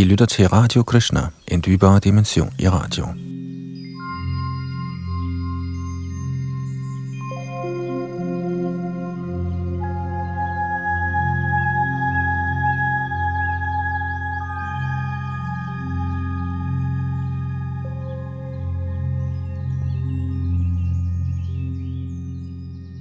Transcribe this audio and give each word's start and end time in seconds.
I 0.00 0.04
lytter 0.04 0.26
til 0.26 0.48
Radio 0.48 0.82
Krishna, 0.82 1.20
en 1.48 1.62
dybere 1.66 1.98
dimension 1.98 2.54
i 2.58 2.68
radio. 2.68 3.06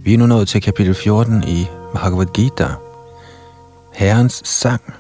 Vi 0.04 0.14
er 0.14 0.18
nu 0.18 0.26
nået 0.26 0.48
til 0.48 0.62
kapitel 0.62 0.96
14 0.96 1.44
i 1.44 1.66
Bhagavad 1.94 2.34
Gita. 2.34 2.68
Herrens 3.94 4.42
sang 4.46 4.99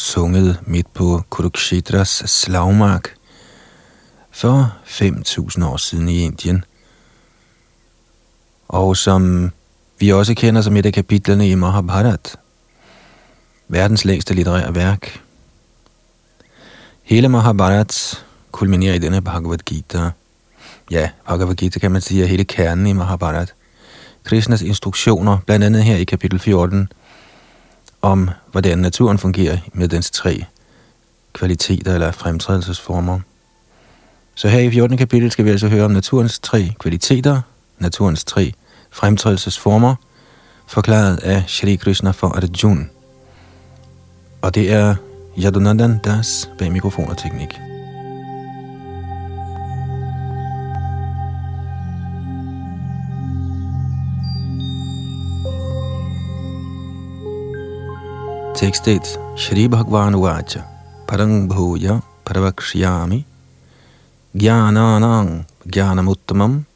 sunget 0.00 0.58
midt 0.66 0.94
på 0.94 1.22
Kurukshetras 1.30 2.22
slagmark 2.26 3.14
for 4.30 4.72
5.000 4.86 5.64
år 5.64 5.76
siden 5.76 6.08
i 6.08 6.24
Indien. 6.24 6.64
Og 8.68 8.96
som 8.96 9.52
vi 9.98 10.12
også 10.12 10.34
kender 10.34 10.62
som 10.62 10.76
et 10.76 10.86
af 10.86 10.92
kapitlerne 10.92 11.48
i 11.48 11.54
Mahabharat, 11.54 12.36
verdens 13.68 14.04
længste 14.04 14.34
litterære 14.34 14.74
værk. 14.74 15.20
Hele 17.02 17.28
Mahabharat 17.28 18.24
kulminerer 18.52 18.94
i 18.94 18.98
denne 18.98 19.22
Bhagavad 19.22 19.58
Gita. 19.58 20.10
Ja, 20.90 21.10
Bhagavad 21.26 21.54
Gita 21.54 21.78
kan 21.78 21.92
man 21.92 22.00
sige 22.00 22.22
er 22.22 22.26
hele 22.26 22.44
kernen 22.44 22.86
i 22.86 22.92
Mahabharat. 22.92 23.54
Krishnas 24.24 24.62
instruktioner, 24.62 25.38
blandt 25.46 25.64
andet 25.64 25.84
her 25.84 25.96
i 25.96 26.04
kapitel 26.04 26.38
14, 26.38 26.88
om, 28.02 28.30
hvordan 28.50 28.78
naturen 28.78 29.18
fungerer 29.18 29.58
med 29.72 29.88
dens 29.88 30.10
tre 30.10 30.44
kvaliteter 31.32 31.94
eller 31.94 32.12
fremtrædelsesformer. 32.12 33.20
Så 34.34 34.48
her 34.48 34.60
i 34.60 34.70
14. 34.70 34.96
kapitel 34.96 35.30
skal 35.30 35.44
vi 35.44 35.50
altså 35.50 35.68
høre 35.68 35.84
om 35.84 35.90
naturens 35.90 36.38
tre 36.38 36.72
kvaliteter, 36.78 37.40
naturens 37.78 38.24
tre 38.24 38.52
fremtrædelsesformer, 38.90 39.94
forklaret 40.66 41.16
af 41.16 41.44
Shri 41.46 41.74
Krishna 41.74 42.10
for 42.10 42.28
Arjuna. 42.28 42.84
Og 44.42 44.54
det 44.54 44.72
er 44.72 44.94
Yadunandan 45.38 45.98
Das 46.04 46.50
bag 46.58 46.72
mikrofon 46.72 47.08
og 47.08 47.18
teknik. 47.18 47.69
Tekstet 58.60 59.18
Shri 59.36 59.68
Bhagwan 59.68 60.14
Uvacha. 60.14 60.60
Parang 61.06 61.48
Bhuya 61.48 62.02
Paravakshyami. 62.24 63.24
Gyananang 64.36 65.46
Gyanamuttamam. 65.64 66.66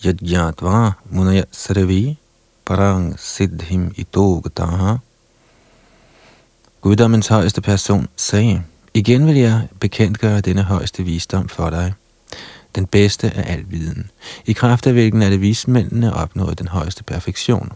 Yajyatva 0.00 0.96
Munaya 1.12 1.44
Sarvi. 1.52 2.16
Parang 2.64 3.18
Siddhim 3.18 3.92
Itogataha. 3.96 4.96
Guddommens 6.80 7.28
højeste 7.28 7.60
person 7.60 8.08
sagde, 8.16 8.62
igen 8.94 9.26
vil 9.26 9.36
jeg 9.36 9.68
bekendtgøre 9.80 10.40
denne 10.40 10.62
højeste 10.62 11.02
visdom 11.02 11.48
for 11.48 11.70
dig, 11.70 11.92
den 12.74 12.86
bedste 12.86 13.30
af 13.30 13.52
al 13.52 13.64
viden, 13.70 14.10
i 14.46 14.52
kraft 14.52 14.86
af 14.86 14.92
hvilken 14.92 15.22
alle 15.22 15.36
vismændene 15.36 16.14
opnåede 16.14 16.54
den 16.54 16.68
højeste 16.68 17.04
perfektion. 17.04 17.72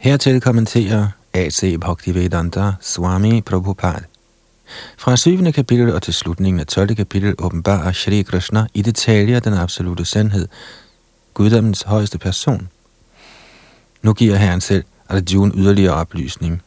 Hertil 0.00 0.40
kommenterer 0.40 1.08
A.C. 1.32 1.78
Bhaktivedanta 1.80 2.72
Swami 2.80 3.40
Prabhupada. 3.40 4.04
Fra 4.98 5.16
7. 5.16 5.52
kapitel 5.52 5.94
og 5.94 6.02
til 6.02 6.14
slutningen 6.14 6.60
af 6.60 6.66
12. 6.66 6.94
kapitel 6.94 7.34
åbenbarer 7.38 7.92
Shri 7.92 8.22
Krishna 8.22 8.66
i 8.74 8.82
detaljer 8.82 9.40
den 9.40 9.54
absolute 9.54 10.04
sandhed, 10.04 10.48
guddommens 11.34 11.82
højeste 11.82 12.18
person. 12.18 12.68
Nu 14.02 14.12
giver 14.12 14.36
Herren 14.36 14.60
selv 14.60 14.84
Arjuna 15.08 15.52
yderligere 15.54 15.94
oplysning. 15.94 16.62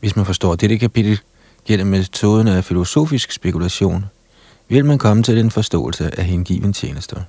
Hvis 0.00 0.16
man 0.16 0.26
forstår 0.26 0.54
dette 0.54 0.78
kapitel 0.78 1.20
gennem 1.64 1.86
metoden 1.86 2.48
af 2.48 2.64
filosofisk 2.64 3.32
spekulation, 3.32 4.04
vil 4.68 4.84
man 4.84 4.98
komme 4.98 5.22
til 5.22 5.38
en 5.38 5.50
forståelse 5.50 6.18
af 6.18 6.24
hengiven 6.24 6.72
tjenester. 6.72 7.22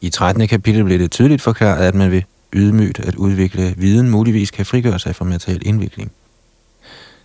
I 0.00 0.10
13. 0.10 0.48
kapitel 0.48 0.84
blev 0.84 0.98
det 0.98 1.10
tydeligt 1.10 1.42
forklaret, 1.42 1.86
at 1.86 1.94
man 1.94 2.10
ved 2.10 2.22
ydmygt 2.56 2.98
at 2.98 3.14
udvikle 3.14 3.74
viden 3.76 4.10
muligvis 4.10 4.50
kan 4.50 4.66
frigøre 4.66 4.98
sig 4.98 5.16
fra 5.16 5.24
materiel 5.24 5.62
indvikling. 5.66 6.12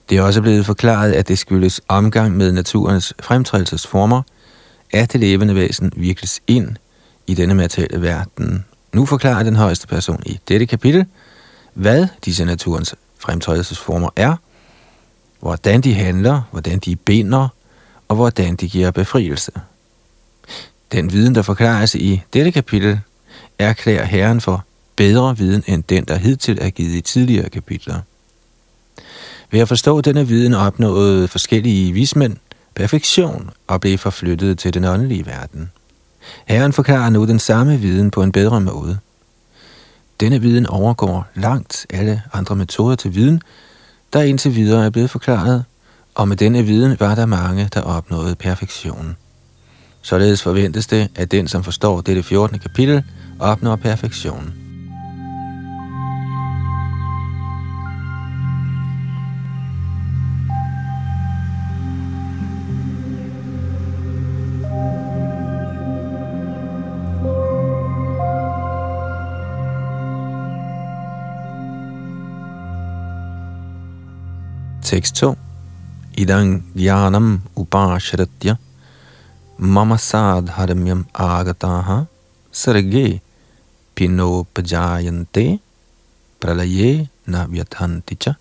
Det 0.09 0.17
er 0.17 0.21
også 0.21 0.41
blevet 0.41 0.65
forklaret, 0.65 1.11
at 1.11 1.27
det 1.27 1.39
skyldes 1.39 1.81
omgang 1.87 2.37
med 2.37 2.51
naturens 2.51 3.13
fremtrædelsesformer, 3.19 4.21
at 4.91 5.13
det 5.13 5.19
levende 5.19 5.55
væsen 5.55 5.91
virkes 5.95 6.41
ind 6.47 6.75
i 7.27 7.33
denne 7.33 7.55
materielle 7.55 8.01
verden. 8.01 8.65
Nu 8.93 9.05
forklarer 9.05 9.43
den 9.43 9.55
højeste 9.55 9.87
person 9.87 10.23
i 10.25 10.39
dette 10.47 10.65
kapitel, 10.65 11.05
hvad 11.73 12.07
disse 12.25 12.45
naturens 12.45 12.95
fremtrædelsesformer 13.19 14.09
er, 14.15 14.35
hvordan 15.39 15.81
de 15.81 15.93
handler, 15.93 16.41
hvordan 16.51 16.79
de 16.79 16.95
binder, 16.95 17.47
og 18.07 18.15
hvordan 18.15 18.55
de 18.55 18.69
giver 18.69 18.91
befrielse. 18.91 19.51
Den 20.91 21.11
viden, 21.11 21.35
der 21.35 21.41
forklares 21.41 21.95
i 21.95 22.21
dette 22.33 22.51
kapitel, 22.51 22.99
erklærer 23.59 24.05
Herren 24.05 24.41
for 24.41 24.65
bedre 25.01 25.37
viden 25.37 25.63
end 25.67 25.83
den, 25.83 26.03
der 26.03 26.15
hidtil 26.15 26.57
er 26.61 26.69
givet 26.69 26.95
i 26.95 27.01
tidligere 27.01 27.49
kapitler. 27.49 27.99
Ved 29.51 29.59
at 29.59 29.67
forstå 29.67 30.01
denne 30.01 30.27
viden 30.27 30.53
opnåede 30.53 31.27
forskellige 31.27 31.93
vismænd 31.93 32.37
perfektion 32.75 33.49
og 33.67 33.81
blev 33.81 33.97
forflyttet 33.97 34.59
til 34.59 34.73
den 34.73 34.85
åndelige 34.85 35.25
verden. 35.25 35.71
Herren 36.45 36.73
forklarer 36.73 37.09
nu 37.09 37.25
den 37.25 37.39
samme 37.39 37.79
viden 37.79 38.11
på 38.11 38.23
en 38.23 38.31
bedre 38.31 38.61
måde. 38.61 38.97
Denne 40.19 40.41
viden 40.41 40.67
overgår 40.67 41.27
langt 41.35 41.85
alle 41.89 42.21
andre 42.33 42.55
metoder 42.55 42.95
til 42.95 43.15
viden, 43.15 43.41
der 44.13 44.21
indtil 44.21 44.55
videre 44.55 44.85
er 44.85 44.89
blevet 44.89 45.09
forklaret, 45.09 45.65
og 46.15 46.27
med 46.27 46.37
denne 46.37 46.63
viden 46.63 46.99
var 46.99 47.15
der 47.15 47.25
mange, 47.25 47.69
der 47.73 47.81
opnåede 47.81 48.35
perfektion. 48.35 49.17
Således 50.01 50.41
forventes 50.41 50.87
det, 50.87 51.09
at 51.15 51.31
den, 51.31 51.47
som 51.47 51.63
forstår 51.63 52.01
dette 52.01 52.23
14. 52.23 52.59
kapitel, 52.59 53.03
opnår 53.39 53.75
perfektion. 53.75 54.60
Tekst 74.91 75.15
2. 75.15 75.35
Idang 76.17 76.63
gyanam 76.75 77.41
upashratya 77.55 78.57
mama 79.57 79.95
sadharmyam 79.95 81.05
agataha 81.15 82.07
sarge 82.51 83.21
pinopajayante 83.95 85.59
pralaye 86.41 87.07
navyathanticha. 87.25 88.33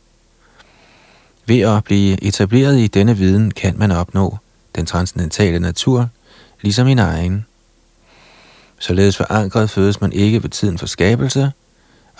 Ved 1.46 1.60
at 1.60 1.84
blive 1.84 2.24
etableret 2.24 2.78
i 2.78 2.86
denne 2.86 3.16
viden, 3.16 3.50
kan 3.50 3.78
man 3.78 3.90
opnå 3.90 4.38
den 4.74 4.86
transcendentale 4.86 5.58
natur, 5.58 6.08
ligesom 6.62 6.88
i 6.88 6.92
egen. 6.92 7.46
Således 8.78 9.16
forankret 9.16 9.70
fødes 9.70 10.00
man 10.00 10.12
ikke 10.12 10.42
ved 10.42 10.50
tiden 10.50 10.78
for 10.78 10.86
skabelse, 10.86 11.52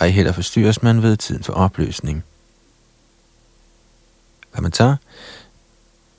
ej 0.01 0.09
heller 0.09 0.33
forstyrres 0.33 0.83
man 0.83 1.03
ved 1.03 1.17
tiden 1.17 1.43
for 1.43 1.53
opløsning. 1.53 2.25
Kommentar. 4.53 4.97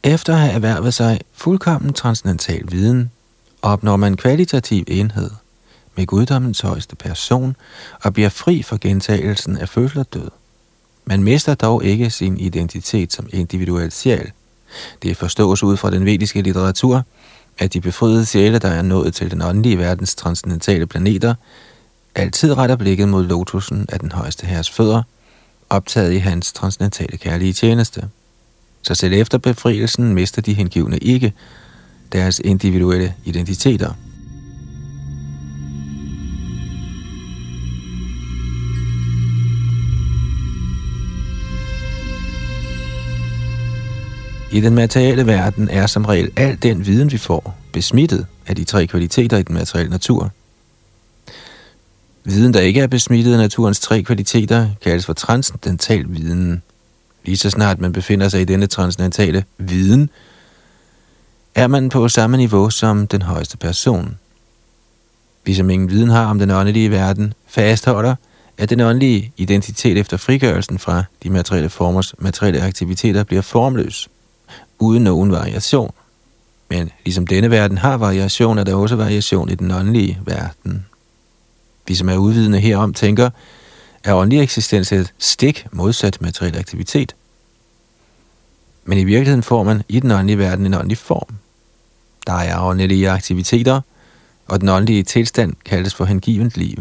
Efter 0.03 0.33
at 0.33 0.39
have 0.39 0.53
erhvervet 0.53 0.93
sig 0.93 1.19
fuldkommen 1.33 1.93
transcendental 1.93 2.63
viden, 2.71 3.11
opnår 3.61 3.95
man 3.95 4.17
kvalitativ 4.17 4.83
enhed 4.87 5.29
med 5.95 6.05
guddommens 6.05 6.61
højeste 6.61 6.95
person 6.95 7.55
og 8.03 8.13
bliver 8.13 8.29
fri 8.29 8.63
for 8.63 8.77
gentagelsen 8.81 9.57
af 9.57 9.69
fødsel 9.69 9.99
og 9.99 10.13
død. 10.13 10.29
Man 11.05 11.23
mister 11.23 11.55
dog 11.55 11.83
ikke 11.83 12.09
sin 12.09 12.37
identitet 12.37 13.13
som 13.13 13.27
individuel 13.33 13.91
sjæl. 13.91 14.31
Det 15.03 15.17
forstås 15.17 15.63
ud 15.63 15.77
fra 15.77 15.91
den 15.91 16.05
vediske 16.05 16.41
litteratur, 16.41 17.03
at 17.57 17.73
de 17.73 17.81
befriede 17.81 18.25
sjæle, 18.25 18.59
der 18.59 18.69
er 18.69 18.81
nået 18.81 19.13
til 19.13 19.31
den 19.31 19.41
åndelige 19.41 19.77
verdens 19.77 20.15
transcendentale 20.15 20.87
planeter, 20.87 21.35
altid 22.15 22.57
retter 22.57 22.75
blikket 22.75 23.09
mod 23.09 23.23
lotusen 23.23 23.85
af 23.89 23.99
den 23.99 24.11
højeste 24.11 24.47
herres 24.47 24.69
fødder, 24.69 25.03
optaget 25.69 26.13
i 26.13 26.17
hans 26.17 26.53
transcendentale 26.53 27.17
kærlige 27.17 27.53
tjeneste. 27.53 28.09
Så 28.81 28.95
selv 28.95 29.13
efter 29.13 29.37
befrielsen 29.37 30.13
mister 30.13 30.41
de 30.41 30.53
hengivne 30.53 30.97
ikke 30.97 31.33
deres 32.11 32.41
individuelle 32.43 33.13
identiteter. 33.25 33.93
I 44.53 44.59
den 44.59 44.75
materielle 44.75 45.27
verden 45.27 45.69
er 45.69 45.87
som 45.87 46.05
regel 46.05 46.31
al 46.35 46.57
den 46.63 46.85
viden, 46.85 47.11
vi 47.11 47.17
får, 47.17 47.57
besmittet 47.73 48.25
af 48.47 48.55
de 48.55 48.63
tre 48.63 48.87
kvaliteter 48.87 49.37
i 49.37 49.43
den 49.43 49.55
materielle 49.55 49.91
natur. 49.91 50.31
Viden, 52.23 52.53
der 52.53 52.59
ikke 52.59 52.79
er 52.79 52.87
besmittet 52.87 53.33
af 53.33 53.37
naturens 53.37 53.79
tre 53.79 54.03
kvaliteter, 54.03 54.69
kaldes 54.81 55.05
for 55.05 55.13
transcendental 55.13 56.05
viden. 56.09 56.61
Lige 57.23 57.37
så 57.37 57.49
snart 57.49 57.79
man 57.79 57.93
befinder 57.93 58.29
sig 58.29 58.41
i 58.41 58.45
denne 58.45 58.67
transcendentale 58.67 59.43
viden, 59.57 60.09
er 61.55 61.67
man 61.67 61.89
på 61.89 62.09
samme 62.09 62.37
niveau 62.37 62.69
som 62.69 63.07
den 63.07 63.21
højeste 63.21 63.57
person. 63.57 64.17
Vi 65.45 65.53
som 65.53 65.69
ingen 65.69 65.89
viden 65.89 66.09
har 66.09 66.25
om 66.25 66.39
den 66.39 66.51
åndelige 66.51 66.91
verden, 66.91 67.33
fastholder, 67.47 68.15
at 68.57 68.69
den 68.69 68.79
åndelige 68.79 69.33
identitet 69.37 69.97
efter 69.97 70.17
frigørelsen 70.17 70.79
fra 70.79 71.03
de 71.23 71.29
materielle 71.29 71.69
formers 71.69 72.13
materielle 72.19 72.61
aktiviteter 72.61 73.23
bliver 73.23 73.41
formløs, 73.41 74.09
uden 74.79 75.03
nogen 75.03 75.31
variation. 75.31 75.91
Men 76.69 76.91
ligesom 77.05 77.27
denne 77.27 77.51
verden 77.51 77.77
har 77.77 77.97
variation, 77.97 78.57
er 78.57 78.63
der 78.63 78.75
også 78.75 78.95
variation 78.95 79.49
i 79.49 79.55
den 79.55 79.71
åndelige 79.71 80.19
verden. 80.25 80.85
Vi 81.87 81.95
som 81.95 82.09
er 82.09 82.17
udvidende 82.17 82.59
herom 82.59 82.93
tænker, 82.93 83.29
er 84.03 84.13
åndelig 84.13 84.41
eksistens 84.43 84.91
et 84.91 85.13
stik 85.19 85.67
modsat 85.71 86.21
materiel 86.21 86.57
aktivitet. 86.57 87.15
Men 88.85 88.97
i 88.97 89.03
virkeligheden 89.03 89.43
får 89.43 89.63
man 89.63 89.83
i 89.89 89.99
den 89.99 90.11
åndelige 90.11 90.37
verden 90.37 90.65
en 90.65 90.73
åndelig 90.73 90.97
form. 90.97 91.35
Der 92.27 92.33
er 92.33 92.61
åndelige 92.61 93.09
aktiviteter, 93.09 93.81
og 94.47 94.61
den 94.61 94.69
åndelige 94.69 95.03
tilstand 95.03 95.53
kaldes 95.65 95.95
for 95.95 96.05
hengivent 96.05 96.57
liv. 96.57 96.77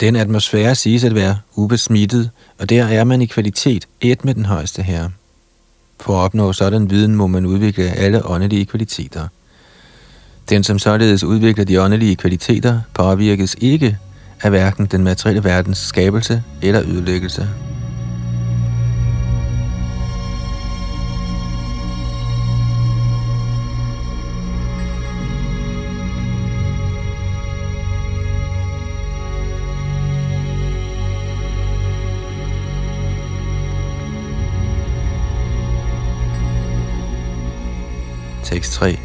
Den 0.00 0.16
atmosfære 0.16 0.74
siges 0.74 1.04
at 1.04 1.14
være 1.14 1.38
ubesmittet, 1.54 2.30
og 2.58 2.68
der 2.68 2.84
er 2.84 3.04
man 3.04 3.22
i 3.22 3.26
kvalitet 3.26 3.88
et 4.00 4.24
med 4.24 4.34
den 4.34 4.44
højeste 4.44 4.82
herre. 4.82 5.10
For 6.00 6.12
at 6.12 6.24
opnå 6.24 6.52
sådan 6.52 6.90
viden 6.90 7.14
må 7.14 7.26
man 7.26 7.46
udvikle 7.46 7.84
alle 7.84 8.26
åndelige 8.26 8.66
kvaliteter. 8.66 9.28
Den, 10.48 10.64
som 10.64 10.78
således 10.78 11.24
udvikler 11.24 11.64
de 11.64 11.82
åndelige 11.82 12.16
kvaliteter, 12.16 12.80
påvirkes 12.94 13.56
ikke 13.60 13.98
af 14.42 14.50
hverken 14.50 14.86
den 14.86 15.04
materielle 15.04 15.44
verdens 15.44 15.78
skabelse 15.78 16.42
eller 16.62 16.82
ødelæggelse. 16.82 17.48
Tekst 38.44 38.72
3. 38.72 38.98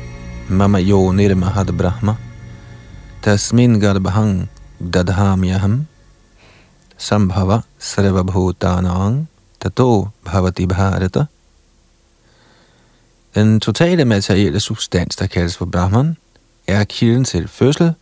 Mama 0.49 0.79
yo 0.81 1.11
nirmahad 1.11 1.65
brahma. 1.65 2.15
Tasmin 3.21 3.79
garbhang 3.79 4.49
dadhamyaham. 4.79 5.87
Sambhava 6.97 7.61
sarvabhutanang. 7.79 9.27
Tato 9.59 10.09
bhavati 10.25 10.67
bharata. 10.67 11.25
Den 13.35 13.59
totale 13.59 14.05
materielle 14.05 14.59
substans, 14.59 15.15
der 15.15 15.27
kaldes 15.27 15.57
for 15.57 15.65
Brahman, 15.65 16.17
er 16.67 16.83
kilden 16.83 17.23
til 17.23 17.47
fødsel, 17.47 17.93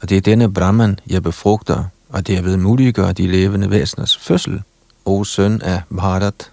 og 0.00 0.08
det 0.08 0.16
er 0.16 0.20
denne 0.20 0.52
Brahman, 0.52 0.98
jeg 1.06 1.22
befrugter, 1.22 1.84
og 2.08 2.26
det 2.26 2.36
er 2.36 2.42
ved 2.42 2.56
muliggør 2.56 3.12
de 3.12 3.26
levende 3.26 3.70
væseners 3.70 4.16
fødsel, 4.16 4.62
o 5.04 5.24
søn 5.24 5.62
af 5.62 5.82
Bharat. 5.88 6.50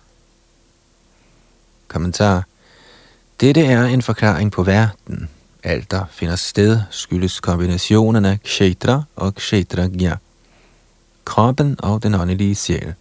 Kommentar 1.88 2.44
dette 3.40 3.66
er 3.66 3.84
en 3.84 4.02
forklaring 4.02 4.52
på 4.52 4.64
verden. 4.64 5.30
Alt, 5.70 5.92
der 5.92 6.06
finder 6.12 6.36
sted, 6.36 6.80
skyldes 6.90 7.40
kombinationen 7.40 8.26
af 8.26 8.38
kshetra 8.44 9.04
og 9.16 9.36
kshetragya, 9.36 10.16
kroppen 11.26 11.76
og 11.80 12.04
den 12.04 12.16
åndelige 12.16 12.56
sjæl. 12.56 12.94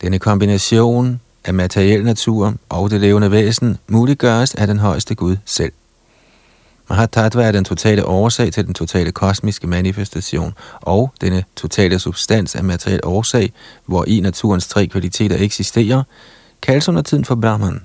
Denne 0.00 0.18
kombination 0.18 1.20
af 1.44 1.54
materiel 1.54 2.04
natur 2.04 2.54
og 2.68 2.90
det 2.90 3.00
levende 3.00 3.30
væsen 3.30 3.78
muliggøres 3.88 4.54
af 4.54 4.66
den 4.66 4.78
højeste 4.78 5.14
Gud 5.14 5.36
selv. 5.44 5.72
Mahatattva 6.90 7.42
er 7.42 7.52
den 7.52 7.64
totale 7.64 8.06
årsag 8.06 8.52
til 8.52 8.66
den 8.66 8.74
totale 8.74 9.12
kosmiske 9.12 9.66
manifestation, 9.66 10.54
og 10.80 11.12
denne 11.20 11.44
totale 11.56 11.98
substans 11.98 12.56
af 12.56 12.64
materiel 12.64 13.00
årsag, 13.04 13.52
hvor 13.86 14.04
i 14.08 14.20
naturens 14.20 14.66
tre 14.66 14.86
kvaliteter 14.86 15.36
eksisterer, 15.38 16.02
kaldes 16.62 16.88
under 16.88 17.02
tiden 17.02 17.24
for 17.24 17.34
Brahman. 17.34 17.80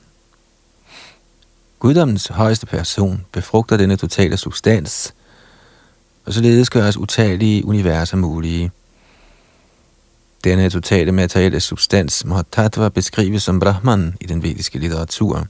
Guddommens 1.85 2.27
højeste 2.27 2.65
person 2.65 3.25
befrugter 3.31 3.77
denne 3.77 3.95
totale 3.95 4.37
substans, 4.37 5.13
og 6.25 6.33
således 6.33 6.69
gøres 6.69 6.97
utallige 6.97 7.65
universer 7.65 8.17
mulige. 8.17 8.71
Denne 10.43 10.69
totale 10.69 11.11
materielle 11.11 11.59
substans, 11.59 12.25
Mahatattva, 12.25 12.89
beskrives 12.89 13.43
som 13.43 13.59
Brahman 13.59 14.15
i 14.21 14.25
den 14.25 14.43
vediske 14.43 14.79
litteratur. 14.79 15.47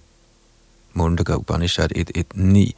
Mundaka 0.93 1.35
Upanishad 1.35 1.89
1.1.9 1.97 2.71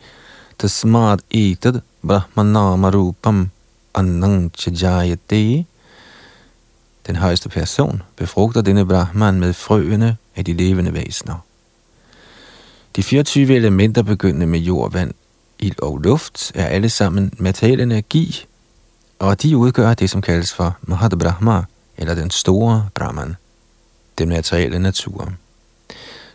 Tasmat 0.60 1.20
etad 1.32 1.82
Brahmanama 2.08 2.90
Rupam 2.90 3.50
Annang 3.94 4.52
Chajayate 4.58 5.66
Den 7.08 7.16
højeste 7.16 7.50
person 7.50 8.02
befrugter 8.16 8.62
denne 8.62 8.88
Brahman 8.88 9.40
med 9.40 9.54
frøene 9.54 10.18
af 10.36 10.46
de 10.46 10.54
levende 10.54 10.94
væsener. 10.94 11.47
De 12.98 13.04
24 13.04 13.56
elementer 13.56 14.02
begyndende 14.02 14.48
med 14.48 14.60
jord, 14.60 14.92
vand, 14.92 15.14
ild 15.60 15.82
og 15.82 15.98
luft 15.98 16.52
er 16.56 16.66
alle 16.66 16.90
sammen 16.90 17.34
materiel 17.38 17.80
energi, 17.80 18.46
og 19.20 19.42
de 19.42 19.58
udgør 19.58 19.94
det, 19.94 20.10
som 20.10 20.22
kaldes 20.22 20.54
for 20.54 20.78
Mahad 20.82 21.10
Brahma, 21.10 21.64
eller 21.98 22.16
den 22.16 22.30
store 22.30 22.90
Brahman, 22.96 23.36
den 24.18 24.30
materielle 24.30 24.80
natur. 24.80 25.32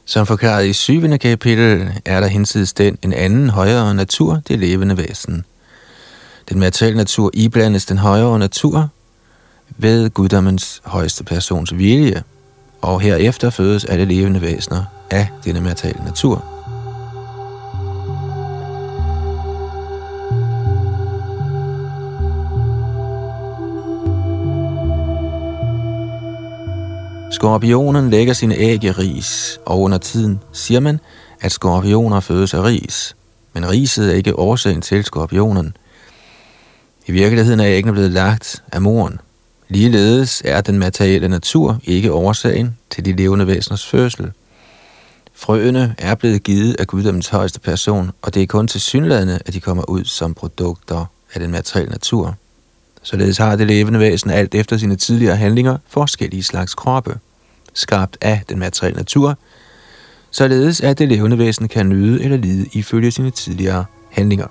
Som 0.05 0.27
forklaret 0.27 0.67
i 0.67 0.73
syvende 0.73 1.19
kapitel, 1.19 2.01
er 2.05 2.21
der 2.21 2.27
hinsides 2.27 2.73
den 2.73 2.99
en 3.03 3.13
anden 3.13 3.51
højere 3.51 3.95
natur, 3.95 4.43
det 4.49 4.59
levende 4.59 4.97
væsen. 4.97 5.45
Den 6.49 6.59
materielle 6.59 6.97
natur 6.97 7.31
iblandes 7.35 7.87
den 7.87 7.99
højere 7.99 8.39
natur 8.39 8.89
ved 9.69 10.11
guddommens 10.11 10.83
højeste 10.85 11.25
persons 11.25 11.77
vilje, 11.77 12.23
og 12.83 13.01
herefter 13.01 13.51
fødes 13.51 13.85
alle 13.85 14.05
levende 14.05 14.41
væsener 14.41 14.85
af 15.11 15.29
denne 15.45 15.61
materielle 15.61 16.05
natur. 16.05 16.45
Skorpionen 27.31 28.11
lægger 28.11 28.33
sine 28.33 28.55
æg 28.57 28.85
i 28.85 28.91
ris, 28.91 29.61
og 29.67 29.81
under 29.81 29.99
tiden 29.99 30.41
siger 30.53 30.81
man, 30.81 31.01
at 31.41 31.53
skorpioner 31.53 32.21
fødes 32.21 32.55
af 32.55 32.63
ris. 32.63 33.17
Men 33.53 33.71
riset 33.71 34.11
er 34.11 34.15
ikke 34.15 34.39
årsagen 34.39 34.81
til 34.81 35.05
skorpionen. 35.05 35.77
I 37.07 37.13
virkeligheden 37.13 37.61
er 37.61 37.67
æggene 37.67 37.93
blevet 37.93 38.11
lagt 38.11 38.63
af 38.73 38.83
moren. 38.83 39.21
Ligeledes 39.73 40.43
er 40.45 40.61
den 40.61 40.79
materielle 40.79 41.29
natur 41.29 41.81
ikke 41.85 42.13
årsagen 42.13 42.77
til 42.91 43.05
de 43.05 43.13
levende 43.13 43.47
væseners 43.47 43.87
fødsel. 43.87 44.31
Frøene 45.35 45.95
er 45.99 46.15
blevet 46.15 46.43
givet 46.43 46.77
af 46.79 46.87
guddommens 46.87 47.29
højeste 47.29 47.61
person, 47.61 48.11
og 48.23 48.35
det 48.35 48.43
er 48.43 48.47
kun 48.47 48.69
til 48.69 48.81
synlædende, 48.81 49.39
at 49.47 49.55
de 49.55 49.61
kommer 49.61 49.91
ud 49.91 50.05
som 50.05 50.35
produkter 50.35 51.05
af 51.35 51.41
den 51.41 51.51
materielle 51.51 51.91
natur. 51.91 52.35
Således 53.03 53.39
har 53.39 53.57
det 53.57 53.67
levende 53.67 53.99
væsen 53.99 54.31
alt 54.31 54.55
efter 54.55 54.77
sine 54.77 54.97
tidligere 54.97 55.37
handlinger 55.37 55.79
forskellige 55.89 56.43
slags 56.43 56.75
kroppe, 56.75 57.19
skabt 57.75 58.19
af 58.21 58.43
den 58.49 58.59
materielle 58.59 58.97
natur, 58.97 59.39
således 60.31 60.81
at 60.81 60.99
det 60.99 61.09
levende 61.09 61.39
væsen 61.39 61.69
kan 61.69 61.89
nyde 61.89 62.25
eller 62.25 62.37
lide 62.37 62.67
ifølge 62.73 63.11
sine 63.11 63.31
tidligere 63.31 63.85
handlinger. 64.11 64.47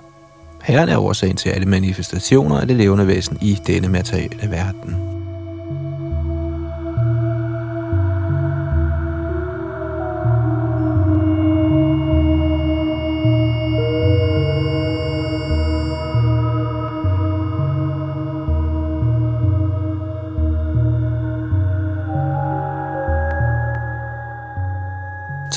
Herren 0.62 0.88
er 0.88 0.98
årsagen 0.98 1.36
til 1.36 1.48
alle 1.48 1.66
manifestationer 1.66 2.60
af 2.60 2.66
det 2.66 2.76
levende 2.76 3.06
væsen 3.06 3.38
i 3.42 3.58
denne 3.66 3.88
materielle 3.88 4.50
verden. 4.50 5.11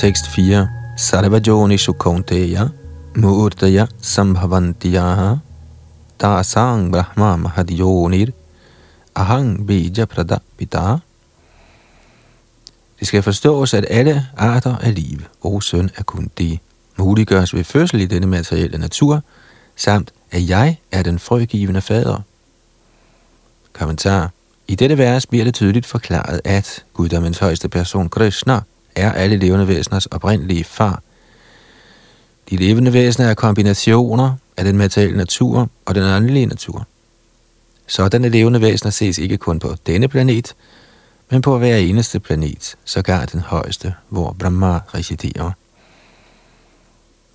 Tekst 0.06 0.28
4. 0.28 0.68
Sarvajonishu 0.96 1.92
kaunteya 1.92 2.68
Murtaya 3.16 3.86
sambhavantiyaha 4.00 5.38
Dasang 6.20 6.92
brahma 6.92 7.36
mahadionir 7.36 8.30
ahang 9.16 9.66
bija 9.66 10.06
prada 10.06 10.38
pita. 10.58 10.98
Det 13.00 13.08
skal 13.08 13.22
forstås, 13.22 13.74
at 13.74 13.86
alle 13.90 14.26
arter 14.36 14.76
af 14.76 14.94
liv, 14.94 15.20
og 15.42 15.62
søn, 15.62 15.90
er 15.96 16.02
kun 16.02 16.30
de 16.38 16.58
muliggøres 16.96 17.54
ved 17.54 17.64
fødsel 17.64 18.00
i 18.00 18.06
denne 18.06 18.26
materielle 18.26 18.78
natur, 18.78 19.22
samt 19.76 20.12
at 20.30 20.48
jeg 20.48 20.76
er 20.92 21.02
den 21.02 21.18
frøgivende 21.18 21.80
fader. 21.80 22.20
Kommentar. 23.72 24.30
I 24.68 24.74
dette 24.74 24.98
vers 24.98 25.26
bliver 25.26 25.44
det 25.44 25.54
tydeligt 25.54 25.86
forklaret, 25.86 26.40
at 26.44 26.84
guddommens 26.94 27.38
højeste 27.38 27.68
person, 27.68 28.08
Krishna, 28.08 28.60
er 28.96 29.12
alle 29.12 29.36
levende 29.36 29.68
væseners 29.68 30.06
oprindelige 30.06 30.64
far. 30.64 31.02
De 32.50 32.56
levende 32.56 32.92
væsener 32.92 33.28
er 33.28 33.34
kombinationer 33.34 34.34
af 34.56 34.64
den 34.64 34.76
materielle 34.76 35.16
natur 35.16 35.68
og 35.84 35.94
den 35.94 36.02
åndelige 36.02 36.46
natur. 36.46 36.86
Sådanne 37.86 38.28
levende 38.28 38.60
væsener 38.60 38.90
ses 38.90 39.18
ikke 39.18 39.36
kun 39.36 39.58
på 39.58 39.74
denne 39.86 40.08
planet, 40.08 40.54
men 41.30 41.42
på 41.42 41.58
hver 41.58 41.76
eneste 41.76 42.20
planet, 42.20 42.76
sågar 42.84 43.24
den 43.24 43.40
højeste, 43.40 43.94
hvor 44.08 44.36
Brahma 44.38 44.80
residerer. 44.94 45.50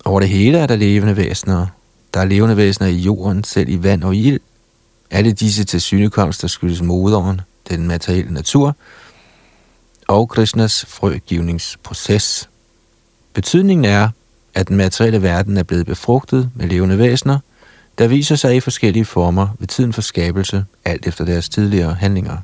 Over 0.05 0.19
det 0.19 0.29
hele 0.29 0.57
er 0.57 0.67
der 0.67 0.75
levende 0.75 1.17
væsener. 1.17 1.67
Der 2.13 2.19
er 2.19 2.25
levende 2.25 2.57
væsener 2.57 2.87
i 2.87 2.95
jorden, 2.95 3.43
selv 3.43 3.69
i 3.69 3.83
vand 3.83 4.03
og 4.03 4.15
ild. 4.15 4.39
Alle 5.11 5.31
disse 5.31 5.63
til 5.63 5.81
synekomster 5.81 6.47
skyldes 6.47 6.81
moderen, 6.81 7.41
den 7.69 7.87
materielle 7.87 8.33
natur, 8.33 8.75
og 10.11 10.29
Krishnas 10.29 10.85
frøgivningsproces. 10.85 12.49
Betydningen 13.33 13.85
er, 13.85 14.09
at 14.53 14.67
den 14.67 14.77
materielle 14.77 15.21
verden 15.21 15.57
er 15.57 15.63
blevet 15.63 15.85
befrugtet 15.85 16.49
med 16.55 16.67
levende 16.67 16.97
væsener, 16.97 17.39
der 17.97 18.07
viser 18.07 18.35
sig 18.35 18.55
i 18.55 18.59
forskellige 18.59 19.05
former 19.05 19.47
ved 19.59 19.67
tiden 19.67 19.93
for 19.93 20.01
skabelse, 20.01 20.65
alt 20.85 21.07
efter 21.07 21.25
deres 21.25 21.49
tidligere 21.49 21.93
handlinger. 21.93 22.37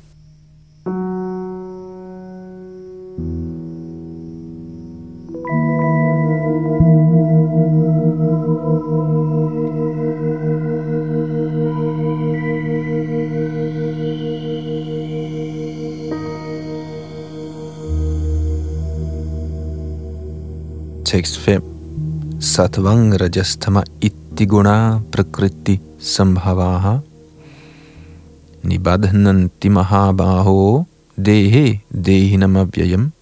Tekst 21.08 21.38
5 21.38 21.62
Satvang 22.40 23.20
Rajastama 23.20 23.82
Itti 24.00 24.44
Guna 24.44 25.00
Prakriti 25.12 25.80
Sambhavaha. 25.98 26.98
Nibadhananti 28.62 29.68
Mahabaho 29.68 30.84
Dehe 31.16 31.80
Dehinamavyayam 32.04 33.12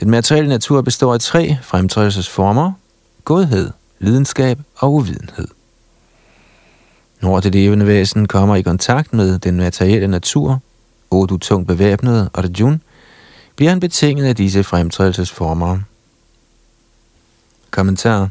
Den 0.00 0.10
materielle 0.10 0.48
natur 0.48 0.80
består 0.80 1.14
af 1.14 1.20
tre 1.20 1.56
fremtrædelsesformer, 1.62 2.72
godhed, 3.24 3.70
lidenskab 3.98 4.58
og 4.76 4.92
uvidenhed. 4.92 5.48
Når 7.22 7.40
det 7.40 7.52
levende 7.52 7.86
væsen 7.86 8.28
kommer 8.28 8.56
i 8.56 8.62
kontakt 8.62 9.12
med 9.12 9.38
den 9.38 9.56
materielle 9.56 10.08
natur, 10.08 10.60
og 11.10 11.28
du 11.28 11.38
tungt 11.38 11.68
bevæbnet 11.68 12.30
Arjun, 12.34 12.82
bliver 13.56 13.70
han 13.70 13.80
betinget 13.80 14.24
af 14.24 14.36
disse 14.36 14.64
fremtrædelsesformer– 14.64 15.78
Kommentar. 17.72 18.28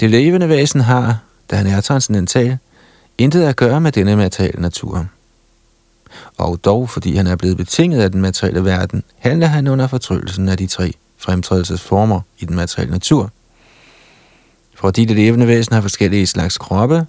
Det 0.00 0.10
levende 0.10 0.48
væsen 0.48 0.80
har, 0.80 1.18
da 1.50 1.56
han 1.56 1.66
er 1.66 1.80
transcendental, 1.80 2.58
intet 3.18 3.42
at 3.42 3.56
gøre 3.56 3.80
med 3.80 3.92
denne 3.92 4.16
materielle 4.16 4.62
natur. 4.62 5.06
Og 6.38 6.64
dog, 6.64 6.90
fordi 6.90 7.16
han 7.16 7.26
er 7.26 7.36
blevet 7.36 7.56
betinget 7.56 8.02
af 8.02 8.12
den 8.12 8.20
materielle 8.20 8.64
verden, 8.64 9.02
handler 9.18 9.46
han 9.46 9.66
under 9.66 9.86
fortryllelsen 9.86 10.48
af 10.48 10.56
de 10.56 10.66
tre 10.66 10.92
fremtrædelsesformer 11.18 12.20
i 12.38 12.44
den 12.44 12.56
materielle 12.56 12.92
natur. 12.92 13.30
Fordi 14.74 15.04
det 15.04 15.16
levende 15.16 15.46
væsen 15.46 15.74
har 15.74 15.80
forskellige 15.80 16.26
slags 16.26 16.58
kroppe, 16.58 17.06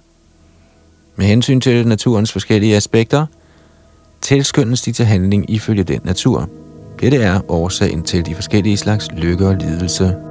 med 1.16 1.26
hensyn 1.26 1.60
til 1.60 1.88
naturens 1.88 2.32
forskellige 2.32 2.76
aspekter, 2.76 3.26
tilskyndes 4.20 4.82
de 4.82 4.92
til 4.92 5.04
handling 5.04 5.50
ifølge 5.50 5.82
den 5.82 6.00
natur. 6.04 6.48
Dette 7.00 7.16
er 7.16 7.50
årsagen 7.50 8.02
til 8.02 8.26
de 8.26 8.34
forskellige 8.34 8.76
slags 8.76 9.08
lykke 9.12 9.46
og 9.46 9.54
lidelse. 9.54 10.29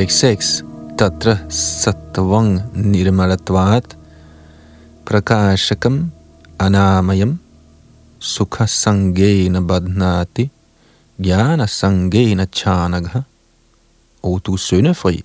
Tekst 0.00 0.18
6. 0.18 0.64
Tatra 0.96 1.36
sattvang 1.52 2.60
nirmalatvat 2.72 3.96
prakashakam 5.04 6.10
anamayam 6.58 7.38
sukha 8.18 8.64
sangena 8.64 9.60
badnati 9.60 10.48
jnana 11.18 11.66
sangena 11.66 12.46
chanagha. 12.46 13.20
O 14.22 14.38
du 14.38 14.56
søndefri, 14.56 15.24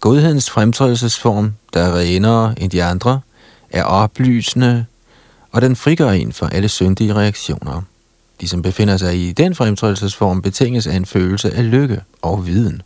godhedens 0.00 0.50
fremtrædelsesform, 0.50 1.52
der 1.74 1.80
er 1.80 1.98
renere 1.98 2.54
end 2.60 2.70
de 2.70 2.84
andre, 2.84 3.20
er 3.70 3.84
oplysende, 3.84 4.86
og 5.52 5.62
den 5.62 5.76
frigør 5.76 6.10
en 6.10 6.32
for 6.32 6.46
alle 6.46 6.68
syndige 6.68 7.14
reaktioner. 7.14 7.82
De, 8.40 8.48
som 8.48 8.62
befinder 8.62 8.96
sig 8.96 9.28
i 9.28 9.32
den 9.32 9.54
fremtrædelsesform, 9.54 10.42
betinges 10.42 10.86
af 10.86 10.96
en 10.96 11.06
følelse 11.06 11.54
af 11.54 11.70
lykke 11.70 12.00
og 12.22 12.46
viden. 12.46 12.82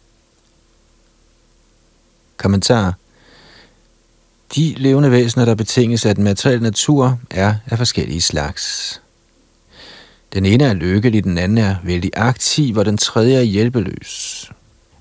Kommentar. 2.37 2.95
De 4.55 4.75
levende 4.77 5.11
væsener, 5.11 5.45
der 5.45 5.55
betinges 5.55 6.07
af 6.07 6.15
den 6.15 6.25
materielle 6.25 6.63
natur, 6.63 7.19
er 7.31 7.55
af 7.67 7.79
forskellige 7.79 8.21
slags. 8.21 9.01
Den 10.33 10.47
ene 10.47 10.65
er 10.65 10.75
lykkelig, 10.75 11.25
den 11.25 11.39
anden 11.39 11.59
er 11.59 11.77
vældig 11.85 12.11
aktiv, 12.17 12.77
og 12.77 12.85
den 12.85 12.99
tredje 12.99 13.37
er 13.37 13.43
hjælpeløs. 13.43 14.51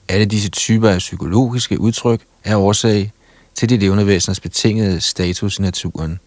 Alle 0.08 0.26
disse 0.26 0.50
typer 0.50 0.90
af 0.90 0.98
psykologiske 0.98 1.80
udtryk 1.80 2.22
er 2.44 2.58
årsag 2.58 3.12
til 3.56 3.70
de 3.70 3.78
levende 3.78 4.08
væseners 4.08 4.40
betingede 4.40 5.02
status 5.02 5.60
i 5.60 5.62
naturen. 5.62 6.20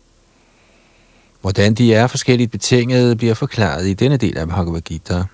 Hvordan 1.40 1.74
de 1.74 1.94
er 1.94 2.06
forskelligt 2.06 2.50
betingede, 2.50 3.16
bliver 3.16 3.34
forklaret 3.34 3.86
i 3.86 3.94
denne 3.94 4.16
del 4.16 4.38
af 4.38 4.48
Bhagavad 4.48 4.80
Gita. 4.80 5.24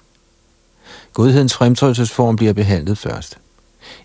Godhedens 1.12 1.54
fremtrædelsesform 1.54 2.36
bliver 2.36 2.52
behandlet 2.52 2.98
først. 2.98 3.38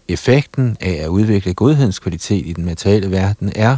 Effekten 0.08 0.78
af 0.80 1.00
at 1.04 1.08
udvikle 1.08 1.54
godhedskvalitet 1.54 2.46
i 2.48 2.54
den 2.54 2.66
materielle 2.66 3.12
verden 3.12 3.52
er, 3.56 3.78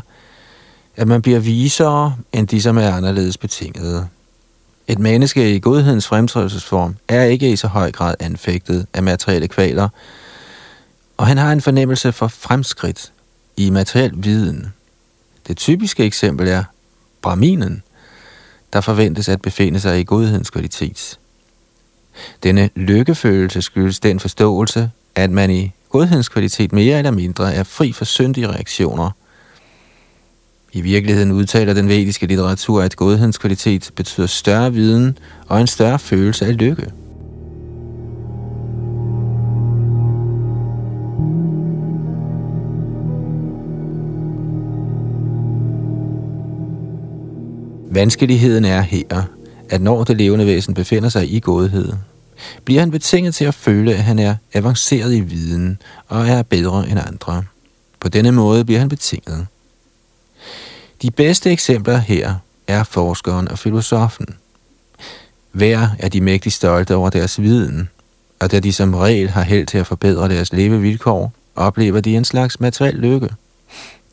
at 0.96 1.08
man 1.08 1.22
bliver 1.22 1.40
visere 1.40 2.16
end 2.32 2.48
de, 2.48 2.62
som 2.62 2.78
er 2.78 2.92
anderledes 2.92 3.38
betingede. 3.38 4.08
Et 4.88 5.00
menneske 5.00 5.56
i 5.56 5.60
godhedens 5.60 6.08
fremtrædelsesform 6.08 6.96
er 7.08 7.24
ikke 7.24 7.52
i 7.52 7.56
så 7.56 7.68
høj 7.68 7.92
grad 7.92 8.16
anfægtet 8.20 8.88
af 8.94 9.04
materielle 9.04 9.48
kvaler, 9.48 9.90
og 11.18 11.28
han 11.28 11.38
har 11.38 11.52
en 11.52 11.62
fornemmelse 11.62 12.12
for 12.12 12.28
fremskridt 12.28 13.12
i 13.58 13.70
materiel 13.70 14.12
viden. 14.16 14.74
Det 15.48 15.58
typiske 15.58 16.04
eksempel 16.04 16.48
er 16.48 16.64
Brahminen, 17.22 17.84
der 18.74 18.82
forventes 18.82 19.30
at 19.30 19.42
befinde 19.42 19.80
sig 19.80 20.00
i 20.00 20.04
godhedens 20.04 20.50
kvalitet. 20.50 21.20
Denne 22.44 22.70
lykkefølelse 22.76 23.62
skyldes 23.62 24.00
den 24.00 24.20
forståelse, 24.20 24.92
at 25.16 25.32
man 25.32 25.52
i 25.52 25.72
godhedens 25.92 26.30
kvalitet 26.30 26.74
mere 26.74 26.98
eller 26.98 27.12
mindre 27.12 27.54
er 27.54 27.64
fri 27.64 27.92
for 27.92 28.06
syndige 28.06 28.48
reaktioner. 28.48 29.10
I 30.74 30.82
virkeligheden 30.82 31.32
udtaler 31.32 31.74
den 31.74 31.88
vediske 31.88 32.26
litteratur, 32.26 32.82
at 32.82 32.96
godhedens 32.96 33.38
kvalitet 33.38 33.92
betyder 33.96 34.28
større 34.28 34.74
viden 34.74 35.18
og 35.48 35.62
en 35.62 35.68
større 35.68 36.00
følelse 36.00 36.46
af 36.46 36.58
lykke. 36.58 36.92
Vanskeligheden 47.94 48.66
er 48.66 48.82
her, 48.82 49.24
at 49.70 49.82
når 49.82 50.04
det 50.04 50.18
levende 50.18 50.46
væsen 50.46 50.74
befinder 50.74 51.10
sig 51.10 51.34
i 51.34 51.40
godhed, 51.40 51.94
bliver 52.66 52.80
han 52.80 52.92
betinget 52.92 53.36
til 53.36 53.46
at 53.46 53.54
føle, 53.54 53.94
at 53.94 54.04
han 54.04 54.20
er 54.20 54.36
avanceret 54.54 55.14
i 55.14 55.20
viden 55.20 55.82
og 56.08 56.28
er 56.28 56.44
bedre 56.44 56.90
end 56.90 57.00
andre. 57.08 57.44
På 58.00 58.10
denne 58.10 58.32
måde 58.32 58.66
bliver 58.66 58.80
han 58.80 58.90
betinget. 58.90 59.48
De 61.02 61.12
bedste 61.12 61.52
eksempler 61.52 61.98
her 61.98 62.36
er 62.68 62.84
forskeren 62.84 63.48
og 63.48 63.60
filosofen. 63.60 64.28
Hver 65.52 65.88
er 66.00 66.10
de 66.10 66.22
mægtigt 66.22 66.56
stolte 66.56 66.96
over 66.96 67.10
deres 67.10 67.42
viden, 67.42 67.90
og 68.40 68.52
da 68.52 68.60
de 68.60 68.74
som 68.74 68.94
regel 68.94 69.30
har 69.30 69.44
held 69.44 69.68
til 69.68 69.78
at 69.78 69.88
forbedre 69.88 70.30
deres 70.30 70.54
levevilkår, 70.54 71.34
oplever 71.56 72.02
de 72.02 72.16
en 72.16 72.26
slags 72.26 72.60
materiel 72.60 72.96
lykke. 72.96 73.30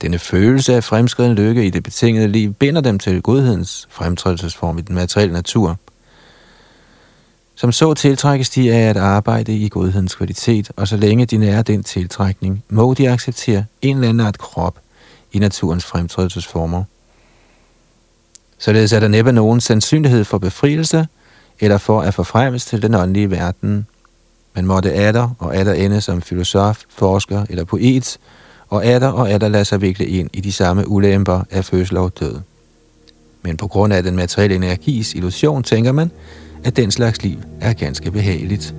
Denne 0.02 0.18
følelse 0.18 0.74
af 0.74 0.84
fremskreden 0.84 1.34
lykke 1.34 1.66
i 1.66 1.70
det 1.70 1.82
betingede 1.82 2.28
liv 2.28 2.54
binder 2.54 2.80
dem 2.80 2.98
til 2.98 3.22
godhedens 3.22 3.88
fremtrædelsesform 3.90 4.78
i 4.78 4.82
den 4.82 4.94
materielle 4.94 5.32
natur– 5.32 5.76
som 7.60 7.72
så 7.72 7.94
tiltrækkes 7.94 8.50
de 8.50 8.72
af 8.72 8.90
at 8.90 8.96
arbejde 8.96 9.56
i 9.56 9.68
godhedens 9.68 10.14
kvalitet, 10.14 10.70
og 10.76 10.88
så 10.88 10.96
længe 10.96 11.26
de 11.26 11.36
nærer 11.36 11.62
den 11.62 11.82
tiltrækning, 11.82 12.64
må 12.68 12.94
de 12.94 13.10
acceptere 13.10 13.64
en 13.82 13.96
eller 13.96 14.08
anden 14.08 14.26
art 14.26 14.38
krop 14.38 14.78
i 15.32 15.38
naturens 15.38 15.84
fremtrædelsesformer. 15.84 16.84
Således 18.58 18.92
er 18.92 19.00
der 19.00 19.08
næppe 19.08 19.32
nogen 19.32 19.60
sandsynlighed 19.60 20.24
for 20.24 20.38
befrielse, 20.38 21.06
eller 21.60 21.78
for 21.78 22.00
at 22.00 22.14
forfremmes 22.14 22.64
til 22.64 22.82
den 22.82 22.94
åndelige 22.94 23.30
verden. 23.30 23.86
Man 24.54 24.66
måtte 24.66 24.92
adder 24.92 25.30
og 25.38 25.56
adder 25.56 25.72
ende 25.72 26.00
som 26.00 26.22
filosof, 26.22 26.82
forsker 26.88 27.46
eller 27.50 27.64
poet, 27.64 28.18
og 28.68 28.86
adder 28.86 29.08
og 29.08 29.30
adder 29.30 29.48
lader 29.48 29.64
sig 29.64 29.80
vikle 29.80 30.06
ind 30.06 30.30
i 30.32 30.40
de 30.40 30.52
samme 30.52 30.88
ulemper 30.88 31.42
af 31.50 31.64
fødsel 31.64 31.96
og 31.96 32.12
død. 32.20 32.40
Men 33.42 33.56
på 33.56 33.66
grund 33.66 33.92
af 33.92 34.02
den 34.02 34.16
materielle 34.16 34.56
energis 34.56 35.14
illusion 35.14 35.62
tænker 35.62 35.92
man, 35.92 36.10
at 36.64 36.76
den 36.76 36.90
slags 36.90 37.22
liv 37.22 37.38
er 37.60 37.72
ganske 37.72 38.10
behageligt. 38.10 38.74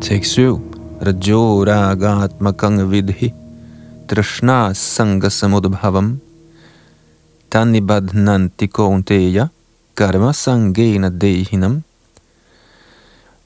Tekst 0.00 0.32
7. 0.32 0.60
Rajo 1.02 1.64
ragatmakang 1.64 2.90
vidhi 2.90 3.32
trishna 4.08 4.74
samudbhavam 4.74 6.20
tanibadhnanti 7.56 8.66
kaunteya 8.66 9.46
karma 9.96 10.32
sangena 10.32 11.08
dehinam. 11.08 11.82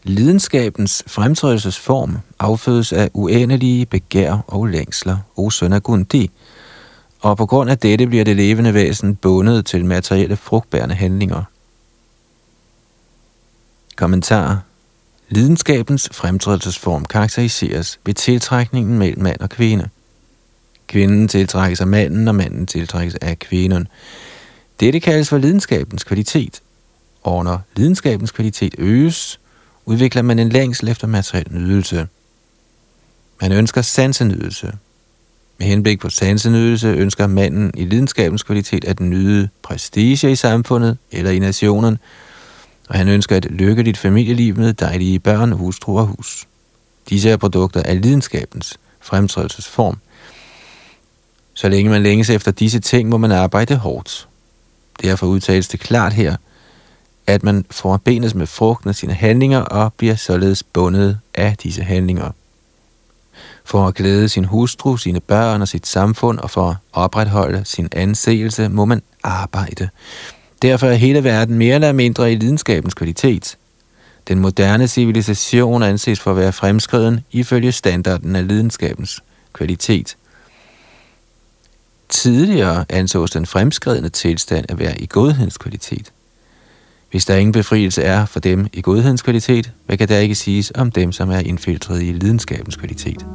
Lidenskabens 0.02 1.04
fremtrædelsesform 1.06 2.18
affødes 2.38 2.92
af 2.92 3.10
uendelige 3.14 3.86
begær 3.86 4.44
og 4.46 4.66
længsler, 4.66 5.16
o 5.36 5.50
søn 5.50 5.72
af 5.72 5.82
Gundi, 5.82 6.30
og 7.20 7.36
på 7.36 7.46
grund 7.46 7.70
af 7.70 7.78
dette 7.78 8.06
bliver 8.06 8.24
det 8.24 8.36
levende 8.36 8.74
væsen 8.74 9.16
bundet 9.16 9.66
til 9.66 9.84
materielle 9.84 10.36
frugtbærende 10.36 10.94
handlinger. 10.94 11.42
Kommentar 13.96 14.62
Lidenskabens 15.28 16.08
fremtrædelsesform 16.12 17.04
karakteriseres 17.04 18.00
ved 18.06 18.14
tiltrækningen 18.14 18.98
mellem 18.98 19.22
mand 19.22 19.40
og 19.40 19.50
kvinde. 19.50 19.88
Kvinden 20.90 21.28
tiltrækkes 21.28 21.80
af 21.80 21.86
manden, 21.86 22.28
og 22.28 22.34
manden 22.34 22.66
tiltrækkes 22.66 23.14
af 23.14 23.38
kvinden. 23.38 23.88
Dette 24.80 25.00
kaldes 25.00 25.28
for 25.28 25.38
lidenskabens 25.38 26.04
kvalitet. 26.04 26.62
Og 27.22 27.44
når 27.44 27.62
lidenskabens 27.76 28.30
kvalitet 28.30 28.74
øges, 28.78 29.40
udvikler 29.86 30.22
man 30.22 30.38
en 30.38 30.48
længsel 30.48 30.88
efter 30.88 31.06
materiel 31.06 31.46
nydelse. 31.50 32.06
Man 33.40 33.52
ønsker 33.52 33.82
sansenydelse. 33.82 34.72
Med 35.58 35.66
henblik 35.66 36.00
på 36.00 36.10
sansenydelse 36.10 36.88
ønsker 36.88 37.26
manden 37.26 37.70
i 37.74 37.84
lidenskabens 37.84 38.42
kvalitet 38.42 38.84
at 38.84 39.00
nyde 39.00 39.48
prestige 39.62 40.32
i 40.32 40.36
samfundet 40.36 40.98
eller 41.12 41.30
i 41.30 41.38
nationen, 41.38 41.98
og 42.88 42.94
han 42.94 43.08
ønsker 43.08 43.36
et 43.36 43.44
lykkeligt 43.44 43.98
familieliv 43.98 44.56
med 44.56 44.72
dejlige 44.72 45.18
børn, 45.18 45.52
hustru 45.52 45.98
og 45.98 46.06
hus. 46.06 46.46
Disse 47.08 47.30
er 47.30 47.36
produkter 47.36 47.82
af 47.82 48.02
lidenskabens 48.02 48.78
fremtrædelsesform. 49.00 49.98
Så 51.60 51.68
længe 51.68 51.90
man 51.90 52.02
længes 52.02 52.30
efter 52.30 52.50
disse 52.50 52.80
ting, 52.80 53.08
må 53.08 53.16
man 53.16 53.32
arbejde 53.32 53.76
hårdt. 53.76 54.28
Derfor 55.02 55.26
udtales 55.26 55.68
det 55.68 55.80
klart 55.80 56.12
her, 56.12 56.36
at 57.26 57.42
man 57.42 57.64
forbenes 57.70 58.34
med 58.34 58.46
frugten 58.46 58.88
af 58.88 58.94
sine 58.94 59.14
handlinger 59.14 59.58
og 59.58 59.92
bliver 59.92 60.14
således 60.14 60.62
bundet 60.62 61.18
af 61.34 61.56
disse 61.62 61.82
handlinger. 61.82 62.30
For 63.64 63.86
at 63.86 63.94
glæde 63.94 64.28
sin 64.28 64.44
hustru, 64.44 64.96
sine 64.96 65.20
børn 65.20 65.62
og 65.62 65.68
sit 65.68 65.86
samfund 65.86 66.38
og 66.38 66.50
for 66.50 66.70
at 66.70 66.76
opretholde 66.92 67.62
sin 67.64 67.88
anseelse, 67.92 68.68
må 68.68 68.84
man 68.84 69.02
arbejde. 69.22 69.88
Derfor 70.62 70.86
er 70.86 70.94
hele 70.94 71.24
verden 71.24 71.58
mere 71.58 71.74
eller 71.74 71.92
mindre 71.92 72.32
i 72.32 72.36
lidenskabens 72.36 72.94
kvalitet. 72.94 73.56
Den 74.28 74.38
moderne 74.38 74.88
civilisation 74.88 75.82
anses 75.82 76.20
for 76.20 76.30
at 76.30 76.36
være 76.36 76.52
fremskreden 76.52 77.20
ifølge 77.32 77.72
standarden 77.72 78.36
af 78.36 78.48
lidenskabens 78.48 79.22
kvalitet. 79.52 80.16
Tidligere 82.10 82.84
ansås 82.88 83.30
den 83.30 83.46
fremskredne 83.46 84.08
tilstand 84.08 84.64
at 84.68 84.78
være 84.78 85.00
i 85.00 85.06
godhedens 85.06 85.58
kvalitet. 85.58 86.12
Hvis 87.10 87.24
der 87.24 87.36
ingen 87.36 87.52
befrielse 87.52 88.02
er 88.02 88.26
for 88.26 88.40
dem 88.40 88.66
i 88.72 88.80
godhedens 88.80 89.22
kvalitet, 89.22 89.72
hvad 89.86 89.96
kan 89.96 90.08
der 90.08 90.18
ikke 90.18 90.34
siges 90.34 90.72
om 90.74 90.90
dem, 90.90 91.12
som 91.12 91.30
er 91.30 91.38
infiltreret 91.38 92.02
i 92.02 92.12
lidenskabens 92.12 92.76
kvalitet? 92.76 93.26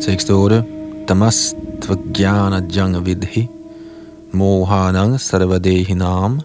Tekst 0.00 0.30
8. 0.30 0.64
Tamastvajnana 1.08 2.62
janga 2.76 2.98
vidhi 2.98 3.48
mohanang 4.32 5.20
sarvadehinam 5.20 6.40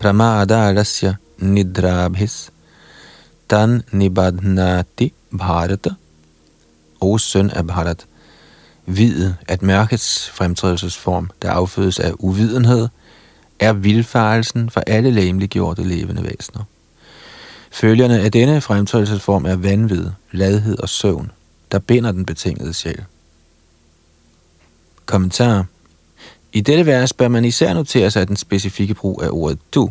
pramadalasya 0.00 1.14
nidrabhis 1.38 2.50
tan 3.50 3.82
nibadnati 3.92 5.12
bharata 5.38 5.90
O 7.00 7.18
søn 7.18 7.50
af 7.50 7.66
Bharat, 7.66 8.06
vid 8.86 9.32
at 9.48 9.62
mørkets 9.62 10.30
fremtrædelsesform, 10.30 11.30
der 11.42 11.50
affødes 11.50 11.98
af 11.98 12.12
uvidenhed, 12.18 12.88
er 13.58 13.72
vilfarelsen 13.72 14.70
for 14.70 14.80
alle 14.80 15.10
læmeliggjorte 15.10 15.82
levende 15.82 16.24
væsener. 16.24 16.64
Følgerne 17.70 18.20
af 18.20 18.32
denne 18.32 18.60
fremtrædelsesform 18.60 19.44
er 19.44 19.56
vanvid, 19.56 20.06
ladhed 20.32 20.78
og 20.78 20.88
søvn 20.88 21.30
der 21.72 21.78
binder 21.78 22.12
den 22.12 22.26
betingede 22.26 22.74
sjæl. 22.74 23.04
Kommentar. 25.06 25.64
I 26.52 26.60
dette 26.60 26.86
vers 26.86 27.12
bør 27.12 27.28
man 27.28 27.44
især 27.44 27.74
notere 27.74 28.10
sig 28.10 28.28
den 28.28 28.36
specifikke 28.36 28.94
brug 28.94 29.22
af 29.22 29.28
ordet 29.30 29.58
du. 29.74 29.90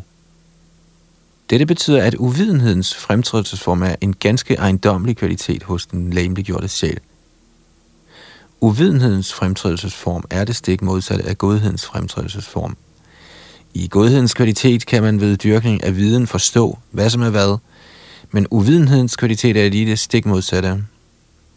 Dette 1.50 1.66
betyder, 1.66 2.04
at 2.04 2.16
uvidenhedens 2.16 2.96
fremtrædelsesform 2.96 3.82
er 3.82 3.96
en 4.02 4.14
ganske 4.14 4.54
ejendommelig 4.54 5.18
kvalitet 5.18 5.64
hos 5.64 5.86
den 5.86 6.14
lamliggjorte 6.14 6.68
sjæl. 6.68 7.00
Uvidenhedens 8.62 9.34
fremtrædelsesform 9.34 10.24
er 10.30 10.46
det 10.46 10.56
stik 10.56 10.82
modsatte 10.82 11.26
af 11.26 11.38
godhedens 11.38 11.86
fremtrædelsesform. 11.86 12.78
I 13.74 13.88
godhedens 13.88 14.34
kvalitet 14.34 14.86
kan 14.86 15.04
man 15.04 15.22
ved 15.22 15.38
dyrkning 15.38 15.84
af 15.84 15.96
viden 15.96 16.28
forstå, 16.28 16.78
hvad 16.92 17.10
som 17.10 17.22
er 17.22 17.30
hvad, 17.30 17.58
men 18.32 18.48
uvidenhedens 18.52 19.16
kvalitet 19.16 19.58
er 19.58 19.70
lige 19.70 19.86
det 19.86 20.00
stik 20.00 20.26
modsatte. 20.26 20.84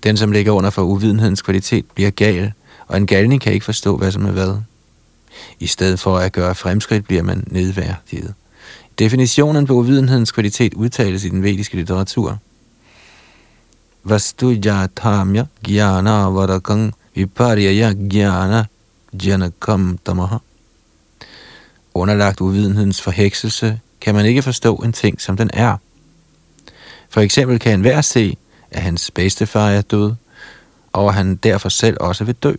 Den, 0.02 0.16
som 0.16 0.32
ligger 0.32 0.52
under 0.52 0.70
for 0.70 0.82
uvidenhedens 0.82 1.42
kvalitet, 1.42 1.84
bliver 1.94 2.10
gal, 2.10 2.52
og 2.86 2.96
en 2.96 3.06
galning 3.06 3.40
kan 3.40 3.52
ikke 3.52 3.64
forstå, 3.64 3.96
hvad 3.96 4.12
som 4.12 4.26
er 4.26 4.30
hvad. 4.30 4.56
I 5.61 5.66
stedet 5.66 6.00
for 6.00 6.18
at 6.18 6.33
gøre 6.33 6.55
fremskridt, 6.55 7.05
bliver 7.05 7.22
man 7.22 7.44
nedværdiget. 7.46 8.35
Definitionen 8.98 9.66
på 9.66 9.72
uvidenhedens 9.72 10.33
kvalitet 10.33 10.74
udtales 10.74 11.24
i 11.24 11.29
den 11.29 11.42
vediske 11.42 11.76
litteratur. 11.76 12.38
Vastu 14.05 14.50
jatamya 14.50 15.44
gyana 15.64 16.31
varakang 16.31 16.94
viparyaya 17.14 17.92
gyana 17.92 18.64
janakam 19.12 19.98
tamaha. 20.07 20.37
Underlagt 21.94 22.40
uvidenhedens 22.40 23.03
forhekselse 23.03 23.81
kan 24.00 24.14
man 24.14 24.26
ikke 24.26 24.42
forstå 24.42 24.76
en 24.76 24.92
ting, 24.92 25.20
som 25.20 25.37
den 25.37 25.50
er. 25.53 25.76
For 27.09 27.20
eksempel 27.20 27.59
kan 27.59 27.72
enhver 27.72 28.00
se, 28.00 28.37
at 28.70 28.83
hans 28.83 29.11
bedstefar 29.11 29.70
er 29.70 29.83
død, 29.83 30.14
og 30.92 31.09
at 31.09 31.14
han 31.14 31.37
derfor 31.37 31.68
selv 31.68 31.96
også 32.00 32.24
vil 32.24 32.35
dø. 32.35 32.55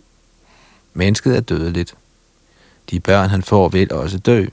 Mennesket 0.94 1.36
er 1.36 1.40
dødeligt. 1.40 1.94
De 2.90 3.00
børn, 3.00 3.30
han 3.30 3.42
får, 3.42 3.68
vil 3.68 3.92
også 3.92 4.18
dø. 4.18 4.46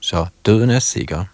Så 0.00 0.26
døden 0.46 0.70
er 0.70 0.78
sikker. 0.78 1.24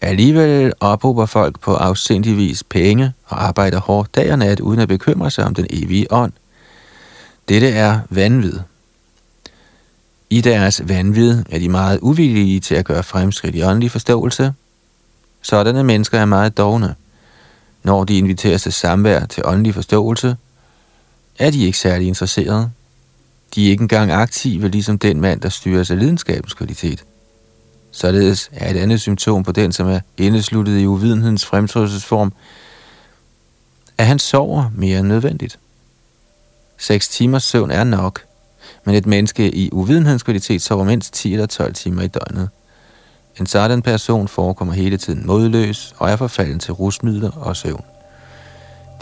Alligevel 0.00 0.72
ophober 0.80 1.26
folk 1.26 1.60
på 1.60 1.74
afsindig 1.74 2.36
vis 2.36 2.62
penge 2.62 3.12
og 3.24 3.44
arbejder 3.44 3.80
hårdt 3.80 4.14
dag 4.14 4.32
og 4.32 4.38
nat, 4.38 4.60
uden 4.60 4.80
at 4.80 4.88
bekymre 4.88 5.30
sig 5.30 5.44
om 5.44 5.54
den 5.54 5.66
evige 5.70 6.12
ånd. 6.12 6.32
Dette 7.48 7.68
er 7.68 8.00
vanvid. 8.10 8.58
I 10.30 10.40
deres 10.40 10.88
vanvid 10.88 11.44
er 11.50 11.58
de 11.58 11.68
meget 11.68 11.98
uvillige 12.02 12.60
til 12.60 12.74
at 12.74 12.84
gøre 12.84 13.02
fremskridt 13.02 13.54
i 13.54 13.62
åndelig 13.62 13.90
forståelse. 13.90 14.52
Sådanne 15.42 15.84
mennesker 15.84 16.18
er 16.18 16.24
meget 16.24 16.56
dogne. 16.56 16.94
Når 17.82 18.04
de 18.04 18.18
inviteres 18.18 18.62
til 18.62 18.72
samvær 18.72 19.26
til 19.26 19.42
åndelig 19.46 19.74
forståelse, 19.74 20.36
er 21.38 21.50
de 21.50 21.64
ikke 21.64 21.78
særlig 21.78 22.08
interesserede. 22.08 22.70
De 23.54 23.66
er 23.66 23.70
ikke 23.70 23.82
engang 23.82 24.10
aktive, 24.10 24.68
ligesom 24.68 24.98
den 24.98 25.20
mand, 25.20 25.40
der 25.40 25.48
styrer 25.48 25.90
af 25.90 25.98
lidenskabens 25.98 26.54
kvalitet. 26.54 27.04
Således 27.90 28.50
er 28.52 28.70
et 28.70 28.76
andet 28.76 29.00
symptom 29.00 29.42
på 29.42 29.52
den, 29.52 29.72
som 29.72 29.88
er 29.88 30.00
indesluttet 30.16 30.78
i 30.80 30.86
uvidenhedens 30.86 31.46
fremtrædelsesform, 31.46 32.32
at 33.98 34.06
han 34.06 34.18
sover 34.18 34.70
mere 34.74 34.98
end 34.98 35.08
nødvendigt. 35.08 35.58
6 36.78 37.08
timers 37.08 37.44
søvn 37.44 37.70
er 37.70 37.84
nok, 37.84 38.20
men 38.84 38.94
et 38.94 39.06
menneske 39.06 39.54
i 39.54 39.70
uvidenhedens 39.72 40.22
kvalitet 40.22 40.62
sover 40.62 40.84
mindst 40.84 41.14
10 41.14 41.32
eller 41.32 41.46
12 41.46 41.74
timer 41.74 42.02
i 42.02 42.06
døgnet. 42.06 42.48
En 43.40 43.46
sådan 43.46 43.82
person 43.82 44.28
forekommer 44.28 44.74
hele 44.74 44.96
tiden 44.96 45.26
modløs 45.26 45.94
og 45.98 46.10
er 46.10 46.16
forfalden 46.16 46.58
til 46.58 46.72
rusmidler 46.72 47.30
og 47.30 47.56
søvn. 47.56 47.84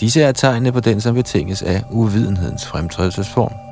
Disse 0.00 0.22
er 0.22 0.32
tegnene 0.32 0.72
på 0.72 0.80
den, 0.80 1.00
som 1.00 1.14
betinges 1.14 1.62
af 1.62 1.82
uvidenhedens 1.90 2.66
fremtrædelsesform. 2.66 3.63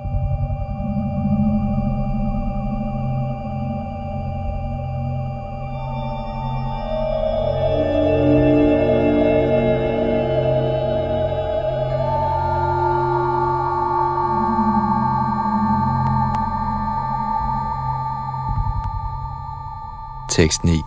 Tekst 20.33 20.65
9. 20.65 20.81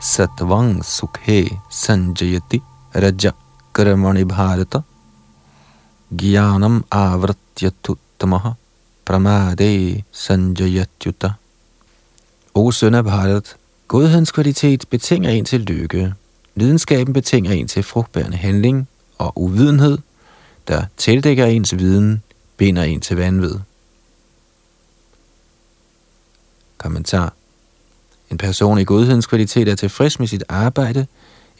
Satvang 0.00 0.80
sukhe 0.80 1.60
sanjayati 1.68 2.62
raja 2.94 3.32
karmani 3.76 4.24
bharata 4.24 4.82
gyanam 6.16 6.84
avratyatuttamaha 6.90 8.56
pramade 9.04 10.04
sanjayatyuta. 10.12 11.30
O 12.54 12.70
søn 12.70 12.94
af 12.94 13.04
Bharat, 13.04 13.56
godhedens 13.88 14.32
kvalitet 14.32 14.88
betinger 14.90 15.30
en 15.30 15.44
til 15.44 15.60
lykke. 15.60 16.14
lidenskaben 16.54 17.12
betinger 17.12 17.52
en 17.52 17.68
til 17.68 17.82
frugtbærende 17.82 18.36
handling, 18.36 18.88
og 19.18 19.32
uvidenhed, 19.36 19.98
der 20.68 20.84
tildækker 20.96 21.46
ens 21.46 21.76
viden, 21.76 22.22
binder 22.56 22.82
en 22.82 23.00
til 23.00 23.16
vanvid. 23.16 23.54
Kommentar 26.78 27.37
en 28.30 28.38
person 28.38 28.78
i 28.78 28.84
godhedens 28.84 29.26
kvalitet 29.26 29.68
er 29.68 29.74
tilfreds 29.74 30.18
med 30.18 30.26
sit 30.26 30.44
arbejde 30.48 31.06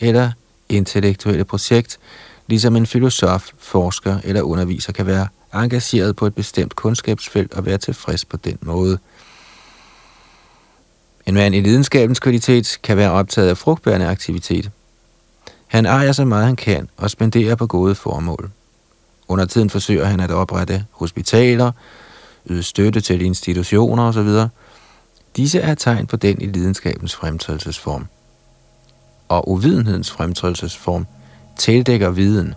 eller 0.00 0.30
intellektuelle 0.68 1.44
projekt, 1.44 1.98
ligesom 2.46 2.76
en 2.76 2.86
filosof, 2.86 3.48
forsker 3.58 4.18
eller 4.24 4.42
underviser 4.42 4.92
kan 4.92 5.06
være 5.06 5.28
engageret 5.54 6.16
på 6.16 6.26
et 6.26 6.34
bestemt 6.34 6.76
kundskabsfelt 6.76 7.54
og 7.54 7.66
være 7.66 7.78
tilfreds 7.78 8.24
på 8.24 8.36
den 8.36 8.58
måde. 8.60 8.98
En 11.26 11.34
mand 11.34 11.54
i 11.54 11.60
lidenskabens 11.60 12.20
kvalitet 12.20 12.78
kan 12.82 12.96
være 12.96 13.10
optaget 13.10 13.48
af 13.48 13.58
frugtbærende 13.58 14.06
aktivitet. 14.06 14.70
Han 15.66 15.86
ejer 15.86 16.12
så 16.12 16.24
meget 16.24 16.46
han 16.46 16.56
kan 16.56 16.88
og 16.96 17.10
spenderer 17.10 17.54
på 17.54 17.66
gode 17.66 17.94
formål. 17.94 18.50
Under 19.28 19.44
tiden 19.44 19.70
forsøger 19.70 20.04
han 20.04 20.20
at 20.20 20.30
oprette 20.30 20.84
hospitaler, 20.90 21.72
yde 22.50 22.62
støtte 22.62 23.00
til 23.00 23.22
institutioner 23.22 24.02
osv., 24.02 24.48
Disse 25.36 25.60
er 25.60 25.74
tegn 25.74 26.06
på 26.06 26.16
den 26.16 26.40
i 26.40 26.46
lidenskabens 26.46 27.14
fremtrædelsesform. 27.14 28.06
Og 29.28 29.50
uvidenhedens 29.50 30.10
fremtrædelsesform 30.10 31.06
tildækker 31.56 32.10
viden. 32.10 32.54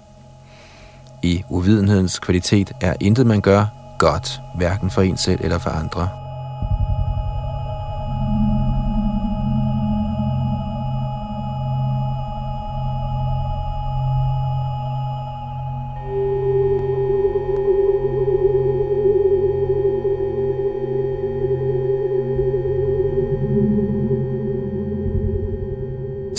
I 1.23 1.43
uvidenhedens 1.49 2.19
kvalitet 2.19 2.71
er 2.81 2.93
intet 2.99 3.25
man 3.25 3.41
gør 3.41 3.65
godt, 3.99 4.41
hverken 4.57 4.91
for 4.91 5.01
en 5.01 5.17
selv 5.17 5.39
eller 5.43 5.57
for 5.57 5.69
andre. 5.69 6.20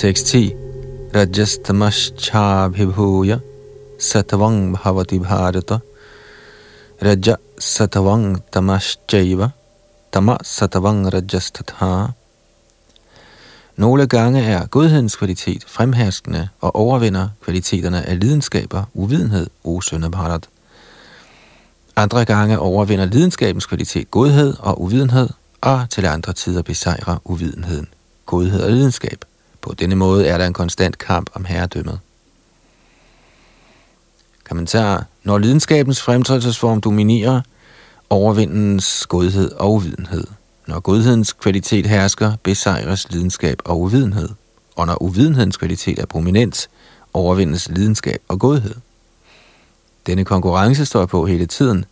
Tekst 0.03 0.27
10. 0.27 0.53
Rajastamascha 1.15 2.71
satvang 3.99 4.73
bhavati 4.75 5.19
bharata 5.19 5.79
Raja 7.03 7.37
satvang 7.59 8.43
tamaschaiva 8.51 9.51
tama 10.12 10.38
satvang 10.43 11.07
rajastatha 11.07 12.12
Nogle 13.77 14.07
gange 14.07 14.43
er 14.43 14.67
godhedens 14.67 15.17
kvalitet 15.17 15.65
fremherskende 15.67 16.49
og 16.61 16.77
overvinder 16.77 17.29
kvaliteterne 17.45 18.09
af 18.09 18.21
lidenskaber, 18.21 18.85
uvidenhed, 18.95 19.47
o 19.65 19.81
søn 19.81 20.05
Andre 21.97 22.25
gange 22.25 22.59
overvinder 22.59 23.05
lidenskabens 23.05 23.67
kvalitet 23.67 24.11
godhed 24.11 24.55
og 24.59 24.83
uvidenhed, 24.83 25.29
og 25.61 25.91
til 25.91 26.07
andre 26.07 26.33
tider 26.33 26.62
besejrer 26.62 27.17
uvidenheden, 27.25 27.88
godhed 28.27 28.62
og 28.62 28.71
lidenskab. 28.71 29.25
På 29.62 29.75
denne 29.75 29.96
måde 29.96 30.27
er 30.27 30.38
der 30.38 30.46
en 30.46 30.53
konstant 30.53 30.98
kamp 30.98 31.31
om 31.35 31.44
herredømmet. 31.44 32.01
Kommentar. 34.44 35.07
Når 35.25 35.38
lidenskabens 35.38 36.03
fremtrædelsesform 36.03 36.81
dominerer, 36.81 37.40
overvindens 38.11 39.07
godhed 39.07 39.53
og 39.53 39.72
uvidenhed. 39.72 40.27
Når 40.66 40.81
godhedens 40.81 41.33
kvalitet 41.33 41.87
hersker, 41.87 42.33
besejres 42.42 43.11
lidenskab 43.11 43.59
og 43.64 43.81
uvidenhed. 43.81 44.29
Og 44.77 44.87
når 44.87 45.03
uvidenhedens 45.03 45.57
kvalitet 45.57 45.98
er 45.98 46.07
prominent, 46.07 46.68
overvindes 47.12 47.68
lidenskab 47.68 48.22
og 48.29 48.40
godhed. 48.40 48.75
Denne 50.07 50.25
konkurrence 50.25 50.87
står 50.87 51.07
på 51.07 51.27
hele 51.27 51.46
tiden. 51.46 51.85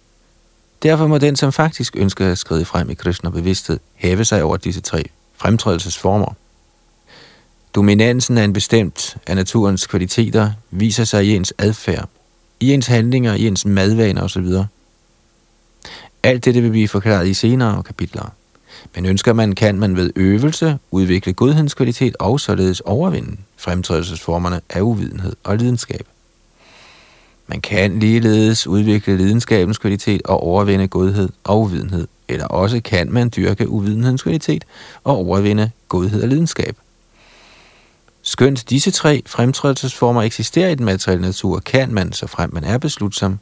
Derfor 0.83 1.07
må 1.07 1.19
den, 1.19 1.37
som 1.37 1.53
faktisk 1.53 1.97
ønsker 1.97 2.33
at 2.33 2.39
skride 2.39 2.65
frem 2.65 2.91
i 2.91 2.95
Krishna 2.95 3.31
bevidsthed, 3.31 3.79
hæve 3.95 4.25
sig 4.25 4.43
over 4.43 4.57
disse 4.57 4.81
tre 4.81 5.05
fremtrædelsesformer. 5.37 6.35
Dominansen 7.75 8.39
af 8.39 8.45
en 8.45 8.53
bestemt 8.53 9.17
af 9.27 9.37
naturens 9.37 9.87
kvaliteter 9.87 10.53
viser 10.71 11.05
sig 11.05 11.27
i 11.27 11.37
ens 11.37 11.55
adfærd, 11.59 12.09
i 12.61 12.73
ens 12.73 12.87
handlinger, 12.87 13.35
i 13.35 13.47
ens 13.47 13.65
madvaner 13.65 14.23
osv. 14.23 14.47
Alt 16.23 16.45
dette 16.45 16.63
vil 16.63 16.71
blive 16.71 16.89
forklaret 16.89 17.29
i 17.29 17.35
senere 17.35 17.83
kapitler. 17.83 18.35
Men 18.95 19.07
ønsker 19.07 19.33
man, 19.33 19.55
kan 19.55 19.79
man 19.79 19.97
ved 19.97 20.11
øvelse 20.17 20.79
udvikle 20.91 21.33
godhedens 21.33 21.75
kvalitet 21.75 22.17
og 22.17 22.41
således 22.41 22.81
overvinde 22.81 23.37
fremtrædelsesformerne 23.57 24.61
af 24.71 24.81
uvidenhed 24.81 25.37
og 25.45 25.57
lidenskab. 25.57 26.07
Man 27.47 27.61
kan 27.61 27.99
ligeledes 27.99 28.67
udvikle 28.67 29.17
lidenskabens 29.17 29.79
kvalitet 29.79 30.23
og 30.25 30.43
overvinde 30.43 30.89
godhed 30.89 31.29
og 31.45 31.61
uvidenhed, 31.61 32.09
eller 32.29 32.47
også 32.47 32.81
kan 32.81 33.13
man 33.13 33.33
dyrke 33.37 33.69
uvidenhedens 33.69 34.23
kvalitet 34.23 34.65
og 35.05 35.17
overvinde 35.17 35.71
godhed 35.89 36.23
og 36.23 36.29
lidenskab– 36.29 36.77
Skønt 38.31 38.71
disse 38.71 38.91
tre 38.91 39.23
fremtrædelsesformer 39.27 40.23
eksisterer 40.23 40.69
i 40.69 40.75
den 40.75 40.85
materielle 40.85 41.27
natur, 41.27 41.59
kan 41.59 41.95
man, 41.95 42.13
så 42.13 42.27
frem 42.27 42.55
man 42.55 42.65
er 42.65 42.79
beslutsom, 42.79 43.39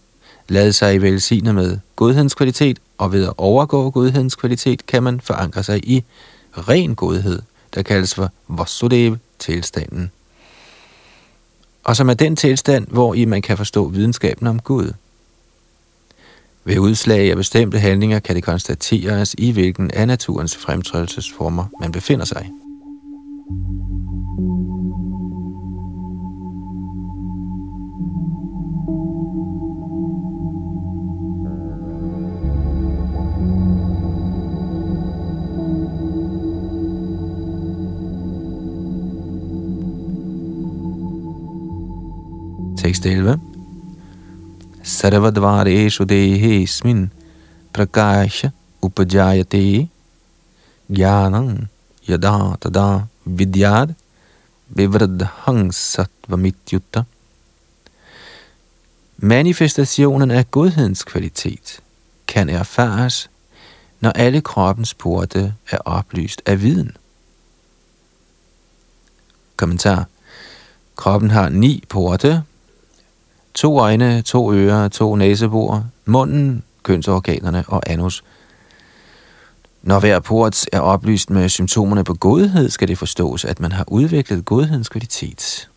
lade 0.48 0.72
sig 0.72 0.94
i 0.94 0.98
velsigne 0.98 1.52
med 1.52 1.78
godhedens 1.96 2.34
kvalitet, 2.34 2.78
og 2.98 3.12
ved 3.12 3.24
at 3.24 3.32
overgå 3.36 3.90
godhedens 3.90 4.34
kvalitet, 4.34 4.86
kan 4.86 5.02
man 5.02 5.20
forankre 5.20 5.62
sig 5.62 5.88
i 5.88 6.04
ren 6.52 6.94
godhed, 6.94 7.42
der 7.74 7.82
kaldes 7.82 8.14
for 8.14 8.32
Vasudev 8.48 9.16
tilstanden. 9.38 10.10
Og 11.84 11.96
som 11.96 12.10
er 12.10 12.14
den 12.14 12.36
tilstand, 12.36 12.86
hvor 12.86 13.14
i 13.14 13.24
man 13.24 13.42
kan 13.42 13.56
forstå 13.56 13.88
videnskaben 13.88 14.46
om 14.46 14.60
Gud. 14.60 14.92
Ved 16.64 16.78
udslag 16.78 17.30
af 17.30 17.36
bestemte 17.36 17.78
handlinger 17.78 18.18
kan 18.18 18.36
det 18.36 18.44
konstateres, 18.44 19.34
i 19.38 19.50
hvilken 19.50 19.90
af 19.90 20.06
naturens 20.06 20.56
fremtrædelsesformer 20.56 21.64
man 21.80 21.92
befinder 21.92 22.24
sig. 22.24 22.50
Tekst 42.88 43.06
11. 43.06 43.40
Sarvadvareshu 44.82 46.04
dehesmin 46.04 47.10
prakasha 47.72 48.50
upajayate 48.82 49.88
gyanam 50.88 51.68
yada 52.08 52.56
tada 52.60 53.06
vidyad 53.26 53.94
vivradhang 54.68 55.74
satvamityutta. 55.74 57.04
Manifestationen 59.18 60.30
af 60.30 60.50
godhedens 60.50 61.04
kvalitet 61.04 61.80
kan 62.26 62.48
erfares, 62.48 63.30
når 64.00 64.10
alle 64.10 64.40
kroppens 64.40 64.94
porte 64.94 65.54
er 65.70 65.78
oplyst 65.78 66.42
af 66.46 66.62
viden. 66.62 66.96
Kommentar. 69.56 70.06
Kroppen 70.96 71.30
har 71.30 71.48
ni 71.48 71.84
porte, 71.88 72.42
to 73.54 73.78
øjne, 73.78 74.22
to 74.22 74.52
ører, 74.52 74.88
to 74.88 75.16
næsebor, 75.16 75.86
munden, 76.06 76.62
kønsorganerne 76.82 77.64
og 77.66 77.90
anus. 77.90 78.24
Når 79.82 80.00
hver 80.00 80.18
port 80.20 80.64
er 80.72 80.80
oplyst 80.80 81.30
med 81.30 81.48
symptomerne 81.48 82.04
på 82.04 82.14
godhed, 82.14 82.70
skal 82.70 82.88
det 82.88 82.98
forstås, 82.98 83.44
at 83.44 83.60
man 83.60 83.72
har 83.72 83.84
udviklet 83.88 84.44
godhedens 84.44 84.88
kvalitet. 84.88 85.68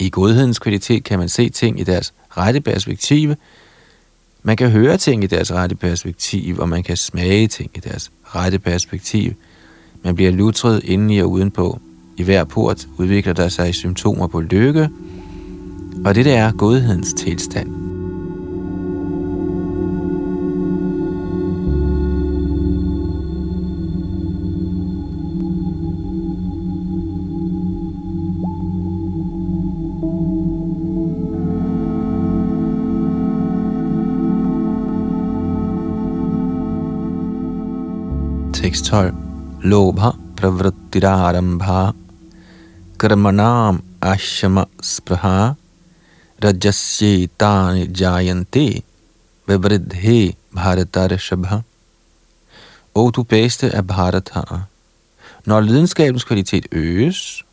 I 0.00 0.10
godhedens 0.10 0.58
kvalitet 0.58 1.04
kan 1.04 1.18
man 1.18 1.28
se 1.28 1.48
ting 1.48 1.80
i 1.80 1.84
deres 1.84 2.14
rette 2.30 2.60
perspektiv, 2.60 3.34
man 4.42 4.56
kan 4.56 4.70
høre 4.70 4.96
ting 4.96 5.24
i 5.24 5.26
deres 5.26 5.52
rette 5.52 5.76
perspektiv, 5.76 6.58
og 6.58 6.68
man 6.68 6.82
kan 6.82 6.96
smage 6.96 7.48
ting 7.48 7.70
i 7.74 7.80
deres 7.80 8.10
rette 8.24 8.58
perspektiv. 8.58 9.32
Man 10.02 10.14
bliver 10.14 10.30
lutret 10.30 10.84
indeni 10.84 11.18
og 11.18 11.30
udenpå. 11.30 11.80
I 12.16 12.22
hver 12.22 12.44
port 12.44 12.86
udvikler 12.96 13.32
der 13.32 13.48
sig 13.48 13.74
symptomer 13.74 14.26
på 14.26 14.40
lykke, 14.40 14.88
og 16.04 16.14
det 16.14 16.24
der 16.24 16.38
er 16.38 16.52
godhedens 16.52 17.14
tilstand. 17.14 17.68
Tekst 38.52 38.84
12. 38.84 39.14
Lobha 39.62 40.10
pravrittirarambha 40.36 41.92
karmanam 42.98 43.82
ashama 44.02 44.64
spraha 44.82 45.54
rajasyetani 46.44 48.00
jayante 48.00 48.82
vibridhe 49.46 50.34
bharatarashabha. 50.54 51.58
O 52.94 53.10
du 53.10 53.22
bedste 53.22 53.70
af 53.70 53.86
bharatarer. 53.86 54.60
Når 55.44 55.60
lidenskabens 55.60 56.24
kvalitet 56.24 56.66
øges, 56.72 57.44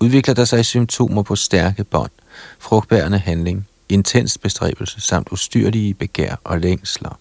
udvikler 0.00 0.34
der 0.34 0.44
sig 0.44 0.64
symptomer 0.64 1.22
på 1.22 1.36
stærke 1.36 1.84
bånd, 1.84 2.10
frugtbærende 2.58 3.18
handling, 3.18 3.68
intens 3.88 4.38
bestræbelse 4.38 5.00
samt 5.00 5.28
ustyrlige 5.30 5.94
begær 5.94 6.36
og 6.44 6.60
længsler. 6.60 7.18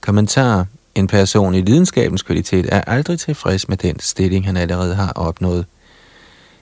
Kommentar 0.00 0.66
en 0.94 1.06
person 1.06 1.54
i 1.54 1.60
lidenskabens 1.60 2.22
kvalitet 2.22 2.74
er 2.74 2.80
aldrig 2.80 3.18
tilfreds 3.18 3.68
med 3.68 3.76
den 3.76 4.00
stilling, 4.00 4.46
han 4.46 4.56
allerede 4.56 4.94
har 4.94 5.12
opnået. 5.12 5.66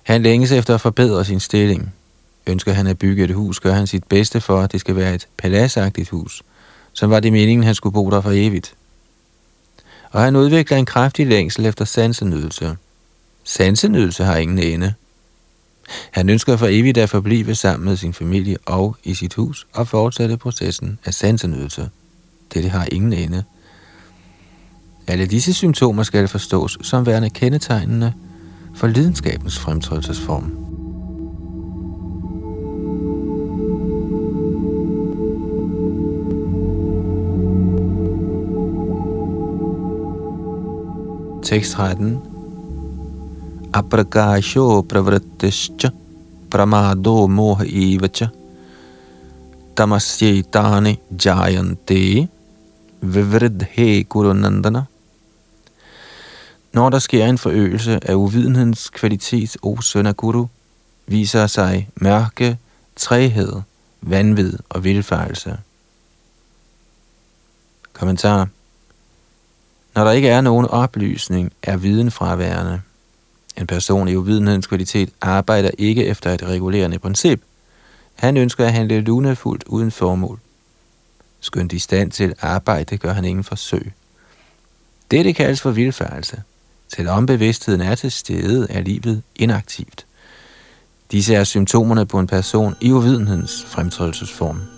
Han 0.02 0.22
længes 0.22 0.52
efter 0.52 0.74
at 0.74 0.80
forbedre 0.80 1.24
sin 1.24 1.40
stilling. 1.40 1.94
Ønsker 2.48 2.72
han 2.72 2.86
at 2.86 2.98
bygge 2.98 3.24
et 3.24 3.34
hus, 3.34 3.60
gør 3.60 3.72
han 3.72 3.86
sit 3.86 4.04
bedste 4.04 4.40
for, 4.40 4.60
at 4.60 4.72
det 4.72 4.80
skal 4.80 4.96
være 4.96 5.14
et 5.14 5.28
paladsagtigt 5.38 6.08
hus, 6.08 6.42
som 6.92 7.10
var 7.10 7.20
det 7.20 7.32
meningen, 7.32 7.64
han 7.64 7.74
skulle 7.74 7.92
bo 7.92 8.10
der 8.10 8.20
for 8.20 8.30
evigt. 8.34 8.74
Og 10.10 10.22
han 10.22 10.36
udvikler 10.36 10.76
en 10.76 10.86
kraftig 10.86 11.26
længsel 11.26 11.66
efter 11.66 11.84
sansenydelse. 11.84 12.76
Sansenydelse 13.44 14.24
har 14.24 14.36
ingen 14.36 14.58
ende. 14.58 14.94
Han 16.10 16.28
ønsker 16.28 16.56
for 16.56 16.66
evigt 16.66 16.98
at 16.98 17.10
forblive 17.10 17.54
sammen 17.54 17.88
med 17.88 17.96
sin 17.96 18.14
familie 18.14 18.56
og 18.66 18.96
i 19.04 19.14
sit 19.14 19.34
hus 19.34 19.66
og 19.72 19.88
fortsætte 19.88 20.36
processen 20.36 20.98
af 21.04 21.14
sansenydelse. 21.14 21.90
Dette 22.54 22.68
har 22.68 22.88
ingen 22.92 23.12
ende. 23.12 23.44
Alle 25.06 25.26
disse 25.26 25.54
symptomer 25.54 26.02
skal 26.02 26.28
forstås 26.28 26.78
som 26.82 27.06
værende 27.06 27.30
kendetegnende 27.30 28.12
for 28.74 28.86
lidenskabens 28.86 29.58
fremtrædelsesform. 29.58 30.67
Tekst 41.48 41.72
13 41.72 42.20
Aprakasho 43.72 44.82
pravrittischa 44.82 45.90
pramado 46.50 47.26
moha 47.26 47.64
ivacha 47.64 48.30
tamasyetani 49.74 50.92
jayante 51.24 52.28
vivridhe 53.00 54.04
kurunandana 54.04 54.82
når 56.72 56.90
der 56.90 56.98
sker 56.98 57.26
en 57.26 57.38
forøgelse 57.38 58.00
af 58.02 58.14
uvidenhedens 58.14 58.90
kvalitet, 58.90 59.56
o 59.62 59.80
søn 59.80 60.06
af 60.06 60.16
Guru, 60.16 60.46
viser 61.06 61.46
sig 61.46 61.88
mørke, 61.94 62.58
træhed, 62.96 63.52
vanvid 64.00 64.52
og 64.68 64.84
vilfarelse. 64.84 65.58
Kommentar. 67.92 68.48
Når 69.94 70.04
der 70.04 70.12
ikke 70.12 70.28
er 70.28 70.40
nogen 70.40 70.66
oplysning, 70.66 71.52
er 71.62 71.76
viden 71.76 72.10
fraværende. 72.10 72.80
En 73.56 73.66
person 73.66 74.08
i 74.08 74.16
uvidenhedens 74.16 74.66
kvalitet 74.66 75.10
arbejder 75.20 75.70
ikke 75.78 76.06
efter 76.06 76.30
et 76.30 76.42
regulerende 76.42 76.98
princip. 76.98 77.42
Han 78.14 78.36
ønsker 78.36 78.66
at 78.66 78.72
handle 78.72 79.00
lunefuldt 79.00 79.64
uden 79.64 79.90
formål. 79.90 80.38
Skønt 81.40 81.72
i 81.72 81.78
stand 81.78 82.10
til 82.10 82.34
arbejde, 82.40 82.96
gør 82.96 83.12
han 83.12 83.24
ingen 83.24 83.44
forsøg. 83.44 83.92
Dette 85.10 85.32
kaldes 85.32 85.60
for 85.60 85.70
vildfærelse. 85.70 86.42
Selvom 86.96 87.26
bevidstheden 87.26 87.80
er 87.80 87.94
til 87.94 88.12
stede, 88.12 88.66
er 88.70 88.80
livet 88.80 89.22
inaktivt. 89.36 90.06
Disse 91.12 91.34
er 91.34 91.44
symptomerne 91.44 92.06
på 92.06 92.18
en 92.18 92.26
person 92.26 92.74
i 92.80 92.92
uvidenhedens 92.92 93.64
fremtrædelsesform. 93.68 94.77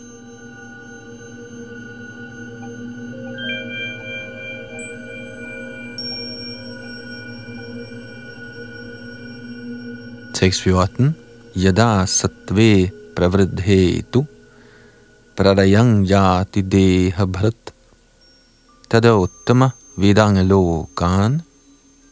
Tekst 10.40 10.62
14. 10.64 11.12
Yada 11.52 12.06
sattve 12.08 12.88
pravridhetu 13.12 14.24
prarayang 15.36 16.08
yati 16.08 16.62
deha 16.64 17.26
bharat 17.28 17.74
tada 18.88 19.20
uttama 19.20 19.68
vidang 20.00 20.40
lokan 20.48 21.42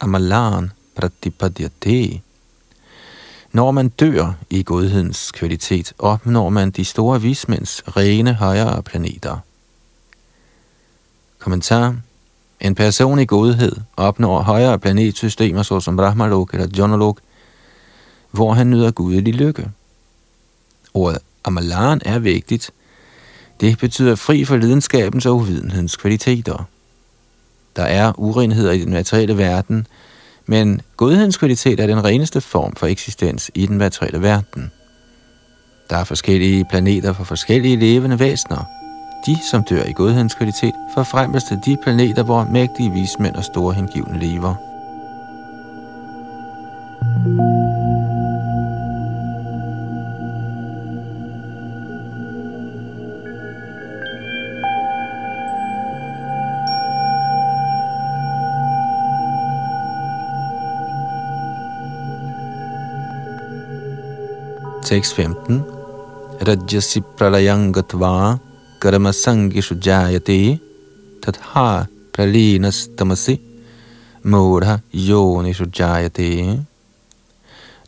amalan 0.05 0.69
pratipadyate. 0.95 2.21
Når 3.53 3.71
man 3.73 3.89
dør 3.89 4.37
i 4.51 4.63
godhedens 4.63 5.33
kvalitet, 5.33 5.93
opnår 5.99 6.49
man 6.51 6.71
de 6.71 6.85
store 6.85 7.23
vismænds 7.23 7.83
rene 7.97 8.35
højere 8.35 8.83
planeter. 8.83 9.41
Kommentar. 11.39 11.97
En 12.61 12.75
person 12.75 13.19
i 13.19 13.27
godhed 13.27 13.73
opnår 13.97 14.43
højere 14.43 14.79
planetsystemer 14.79 15.63
såsom 15.63 15.97
Brahmalok 15.97 16.55
eller 16.55 16.69
Jonalok, 16.79 17.21
hvor 18.31 18.53
han 18.53 18.71
nyder 18.71 18.91
gudelig 18.91 19.35
lykke. 19.35 19.71
Ordet 20.95 21.19
Amalan 21.45 22.01
er 22.05 22.19
vigtigt. 22.19 22.71
Det 23.61 23.79
betyder 23.79 24.15
fri 24.15 24.45
for 24.45 24.57
lidenskabens 24.57 25.27
og 25.27 25.37
uvidenhedens 25.37 25.97
kvaliteter. 25.97 26.65
Der 27.77 27.83
er 27.83 28.13
urenheder 28.17 28.73
i 28.73 28.81
den 28.81 28.93
materielle 28.93 29.39
verden, 29.39 29.87
men 30.47 30.81
godhedens 30.97 31.37
kvalitet 31.37 31.81
er 31.81 31.87
den 31.87 32.05
reneste 32.05 32.41
form 32.41 32.77
for 32.77 32.87
eksistens 32.87 33.51
i 33.55 33.67
den 33.67 33.79
materielle 33.79 34.23
verden. 34.23 34.73
Der 35.91 35.97
er 35.97 36.05
forskellige 36.05 36.65
planeter 36.71 37.13
for 37.13 37.25
forskellige 37.25 37.77
levende 37.77 38.19
væsener. 38.19 38.65
De, 39.27 39.39
som 39.51 39.65
dør 39.65 39.85
i 39.85 39.93
godhedens 39.93 40.35
kvalitet, 40.35 40.75
forfremmes 40.95 41.45
til 41.45 41.59
de 41.67 41.77
planeter, 41.83 42.23
hvor 42.23 42.49
mægtige 42.53 42.93
vismænd 42.93 43.35
og 43.35 43.45
store 43.45 43.75
hengivne 43.75 44.19
lever. 44.21 44.55
Tekst 64.89 65.15
15. 65.15 65.65
Rajasi 66.41 67.01
pralayangatva 67.01 68.39
karma 68.81 69.13
sangishu 69.13 69.75
jayate 69.87 70.59
tatha 71.23 71.85
pralinas 72.13 72.89
tamasi 72.97 73.41
modha 74.23 74.79
yonishu 74.95 75.67
jayate. 75.79 76.65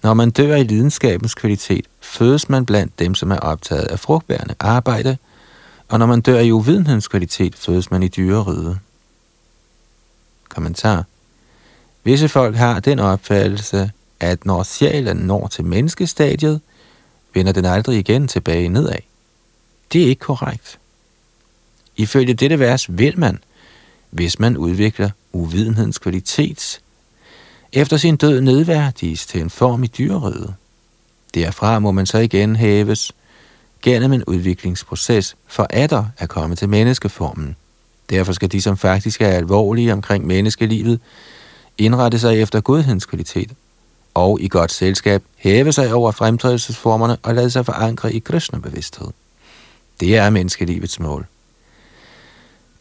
Når 0.02 0.14
man 0.14 0.30
dør 0.30 0.56
i 0.56 0.62
lidenskabens 0.62 1.34
kvalitet, 1.34 1.86
fødes 2.00 2.48
man 2.48 2.66
blandt 2.66 2.98
dem, 2.98 3.14
som 3.14 3.30
er 3.30 3.38
optaget 3.38 3.84
af 3.84 3.98
frugtbærende 3.98 4.54
arbejde, 4.60 5.16
og 5.88 5.98
når 5.98 6.06
man 6.06 6.20
dør 6.20 6.38
i 6.38 6.52
uvidenhedens 6.52 7.08
kvalitet, 7.08 7.54
fødes 7.56 7.90
man 7.90 8.02
i 8.02 8.08
dyreriget. 8.08 8.78
Kommentar. 10.48 11.04
Visse 12.04 12.28
folk 12.28 12.56
har 12.56 12.80
den 12.80 12.98
opfattelse, 12.98 13.90
at 14.20 14.46
når 14.46 14.62
sjælen 14.62 15.16
når 15.16 15.46
til 15.46 15.64
menneskestadiet, 15.64 16.60
vender 17.34 17.52
den 17.52 17.64
aldrig 17.64 17.98
igen 17.98 18.28
tilbage 18.28 18.68
nedad. 18.68 18.98
Det 19.92 20.02
er 20.02 20.06
ikke 20.06 20.20
korrekt. 20.20 20.78
Ifølge 21.96 22.34
dette 22.34 22.58
vers 22.58 22.86
vil 22.98 23.18
man, 23.18 23.38
hvis 24.10 24.38
man 24.38 24.56
udvikler 24.56 25.10
uvidenhedens 25.32 25.98
kvalitet, 25.98 26.80
efter 27.72 27.96
sin 27.96 28.16
død 28.16 28.40
nedværdiges 28.40 29.26
til 29.26 29.40
en 29.40 29.50
form 29.50 29.84
i 29.84 29.86
dyreriget. 29.86 30.54
Derfra 31.34 31.78
må 31.78 31.90
man 31.90 32.06
så 32.06 32.18
igen 32.18 32.56
hæves 32.56 33.12
gennem 33.82 34.12
en 34.12 34.24
udviklingsproces 34.24 35.36
for 35.46 35.66
atter 35.70 36.04
at 36.18 36.28
komme 36.28 36.56
til 36.56 36.68
menneskeformen. 36.68 37.56
Derfor 38.10 38.32
skal 38.32 38.52
de, 38.52 38.62
som 38.62 38.76
faktisk 38.76 39.20
er 39.20 39.28
alvorlige 39.28 39.92
omkring 39.92 40.26
menneskelivet, 40.26 41.00
indrette 41.78 42.18
sig 42.18 42.40
efter 42.40 42.60
godhedens 42.60 43.06
kvalitet, 43.06 43.50
og 44.14 44.40
i 44.40 44.48
godt 44.48 44.72
selskab 44.72 45.22
hæve 45.36 45.72
sig 45.72 45.94
over 45.94 46.10
fremtrædelsesformerne 46.10 47.16
og 47.22 47.34
lade 47.34 47.50
sig 47.50 47.66
forankre 47.66 48.12
i 48.12 48.18
Krishna-bevidsthed. 48.18 49.08
Det 50.00 50.16
er 50.16 50.30
menneskelivets 50.30 51.00
mål. 51.00 51.26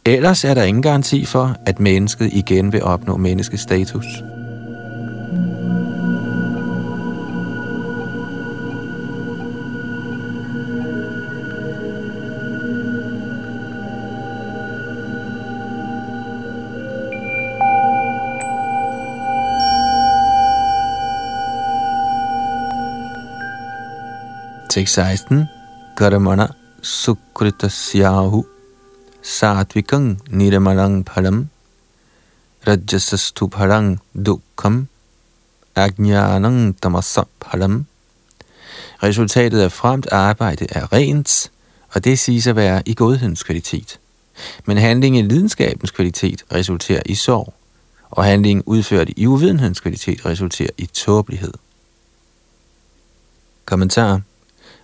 Ellers 0.06 0.44
er 0.44 0.54
der 0.54 0.64
ingen 0.64 0.84
garanti 0.84 1.26
for, 1.26 1.56
at 1.66 1.80
mennesket 1.80 2.30
igen 2.34 2.74
vil 2.74 2.84
opnå 2.84 3.18
menneskestatus. 3.18 4.06
Tekst 24.70 24.94
16. 24.94 25.46
Karamana 25.98 26.54
sukritasyahu 26.82 28.44
satvikang 29.22 30.22
nirmalang 30.30 31.06
phalam 31.06 31.50
rajasastu 32.68 33.50
phalang 33.50 33.98
dukkham 34.14 34.88
agnyanang 35.76 36.76
tamasa 36.82 37.24
phalam 37.42 37.86
Resultatet 39.04 39.60
af 39.62 39.72
fremt 39.72 40.08
arbejde 40.12 40.68
er 40.70 40.94
rent, 40.94 41.52
og 41.94 42.04
det 42.04 42.20
siges 42.20 42.48
at 42.48 42.56
være 42.56 42.84
i 42.86 42.94
godhedens 42.94 43.44
kvalitet. 43.44 44.00
Men 44.66 44.78
handling 44.78 45.18
i 45.18 45.22
lidenskabens 45.22 45.92
kvalitet 45.92 46.44
resulterer 46.54 47.04
i 47.06 47.16
sorg, 47.16 47.54
og 48.10 48.24
handling 48.24 48.64
udført 48.66 49.10
i 49.10 49.28
uvidenhedens 49.28 49.80
kvalitet 49.80 50.26
resulterer 50.26 50.70
i 50.78 50.86
tåbelighed. 50.86 51.54
Kommentar 53.66 54.22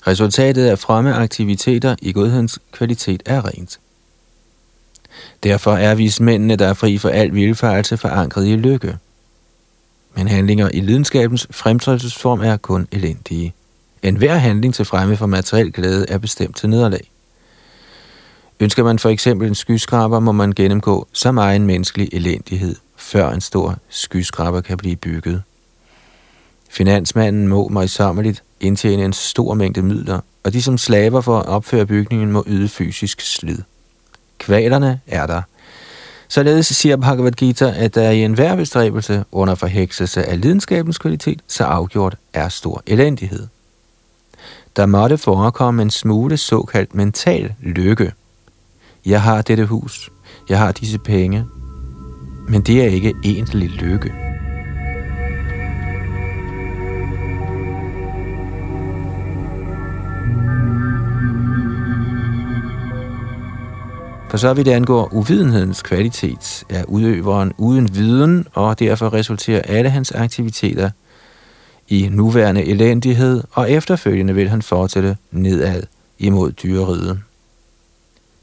Resultatet 0.07 0.65
af 0.65 0.79
fremme 0.79 1.13
aktiviteter 1.13 1.95
i 2.01 2.11
godhedens 2.11 2.59
kvalitet 2.71 3.23
er 3.25 3.45
rent. 3.45 3.79
Derfor 5.43 5.71
er 5.71 5.95
vismændene, 5.95 6.55
der 6.55 6.67
er 6.67 6.73
fri 6.73 6.97
for 6.97 7.09
al 7.09 7.33
vildfarelse, 7.33 7.97
forankret 7.97 8.47
i 8.47 8.55
lykke. 8.55 8.97
Men 10.15 10.27
handlinger 10.27 10.69
i 10.73 10.79
lidenskabens 10.79 11.47
fremtrædelsesform 11.51 12.41
er 12.41 12.57
kun 12.57 12.87
elendige. 12.91 13.53
En 14.03 14.15
hver 14.15 14.35
handling 14.35 14.73
til 14.73 14.85
fremme 14.85 15.17
for 15.17 15.25
materiel 15.25 15.71
glæde 15.71 16.05
er 16.09 16.17
bestemt 16.17 16.57
til 16.57 16.69
nederlag. 16.69 17.11
Ønsker 18.59 18.83
man 18.83 18.99
for 18.99 19.09
eksempel 19.09 19.47
en 19.47 19.55
skyskraber, 19.55 20.19
må 20.19 20.31
man 20.31 20.51
gennemgå 20.51 21.07
så 21.13 21.31
meget 21.31 21.55
en 21.55 21.67
menneskelig 21.67 22.09
elendighed, 22.11 22.75
før 22.97 23.29
en 23.29 23.41
stor 23.41 23.77
skyskraber 23.89 24.61
kan 24.61 24.77
blive 24.77 24.95
bygget. 24.95 25.43
Finansmanden 26.75 27.47
må 27.47 27.67
møjsommeligt 27.67 28.43
indtjene 28.59 29.05
en 29.05 29.13
stor 29.13 29.53
mængde 29.53 29.81
midler, 29.81 30.19
og 30.43 30.53
de 30.53 30.61
som 30.61 30.77
slaver 30.77 31.21
for 31.21 31.39
at 31.39 31.45
opføre 31.45 31.85
bygningen 31.85 32.31
må 32.31 32.43
yde 32.47 32.69
fysisk 32.69 33.21
slid. 33.21 33.57
Kvalerne 34.37 34.99
er 35.07 35.27
der. 35.27 35.41
Således 36.27 36.67
siger 36.67 36.97
Bhagavad 36.97 37.31
Gita, 37.31 37.73
at 37.77 37.95
der 37.95 38.09
i 38.09 38.23
enhver 38.23 38.55
bestræbelse 38.55 39.23
under 39.31 39.55
forhekselse 39.55 40.23
af 40.23 40.41
lidenskabens 40.41 40.97
kvalitet, 40.97 41.41
så 41.47 41.63
afgjort 41.63 42.17
er 42.33 42.49
stor 42.49 42.83
elendighed. 42.87 43.47
Der 44.75 44.85
måtte 44.85 45.17
forekomme 45.17 45.81
en 45.81 45.91
smule 45.91 46.37
såkaldt 46.37 46.95
mental 46.95 47.53
lykke. 47.61 48.13
Jeg 49.05 49.21
har 49.21 49.41
dette 49.41 49.65
hus. 49.65 50.09
Jeg 50.49 50.59
har 50.59 50.71
disse 50.71 50.99
penge. 50.99 51.45
Men 52.49 52.61
det 52.61 52.83
er 52.83 52.87
ikke 52.87 53.13
egentlig 53.23 53.69
lykke. 53.69 54.24
For 64.35 64.39
så 64.39 64.53
vidt 64.53 64.67
angår 64.67 65.09
uvidenhedens 65.13 65.81
kvalitet, 65.81 66.63
er 66.69 66.83
udøveren 66.83 67.53
uden 67.57 67.95
viden, 67.95 68.47
og 68.53 68.79
derfor 68.79 69.13
resulterer 69.13 69.61
alle 69.61 69.89
hans 69.89 70.11
aktiviteter 70.11 70.89
i 71.87 72.09
nuværende 72.11 72.65
elendighed, 72.65 73.43
og 73.51 73.71
efterfølgende 73.71 74.35
vil 74.35 74.49
han 74.49 74.61
fortsætte 74.61 75.17
nedad 75.31 75.83
imod 76.19 76.51
dyreriget. 76.51 77.19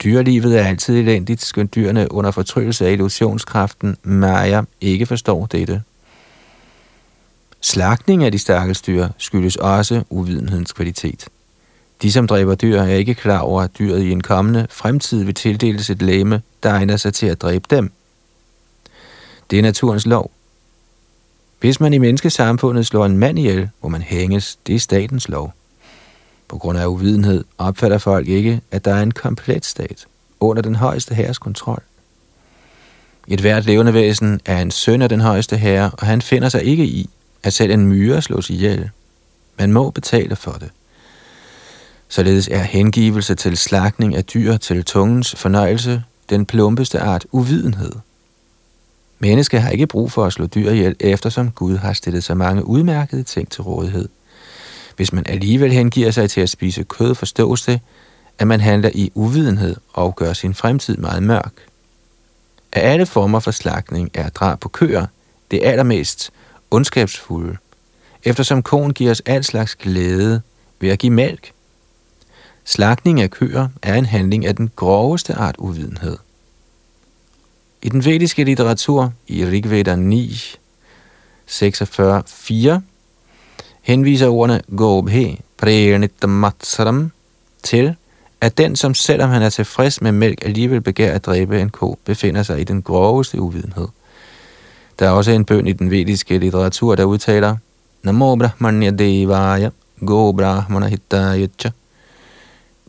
Dyrelivet 0.03 0.59
er 0.59 0.65
altid 0.65 0.99
elendigt, 0.99 1.43
skønt 1.43 1.75
dyrene 1.75 2.13
under 2.13 2.31
fortryllelse 2.31 2.87
af 2.87 2.93
illusionskraften 2.93 3.97
Maja 4.03 4.63
ikke 4.81 5.07
forstår 5.07 5.47
dette. 5.47 5.83
Slagtning 7.61 8.25
af 8.25 8.33
de 8.33 8.39
stakkels 8.39 8.83
dyr 8.83 9.09
skyldes 9.19 9.57
også 9.57 10.03
uvidenhedens 10.11 10.73
kvalitet. 10.73 11.29
De, 12.03 12.13
som 12.13 12.27
dræber 12.27 12.55
dyr, 12.55 12.81
er 12.81 12.95
ikke 12.95 13.15
klar 13.15 13.39
over, 13.39 13.63
at 13.63 13.79
dyret 13.79 14.03
i 14.03 14.11
en 14.11 14.21
kommende 14.21 14.67
fremtid 14.71 15.25
vil 15.25 15.35
tildeles 15.35 15.91
et 15.91 16.03
læme, 16.03 16.43
der 16.63 16.71
egner 16.71 16.97
sig 16.97 17.15
til 17.15 17.27
at 17.27 17.43
dræbe 17.43 17.65
dem. 17.71 17.93
Det 19.51 19.59
er 19.59 19.63
naturens 19.63 20.07
lov. 20.07 20.31
Hvis 21.61 21.81
man 21.81 21.93
i 21.93 21.99
menneskesamfundet 21.99 22.87
slår 22.87 23.07
en 23.07 23.19
mand 23.19 23.39
ihjel, 23.39 23.71
må 23.83 23.89
man 23.89 24.03
hænges. 24.03 24.59
Det 24.67 24.75
er 24.75 24.79
statens 24.79 25.29
lov. 25.29 25.55
På 26.49 26.59
grund 26.59 26.79
af 26.79 26.87
uvidenhed 26.87 27.45
opfatter 27.59 27.99
folk 27.99 28.29
ikke, 28.29 28.61
at 28.71 28.85
der 28.85 28.95
er 28.95 29.03
en 29.03 29.13
komplet 29.13 29.65
stat 29.65 30.07
under 30.41 30.63
den 30.63 30.75
højeste 30.75 31.15
herres 31.15 31.39
kontrol. 31.39 31.83
Et 33.29 33.41
hvert 33.41 33.65
levende 33.65 33.95
væsen 33.95 34.41
er 34.45 34.63
en 34.63 34.71
søn 34.71 35.03
af 35.03 35.09
den 35.09 35.21
højeste 35.21 35.57
herre, 35.57 35.91
og 35.99 36.07
han 36.07 36.23
finder 36.23 36.49
sig 36.49 36.65
ikke 36.65 36.85
i, 36.85 37.11
at 37.43 37.53
selv 37.53 37.73
en 37.73 37.87
myre 37.87 38.23
slås 38.23 38.51
ihjel. 38.51 38.91
Man 39.59 39.73
må 39.73 39.91
betale 39.91 40.37
for 40.37 40.53
det. 40.53 40.71
Således 42.13 42.49
er 42.49 42.63
hengivelse 42.63 43.35
til 43.35 43.57
slagning 43.57 44.17
af 44.17 44.25
dyr 44.25 44.57
til 44.57 44.85
tungens 44.85 45.35
fornøjelse 45.35 46.03
den 46.31 46.47
plumpeste 46.47 47.01
art 47.01 47.27
uvidenhed. 47.31 47.93
Mennesket 49.19 49.63
har 49.63 49.71
ikke 49.71 49.87
brug 49.87 50.13
for 50.13 50.25
at 50.25 50.33
slå 50.33 50.47
dyr 50.47 50.71
ihjel, 50.71 50.97
eftersom 51.01 51.51
Gud 51.51 51.77
har 51.77 51.93
stillet 51.93 52.25
så 52.25 52.35
mange 52.35 52.67
udmærkede 52.67 53.23
ting 53.23 53.51
til 53.51 53.63
rådighed. 53.63 54.09
Hvis 54.97 55.13
man 55.13 55.25
alligevel 55.29 55.73
hengiver 55.73 56.11
sig 56.11 56.31
til 56.31 56.41
at 56.41 56.51
spise 56.51 56.83
kød, 56.83 57.15
forstås 57.15 57.63
det, 57.63 57.81
at 58.39 58.47
man 58.47 58.61
handler 58.61 58.91
i 58.95 59.13
uvidenhed 59.15 59.77
og 59.93 60.17
gør 60.17 60.33
sin 60.33 60.55
fremtid 60.55 60.97
meget 60.97 61.23
mørk. 61.23 61.53
Af 62.73 62.93
alle 62.93 63.07
former 63.07 63.41
for 63.41 63.51
slagning 63.51 64.11
er 64.15 64.29
drab 64.29 64.61
på 64.61 64.69
køer 64.69 65.07
det 65.51 65.61
allermest 65.63 66.31
ondskabsfulde, 66.71 67.57
eftersom 68.25 68.63
konen 68.63 68.95
giver 68.95 69.11
os 69.11 69.23
al 69.27 69.45
slags 69.45 69.75
glæde 69.75 70.43
ved 70.81 70.91
at 70.91 70.99
give 70.99 71.13
mælk, 71.13 71.53
Slagtning 72.65 73.21
af 73.21 73.31
køer 73.31 73.69
er 73.83 73.95
en 73.95 74.07
handling 74.07 74.47
af 74.47 74.57
den 74.57 74.71
groveste 74.77 75.35
art 75.35 75.55
uvidenhed. 75.59 76.17
I 77.83 77.89
den 77.89 78.05
vediske 78.05 78.45
litteratur, 78.45 79.13
i 79.27 79.45
Rigveda 79.47 79.97
9, 79.97 80.57
46, 81.47 82.23
4, 82.27 82.83
henviser 83.83 84.29
ordene 84.29 84.63
Gobhe 84.77 85.39
matsaram 86.27 87.13
til, 87.63 87.97
at 88.41 88.59
den, 88.59 88.77
som 88.77 88.95
selvom 88.95 89.31
han 89.31 89.43
er 89.43 89.51
tilfreds 89.51 90.03
med 90.03 90.13
mælk, 90.13 90.45
alligevel 90.45 90.81
begærer 90.81 91.15
at 91.15 91.27
dræbe 91.27 91.61
en 91.61 91.71
ko, 91.71 91.99
befinder 92.05 92.43
sig 92.43 92.61
i 92.61 92.65
den 92.65 92.83
groveste 92.83 93.41
uvidenhed. 93.41 93.89
Der 94.99 95.07
er 95.07 95.11
også 95.11 95.31
en 95.31 95.45
bøn 95.45 95.67
i 95.67 95.73
den 95.73 95.91
vediske 95.91 96.39
litteratur, 96.39 96.95
der 96.95 97.05
udtaler 97.05 97.57
Namo 98.03 98.37
Brahmanya 98.37 98.91
Devaya 98.91 99.71
Go 100.07 100.33
Brahmana 100.33 100.87
Hitayacha 100.87 101.71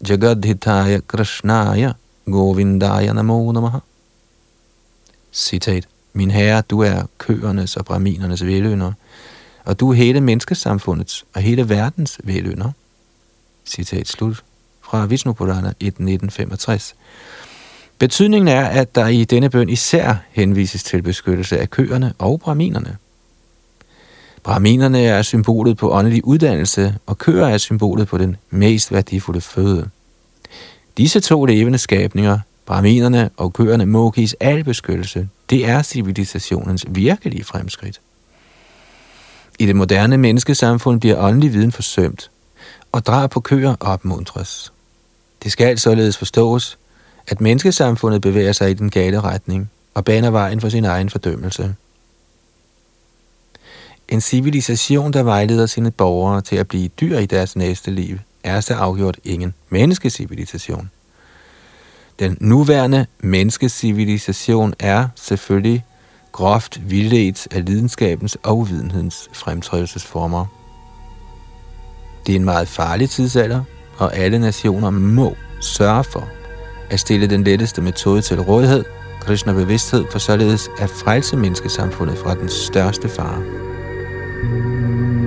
Jagadhitaya 0.10 1.00
Krishnaya 1.08 1.94
Govindaya 2.26 3.14
Namo 3.14 3.52
Namaha. 3.52 3.80
Citat. 5.32 5.88
Min 6.14 6.32
herre, 6.32 6.62
du 6.62 6.80
er 6.80 7.04
køernes 7.18 7.78
og 7.78 7.86
braminernes 7.86 8.46
velønder, 8.46 8.92
og 9.66 9.80
du 9.80 9.90
er 9.90 9.94
hele 9.94 10.22
menneskesamfundets 10.22 11.26
og 11.34 11.42
hele 11.42 11.70
verdens 11.70 12.20
velønder. 12.24 12.72
Citat 13.66 14.08
slut 14.08 14.44
fra 14.82 15.06
Vishnu 15.06 15.34
Purana 15.34 15.74
1.1965. 15.84 16.94
Betydningen 18.00 18.48
er, 18.48 18.66
at 18.66 18.96
der 18.96 19.08
i 19.08 19.24
denne 19.24 19.50
bøn 19.50 19.70
især 19.70 20.16
henvises 20.32 20.84
til 20.84 21.02
beskyttelse 21.02 21.60
af 21.60 21.70
køerne 21.70 22.14
og 22.20 22.40
braminerne. 22.40 22.98
Braminerne 24.44 25.02
er 25.02 25.22
symbolet 25.22 25.78
på 25.78 25.92
åndelig 25.94 26.26
uddannelse, 26.26 26.96
og 27.06 27.18
køer 27.18 27.48
er 27.48 27.58
symbolet 27.58 28.08
på 28.08 28.18
den 28.18 28.36
mest 28.50 28.92
værdifulde 28.92 29.42
føde. 29.42 29.90
Disse 30.98 31.20
to 31.20 31.46
levende 31.46 31.78
skabninger, 31.78 32.40
brahminerne 32.66 33.30
og 33.38 33.54
køerne, 33.54 33.86
må 33.86 34.12
gives 34.12 34.36
al 34.40 34.64
beskyttelse. 34.64 35.30
Det 35.50 35.66
er 35.66 35.82
civilisationens 35.82 36.86
virkelige 36.90 37.44
fremskridt. 37.44 38.02
I 39.60 39.66
det 39.66 39.76
moderne 39.76 40.18
menneskesamfund 40.18 41.00
bliver 41.00 41.18
åndelig 41.18 41.54
viden 41.54 41.72
forsømt, 41.72 42.32
og 42.92 43.06
drab 43.06 43.30
på 43.30 43.40
køer 43.40 43.76
opmuntres. 43.80 44.74
Det 45.44 45.52
skal 45.52 45.80
således 45.80 46.18
forstås, 46.18 46.78
at 47.28 47.42
menneskesamfundet 47.42 48.22
bevæger 48.22 48.52
sig 48.52 48.70
i 48.70 48.74
den 48.74 48.90
gale 48.90 49.22
retning 49.22 49.72
og 49.94 50.06
baner 50.06 50.30
vejen 50.30 50.62
for 50.62 50.70
sin 50.70 50.86
egen 50.86 51.10
fordømmelse. 51.10 51.76
En 54.10 54.22
civilisation, 54.22 55.14
der 55.14 55.24
vejleder 55.24 55.66
sine 55.66 55.92
borgere 55.92 56.42
til 56.42 56.56
at 56.56 56.68
blive 56.68 56.88
dyr 56.88 57.18
i 57.18 57.26
deres 57.26 57.56
næste 57.56 57.92
liv, 57.92 58.18
er 58.44 58.60
så 58.60 58.74
afgjort 58.74 59.18
ingen 59.24 59.54
menneskecivilisation. 59.70 60.92
Den 62.20 62.38
nuværende 62.42 63.06
menneskecivilisation 63.20 64.74
er 64.80 65.08
selvfølgelig 65.16 65.86
groft 66.32 66.82
vildledt 66.90 67.48
af 67.52 67.66
lidenskabens 67.66 68.38
og 68.44 68.58
uvidenhedens 68.58 69.30
fremtrædelsesformer. 69.34 70.46
Det 72.26 72.32
er 72.32 72.40
en 72.40 72.46
meget 72.46 72.68
farlig 72.68 73.10
tidsalder, 73.10 73.64
og 73.98 74.16
alle 74.16 74.40
nationer 74.40 74.90
må 74.90 75.36
sørge 75.62 76.04
for 76.04 76.30
at 76.90 77.00
stille 77.00 77.28
den 77.28 77.44
letteste 77.44 77.82
metode 77.82 78.22
til 78.22 78.42
rådighed, 78.42 78.86
Krishna 79.22 79.54
bevidsthed, 79.54 80.06
for 80.12 80.20
således 80.20 80.70
at 80.80 80.90
frelse 80.90 81.38
menneskesamfundet 81.38 82.18
fra 82.18 82.36
den 82.36 82.50
største 82.50 83.10
fare. 83.10 83.44
Tekst 84.44 85.23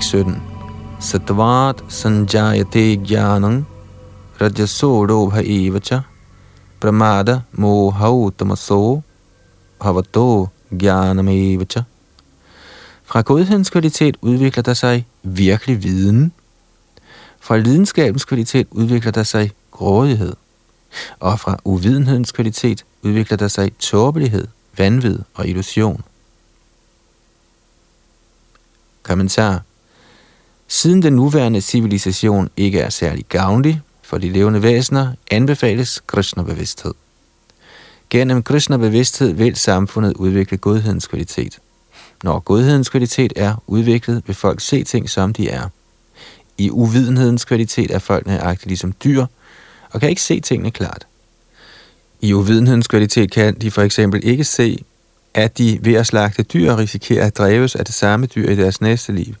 17. 0.00 0.42
Satvat 1.00 1.84
sanjayate 1.88 2.96
jnanam 2.96 3.66
rajaso 4.40 5.06
dobha 5.06 5.42
evacha 5.42 6.00
pramada 6.80 7.42
mohau 7.52 8.30
tamaso 8.30 9.02
bhavato 9.80 10.48
jnanamevacha. 10.70 11.82
Fra 13.04 13.20
godhedens 13.20 13.70
kvalitet 13.70 14.16
udvikler 14.22 14.62
der 14.62 14.74
sig 14.74 15.06
virkelig 15.22 15.82
viden. 15.82 16.32
Fra 17.40 17.56
lidenskabens 17.56 18.24
kvalitet 18.24 18.66
udvikler 18.70 19.12
der 19.12 19.22
sig 19.22 19.50
grådighed. 19.70 20.32
Og 21.20 21.40
fra 21.40 21.58
uvidenhedens 21.64 22.32
kvalitet 22.32 22.84
udvikler 23.02 23.36
der 23.36 23.48
sig 23.48 23.72
tåbelighed, 23.78 24.46
vanvid 24.78 25.18
og 25.34 25.48
illusion. 25.48 26.04
Kommentar 29.02 29.62
Siden 30.72 31.02
den 31.02 31.12
nuværende 31.12 31.60
civilisation 31.60 32.48
ikke 32.56 32.80
er 32.80 32.90
særlig 32.90 33.24
gavnlig 33.28 33.80
for 34.02 34.18
de 34.18 34.28
levende 34.28 34.62
væsener, 34.62 35.12
anbefales 35.30 36.02
Krishna-bevidsthed. 36.06 36.94
Gennem 38.10 38.42
Krishna-bevidsthed 38.42 39.32
vil 39.32 39.56
samfundet 39.56 40.12
udvikle 40.12 40.58
godhedens 40.58 41.06
kvalitet. 41.06 41.58
Når 42.22 42.38
godhedens 42.38 42.88
kvalitet 42.88 43.32
er 43.36 43.62
udviklet, 43.66 44.22
vil 44.26 44.36
folk 44.36 44.60
se 44.60 44.84
ting, 44.84 45.10
som 45.10 45.32
de 45.32 45.48
er. 45.48 45.68
I 46.58 46.70
uvidenhedens 46.70 47.44
kvalitet 47.44 47.90
er 47.90 47.98
folk 47.98 48.26
nøjagtigt 48.26 48.66
ligesom 48.66 48.92
dyr, 49.04 49.26
og 49.90 50.00
kan 50.00 50.08
ikke 50.08 50.22
se 50.22 50.40
tingene 50.40 50.70
klart. 50.70 51.06
I 52.20 52.32
uvidenhedens 52.32 52.88
kvalitet 52.88 53.30
kan 53.30 53.54
de 53.54 53.70
for 53.70 53.82
eksempel 53.82 54.20
ikke 54.24 54.44
se, 54.44 54.84
at 55.34 55.58
de 55.58 55.78
ved 55.82 55.94
at 55.94 56.06
slagte 56.06 56.42
dyr 56.42 56.76
risikerer 56.76 57.26
at 57.26 57.38
dræves 57.38 57.76
af 57.76 57.84
det 57.84 57.94
samme 57.94 58.26
dyr 58.26 58.50
i 58.50 58.56
deres 58.56 58.80
næste 58.80 59.12
liv. 59.12 59.34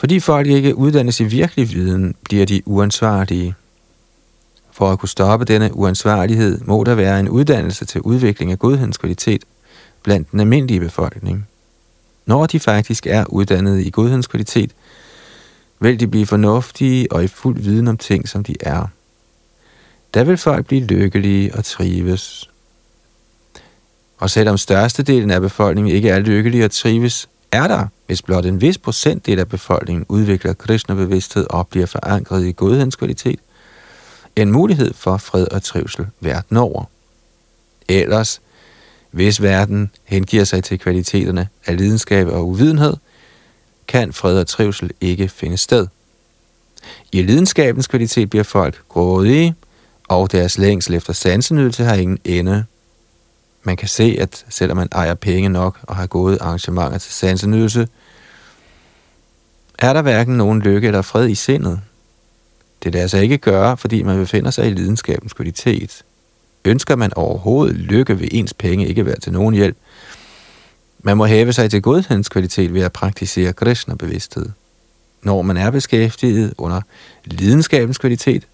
Fordi 0.00 0.20
folk 0.20 0.46
ikke 0.46 0.76
uddannes 0.76 1.20
i 1.20 1.24
virkelig 1.24 1.70
viden, 1.72 2.14
bliver 2.24 2.46
de 2.46 2.62
uansvarlige. 2.66 3.54
For 4.72 4.92
at 4.92 4.98
kunne 4.98 5.08
stoppe 5.08 5.44
denne 5.44 5.76
uansvarlighed, 5.76 6.60
må 6.60 6.84
der 6.84 6.94
være 6.94 7.20
en 7.20 7.28
uddannelse 7.28 7.84
til 7.84 8.00
udvikling 8.00 8.52
af 8.52 8.58
godhedens 8.58 8.98
kvalitet 8.98 9.44
blandt 10.02 10.32
den 10.32 10.40
almindelige 10.40 10.80
befolkning. 10.80 11.48
Når 12.26 12.46
de 12.46 12.60
faktisk 12.60 13.06
er 13.06 13.24
uddannet 13.24 13.80
i 13.80 13.90
godhedens 13.90 14.26
kvalitet, 14.26 14.70
vil 15.80 16.00
de 16.00 16.06
blive 16.06 16.26
fornuftige 16.26 17.12
og 17.12 17.24
i 17.24 17.28
fuld 17.28 17.60
viden 17.60 17.88
om 17.88 17.96
ting, 17.96 18.28
som 18.28 18.44
de 18.44 18.54
er. 18.60 18.86
Der 20.14 20.24
vil 20.24 20.36
folk 20.36 20.66
blive 20.66 20.84
lykkelige 20.84 21.54
og 21.54 21.64
trives. 21.64 22.50
Og 24.18 24.30
selvom 24.30 24.58
størstedelen 24.58 25.30
af 25.30 25.40
befolkningen 25.40 25.94
ikke 25.94 26.08
er 26.08 26.18
lykkelige 26.18 26.64
og 26.64 26.70
trives, 26.70 27.28
er 27.52 27.68
der, 27.68 27.86
hvis 28.06 28.22
blot 28.22 28.44
en 28.44 28.60
vis 28.60 28.78
procentdel 28.78 29.38
af 29.38 29.48
befolkningen 29.48 30.06
udvikler 30.08 30.52
Krishna-bevidsthed 30.52 31.46
og 31.50 31.68
bliver 31.68 31.86
forankret 31.86 32.46
i 32.46 32.52
godhedens 32.52 32.96
kvalitet, 32.96 33.40
en 34.36 34.52
mulighed 34.52 34.94
for 34.94 35.16
fred 35.16 35.46
og 35.50 35.62
trivsel 35.62 36.06
verden 36.20 36.56
over. 36.56 36.84
Ellers, 37.88 38.40
hvis 39.10 39.42
verden 39.42 39.90
hengiver 40.04 40.44
sig 40.44 40.64
til 40.64 40.78
kvaliteterne 40.78 41.48
af 41.66 41.76
lidenskab 41.76 42.26
og 42.26 42.48
uvidenhed, 42.48 42.96
kan 43.88 44.12
fred 44.12 44.38
og 44.38 44.46
trivsel 44.46 44.90
ikke 45.00 45.28
finde 45.28 45.56
sted. 45.56 45.86
I 47.12 47.22
lidenskabens 47.22 47.86
kvalitet 47.86 48.30
bliver 48.30 48.42
folk 48.42 48.82
grådige, 48.88 49.54
og 50.08 50.32
deres 50.32 50.58
længsel 50.58 50.94
efter 50.94 51.12
sansenydelse 51.12 51.84
har 51.84 51.94
ingen 51.94 52.18
ende. 52.24 52.64
Man 53.62 53.76
kan 53.76 53.88
se, 53.88 54.16
at 54.20 54.44
selvom 54.48 54.76
man 54.76 54.88
ejer 54.92 55.14
penge 55.14 55.48
nok 55.48 55.78
og 55.82 55.96
har 55.96 56.06
gode 56.06 56.38
arrangementer 56.40 56.98
til 56.98 57.12
sansenydelse, 57.12 57.88
er 59.78 59.92
der 59.92 60.02
hverken 60.02 60.36
nogen 60.36 60.62
lykke 60.62 60.86
eller 60.86 61.02
fred 61.02 61.28
i 61.28 61.34
sindet. 61.34 61.80
Det 62.82 62.92
lader 62.92 63.06
sig 63.06 63.22
ikke 63.22 63.38
gøre, 63.38 63.76
fordi 63.76 64.02
man 64.02 64.18
befinder 64.18 64.50
sig 64.50 64.66
i 64.66 64.70
lidenskabens 64.70 65.32
kvalitet. 65.32 66.02
Ønsker 66.64 66.96
man 66.96 67.14
overhovedet 67.16 67.76
lykke, 67.76 68.18
vil 68.18 68.28
ens 68.32 68.54
penge 68.54 68.88
ikke 68.88 69.06
være 69.06 69.18
til 69.18 69.32
nogen 69.32 69.54
hjælp. 69.54 69.76
Man 70.98 71.16
må 71.16 71.26
hæve 71.26 71.52
sig 71.52 71.70
til 71.70 71.82
godhedens 71.82 72.28
kvalitet 72.28 72.74
ved 72.74 72.82
at 72.82 72.92
praktisere 72.92 73.52
Krishna-bevidsthed. 73.52 74.48
Når 75.22 75.42
man 75.42 75.56
er 75.56 75.70
beskæftiget 75.70 76.54
under 76.58 76.80
lidenskabens 77.24 77.98
kvalitet, 77.98 78.46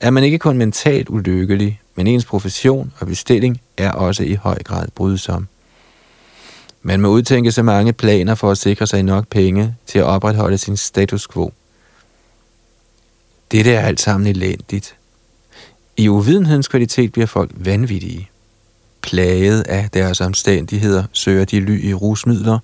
er 0.00 0.10
man 0.10 0.24
ikke 0.24 0.38
kun 0.38 0.58
mentalt 0.58 1.08
ulykkelig, 1.08 1.80
men 1.94 2.06
ens 2.06 2.24
profession 2.24 2.92
og 2.98 3.06
bestilling 3.06 3.60
er 3.76 3.90
også 3.90 4.22
i 4.22 4.34
høj 4.34 4.62
grad 4.62 4.86
brydsom. 4.94 5.48
Man 6.82 7.00
må 7.00 7.08
udtænke 7.08 7.52
så 7.52 7.62
mange 7.62 7.92
planer 7.92 8.34
for 8.34 8.50
at 8.50 8.58
sikre 8.58 8.86
sig 8.86 9.02
nok 9.02 9.28
penge 9.28 9.74
til 9.86 9.98
at 9.98 10.04
opretholde 10.04 10.58
sin 10.58 10.76
status 10.76 11.28
quo. 11.28 11.52
Dette 13.50 13.72
er 13.72 13.80
alt 13.80 14.00
sammen 14.00 14.26
elendigt. 14.26 14.94
I 15.96 16.08
uvidenhedens 16.08 16.68
kvalitet 16.68 17.12
bliver 17.12 17.26
folk 17.26 17.50
vanvittige. 17.54 18.30
Plaget 19.02 19.62
af 19.62 19.90
deres 19.90 20.20
omstændigheder 20.20 21.04
søger 21.12 21.44
de 21.44 21.60
ly 21.60 21.84
i 21.84 21.94
rusmidler, 21.94 22.58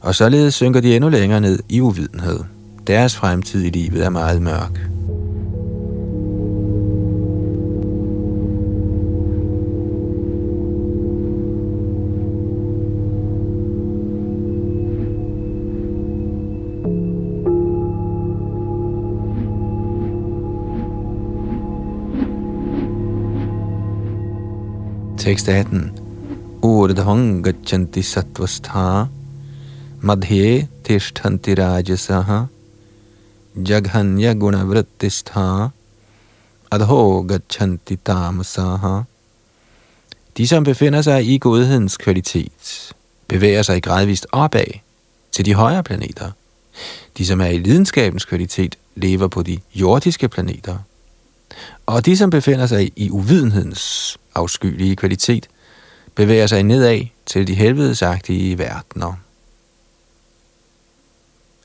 og 0.00 0.14
således 0.14 0.54
synker 0.54 0.80
de 0.80 0.96
endnu 0.96 1.10
længere 1.10 1.40
ned 1.40 1.58
i 1.68 1.80
uvidenhed. 1.80 2.40
Deres 2.86 3.16
fremtid 3.16 3.64
i 3.64 3.70
livet 3.70 4.04
er 4.04 4.10
meget 4.10 4.42
mørk. 4.42 5.01
Tekst 25.22 25.48
18. 25.48 25.92
Urdhang 26.62 27.44
gacchanti 27.44 28.02
sattvastha 28.02 29.06
madhye 30.00 30.68
tishtanti 30.82 31.54
rajasaha 31.54 32.38
jaghanya 33.68 34.32
gunavrittistha 34.34 35.70
adho 36.72 37.22
gacchanti 37.22 37.96
tamasaha 37.96 39.04
De, 40.36 40.48
som 40.48 40.64
befinder 40.64 41.02
sig 41.02 41.26
i 41.26 41.38
godhedens 41.38 41.96
kvalitet, 41.96 42.92
bevæger 43.28 43.62
sig 43.62 43.82
gradvist 43.82 44.26
opad 44.32 44.80
til 45.32 45.44
de 45.44 45.54
højere 45.54 45.82
planeter. 45.82 46.30
De, 47.18 47.26
som 47.26 47.40
er 47.40 47.46
i 47.46 47.58
lidenskabens 47.58 48.24
kvalitet, 48.24 48.76
lever 48.96 49.28
på 49.28 49.42
de 49.42 49.58
jordiske 49.74 50.28
planeter. 50.28 50.78
Og 51.86 52.06
de, 52.06 52.16
som 52.16 52.30
befinder 52.30 52.66
sig 52.66 52.92
i 52.96 53.10
uvidenhedens 53.10 54.18
afskyelige 54.34 54.96
kvalitet, 54.96 55.48
bevæger 56.14 56.46
sig 56.46 56.62
nedad 56.62 57.00
til 57.26 57.46
de 57.46 57.54
helvedesagtige 57.54 58.58
verdener. 58.58 59.12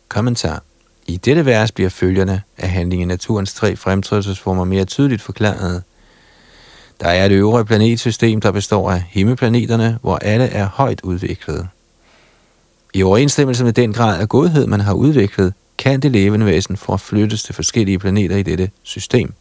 Kommentar. 0.09 0.63
I 1.07 1.18
dette 1.18 1.45
vers 1.45 1.72
bliver 1.72 1.89
følgerne 1.89 2.41
af 2.57 2.70
handling 2.70 3.01
i 3.01 3.05
naturens 3.05 3.53
tre 3.53 3.76
fremtrædelsesformer 3.76 4.63
mere 4.63 4.86
tydeligt 4.86 5.22
forklaret. 5.22 5.84
Der 6.99 7.07
er 7.07 7.26
et 7.26 7.32
øvre 7.32 7.65
planetsystem, 7.65 8.41
der 8.41 8.51
består 8.51 8.91
af 8.91 9.03
himmelplaneterne, 9.09 9.99
hvor 10.01 10.18
alle 10.18 10.45
er 10.45 10.65
højt 10.65 11.01
udviklede. 11.01 11.68
I 12.93 13.03
overensstemmelse 13.03 13.63
med 13.63 13.74
den 13.74 13.93
grad 13.93 14.22
af 14.22 14.30
godhed, 14.30 14.68
man 14.68 14.80
har 14.80 14.93
udviklet, 14.93 15.53
kan 15.78 15.99
det 15.99 16.11
levende 16.11 16.45
væsen 16.45 16.78
forflyttes 16.78 17.43
til 17.43 17.55
forskellige 17.55 17.99
planeter 17.99 18.36
i 18.36 18.43
dette 18.43 18.70
system. 18.84 19.34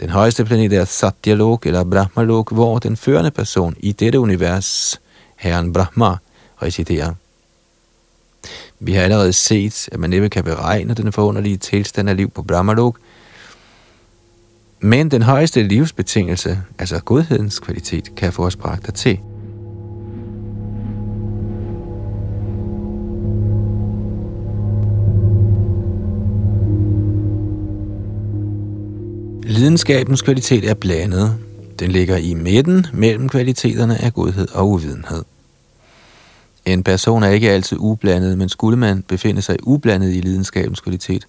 Den 0.00 0.10
højeste 0.10 0.44
planet 0.44 0.72
er 0.72 0.84
Satyalok 0.84 1.66
eller 1.66 1.84
Brahmalok, 1.84 2.52
hvor 2.52 2.78
den 2.78 2.96
førende 2.96 3.30
person 3.30 3.76
i 3.78 3.92
dette 3.92 4.20
univers, 4.20 5.00
herren 5.36 5.72
Brahma, 5.72 6.16
residerer. 6.62 7.14
Vi 8.80 8.92
har 8.92 9.02
allerede 9.02 9.32
set, 9.32 9.88
at 9.92 10.00
man 10.00 10.10
næppe 10.10 10.28
kan 10.28 10.44
beregne 10.44 10.94
den 10.94 11.12
forunderlige 11.12 11.56
tilstand 11.56 12.08
af 12.08 12.16
liv 12.16 12.30
på 12.30 12.42
Brahmalok, 12.42 12.98
men 14.80 15.10
den 15.10 15.22
højeste 15.22 15.62
livsbetingelse, 15.62 16.62
altså 16.78 17.00
godhedens 17.00 17.58
kvalitet, 17.58 18.14
kan 18.16 18.32
få 18.32 18.46
os 18.46 18.56
bragt 18.56 18.94
til. 18.94 19.18
Videnskabens 29.66 30.22
kvalitet 30.22 30.70
er 30.70 30.74
blandet. 30.74 31.38
Den 31.78 31.92
ligger 31.92 32.16
i 32.16 32.34
midten 32.34 32.86
mellem 32.92 33.28
kvaliteterne 33.28 34.02
af 34.02 34.14
godhed 34.14 34.48
og 34.48 34.68
uvidenhed. 34.68 35.24
En 36.66 36.82
person 36.82 37.22
er 37.22 37.28
ikke 37.28 37.50
altid 37.50 37.76
ublandet, 37.80 38.38
men 38.38 38.48
skulle 38.48 38.76
man 38.78 39.02
befinde 39.02 39.42
sig 39.42 39.56
ublandet 39.62 40.14
i 40.14 40.20
lidenskabens 40.20 40.80
kvalitet, 40.80 41.26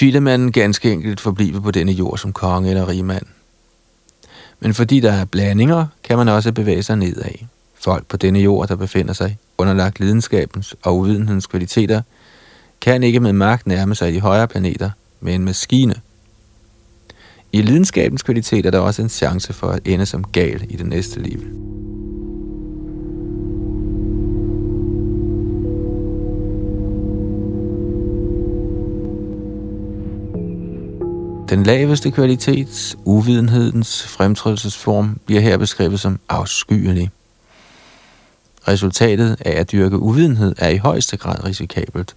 ville 0.00 0.20
man 0.20 0.52
ganske 0.52 0.92
enkelt 0.92 1.20
forblive 1.20 1.62
på 1.62 1.70
denne 1.70 1.92
jord 1.92 2.18
som 2.18 2.32
konge 2.32 2.70
eller 2.70 2.88
rigmand. 2.88 3.26
Men 4.60 4.74
fordi 4.74 5.00
der 5.00 5.12
er 5.12 5.24
blandinger, 5.24 5.86
kan 6.04 6.18
man 6.18 6.28
også 6.28 6.52
bevæge 6.52 6.82
sig 6.82 6.96
nedad. 6.96 7.34
Folk 7.74 8.06
på 8.06 8.16
denne 8.16 8.38
jord, 8.38 8.68
der 8.68 8.76
befinder 8.76 9.12
sig 9.12 9.38
underlagt 9.58 10.00
lidenskabens 10.00 10.74
og 10.82 10.96
uvidenhedens 10.96 11.46
kvaliteter, 11.46 12.02
kan 12.80 13.02
ikke 13.02 13.20
med 13.20 13.32
magt 13.32 13.66
nærme 13.66 13.94
sig 13.94 14.12
de 14.12 14.20
højere 14.20 14.48
planeter 14.48 14.90
med 15.20 15.34
en 15.34 15.44
maskine. 15.44 15.94
I 17.52 17.62
lidenskabens 17.62 18.22
kvalitet 18.22 18.66
er 18.66 18.70
der 18.70 18.78
også 18.78 19.02
en 19.02 19.08
chance 19.08 19.52
for 19.52 19.66
at 19.66 19.80
ende 19.84 20.06
som 20.06 20.24
gal 20.24 20.66
i 20.70 20.76
det 20.76 20.86
næste 20.86 21.20
liv. 21.22 21.40
Den 31.48 31.62
laveste 31.62 32.10
kvalitets, 32.10 32.96
uvidenhedens 33.04 34.06
fremtrædelsesform, 34.06 35.20
bliver 35.26 35.40
her 35.40 35.56
beskrevet 35.56 36.00
som 36.00 36.20
afskyelig. 36.28 37.10
Resultatet 38.68 39.36
af 39.40 39.60
at 39.60 39.72
dyrke 39.72 39.98
uvidenhed 39.98 40.54
er 40.58 40.68
i 40.68 40.76
højeste 40.76 41.16
grad 41.16 41.44
risikabelt. 41.44 42.16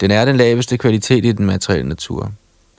Den 0.00 0.10
er 0.10 0.24
den 0.24 0.36
laveste 0.36 0.76
kvalitet 0.78 1.24
i 1.24 1.32
den 1.32 1.46
materielle 1.46 1.88
natur. 1.88 2.32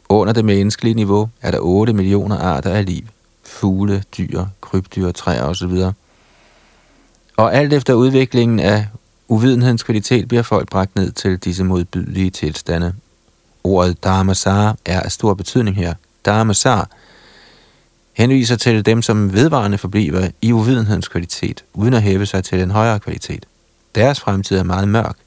Under 0.10 0.34
det 0.34 0.46
menneskelige 0.46 0.94
niveau 0.94 1.30
er 1.42 1.52
der 1.52 1.60
8 1.62 1.94
millioner 1.94 2.38
arter 2.38 2.70
af 2.70 2.86
liv. 2.86 3.04
Fugle, 3.46 4.04
dyr, 4.18 4.46
krybdyr, 4.62 5.12
træer 5.12 5.44
osv. 5.44 5.72
Og 7.38 7.56
alt 7.56 7.74
efter 7.74 7.94
udviklingen 7.94 8.60
af 8.60 8.88
uvidenhedens 9.28 9.84
kvalitet 9.84 10.28
bliver 10.28 10.44
folk 10.44 10.70
bragt 10.70 10.96
ned 10.96 11.12
til 11.12 11.38
disse 11.38 11.64
modbydelige 11.64 12.30
tilstande 12.30 12.94
Ordet 13.64 14.04
dharmasar 14.04 14.78
er 14.86 15.02
af 15.02 15.12
stor 15.12 15.34
betydning 15.34 15.76
her. 15.76 15.94
Dharmasar 16.26 16.90
henviser 18.14 18.56
til 18.56 18.86
dem, 18.86 19.02
som 19.02 19.34
vedvarende 19.34 19.78
forbliver 19.78 20.28
i 20.42 20.52
uvidenhedens 20.52 21.08
kvalitet, 21.08 21.64
uden 21.74 21.94
at 21.94 22.02
hæve 22.02 22.26
sig 22.26 22.44
til 22.44 22.62
en 22.62 22.72
højere 22.72 23.00
kvalitet. 23.00 23.46
Deres 23.96 24.20
fremtid 24.20 24.58
er 24.58 24.64
meget 24.64 24.88
mørk. 24.88 25.18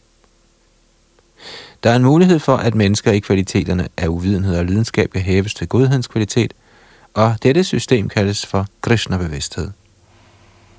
Der 1.83 1.91
er 1.91 1.97
en 1.97 2.05
mulighed 2.05 2.39
for, 2.39 2.57
at 2.57 2.75
mennesker 2.75 3.13
i 3.13 3.19
kvaliteterne 3.19 3.89
af 3.97 4.09
uvidenhed 4.09 4.57
og 4.57 4.65
lidenskab 4.65 5.11
kan 5.11 5.23
hæves 5.23 5.55
til 5.55 5.69
godhedens 5.69 6.07
kvalitet, 6.07 6.55
og 7.15 7.35
dette 7.43 7.65
system 7.65 8.09
kaldes 8.09 8.47
for 8.47 8.67
Krishna-bevidsthed. 8.81 9.71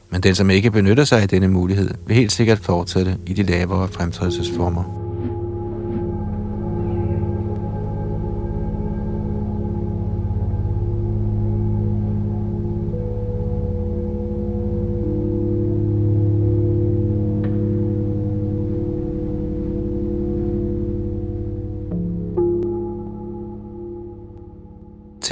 Men 0.10 0.24
den, 0.24 0.36
som 0.36 0.50
ikke 0.50 0.72
benytter 0.72 1.04
sig 1.04 1.22
af 1.22 1.30
denne 1.30 1.48
mulighed, 1.48 1.92
vil 2.08 2.16
helt 2.16 2.32
sikkert 2.32 2.60
fortsætte 2.60 3.18
i 3.26 3.34
de 3.34 3.44
lavere 3.44 3.88
fremtrædelsesformer. 3.88 5.03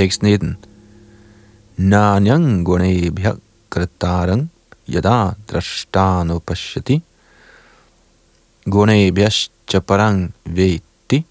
Tekst 0.02 0.24
19. 0.24 0.58
Nanyang 1.78 2.66
gunebhya 2.66 3.38
kratarang 3.70 4.50
yada 4.90 5.36
drashtano 5.46 6.40
pashyati 6.40 7.02
gunebhyascha 8.66 9.80
parang 9.86 10.34
veti 10.46 11.24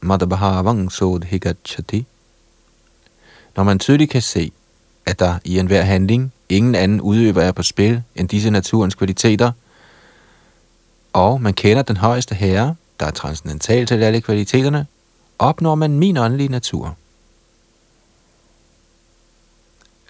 madabhavang 0.00 0.88
sodhigachati 0.88 2.06
Når 3.56 3.62
man 3.62 3.78
tydeligt 3.78 4.10
kan 4.10 4.22
se, 4.22 4.52
at 5.06 5.18
der 5.18 5.38
i 5.44 5.58
enhver 5.58 5.82
handling 5.82 6.32
ingen 6.48 6.74
anden 6.74 7.00
udøver 7.00 7.42
er 7.42 7.52
på 7.52 7.62
spil 7.62 8.02
end 8.16 8.28
disse 8.28 8.50
naturens 8.50 8.94
kvaliteter, 8.94 9.52
og 11.12 11.40
man 11.40 11.54
kender 11.54 11.82
den 11.82 11.96
højeste 11.96 12.34
herre, 12.34 12.74
der 13.00 13.06
er 13.06 13.10
transcendental 13.10 13.86
til 13.86 14.02
alle 14.02 14.20
kvaliteterne, 14.20 14.86
opnår 15.38 15.74
man 15.74 15.98
min 15.98 16.16
åndelige 16.16 16.48
natur. 16.48 16.96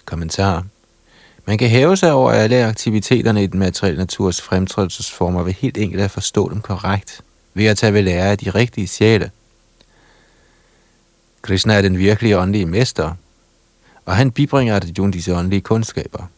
Kommentar. 0.05 0.65
Man 1.45 1.57
kan 1.57 1.69
hæve 1.69 1.97
sig 1.97 2.11
over 2.11 2.31
alle 2.31 2.65
aktiviteterne 2.65 3.43
i 3.43 3.47
den 3.47 3.59
materielle 3.59 3.97
naturs 3.97 4.41
fremtrædelsesformer 4.41 5.43
ved 5.43 5.53
helt 5.53 5.77
enkelt 5.77 6.01
at 6.01 6.11
forstå 6.11 6.49
dem 6.49 6.61
korrekt, 6.61 7.21
ved 7.53 7.65
at 7.65 7.77
tage 7.77 7.93
ved 7.93 8.01
lære 8.01 8.31
af 8.31 8.37
de 8.37 8.49
rigtige 8.49 8.87
sjæle. 8.87 9.31
Krishna 11.41 11.73
er 11.73 11.81
den 11.81 11.97
virkelige 11.97 12.37
åndelige 12.37 12.65
mester, 12.65 13.13
og 14.05 14.15
han 14.15 14.31
bibringer 14.31 14.75
Arjuna 14.75 15.11
disse 15.11 15.35
åndelige 15.35 15.61
kundskaber. 15.61 16.29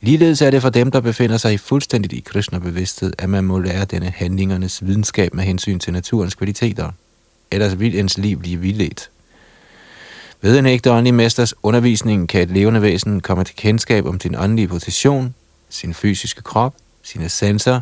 Ligeledes 0.00 0.42
er 0.42 0.50
det 0.50 0.62
for 0.62 0.70
dem, 0.70 0.90
der 0.90 1.00
befinder 1.00 1.36
sig 1.36 1.60
fuldstændigt 1.60 2.12
i 2.12 2.20
Krishna-bevidsthed, 2.20 3.12
at 3.18 3.30
man 3.30 3.44
må 3.44 3.58
lære 3.58 3.84
denne 3.84 4.10
handlingernes 4.10 4.86
videnskab 4.86 5.34
med 5.34 5.44
hensyn 5.44 5.78
til 5.78 5.92
naturens 5.92 6.34
kvaliteter. 6.34 6.90
Ellers 7.50 7.78
vil 7.78 7.98
ens 7.98 8.18
liv 8.18 8.38
blive 8.38 8.60
vildledt. 8.60 9.10
Ved 10.42 10.58
en 10.58 10.66
ægte 10.66 10.92
åndelig 10.92 11.14
mesters 11.14 11.54
undervisning 11.62 12.28
kan 12.28 12.42
et 12.42 12.50
levende 12.50 12.82
væsen 12.82 13.20
komme 13.20 13.44
til 13.44 13.56
kendskab 13.56 14.06
om 14.06 14.20
sin 14.20 14.36
åndelige 14.38 14.68
position, 14.68 15.34
sin 15.68 15.94
fysiske 15.94 16.42
krop, 16.42 16.74
sine 17.02 17.28
sensorer, 17.28 17.80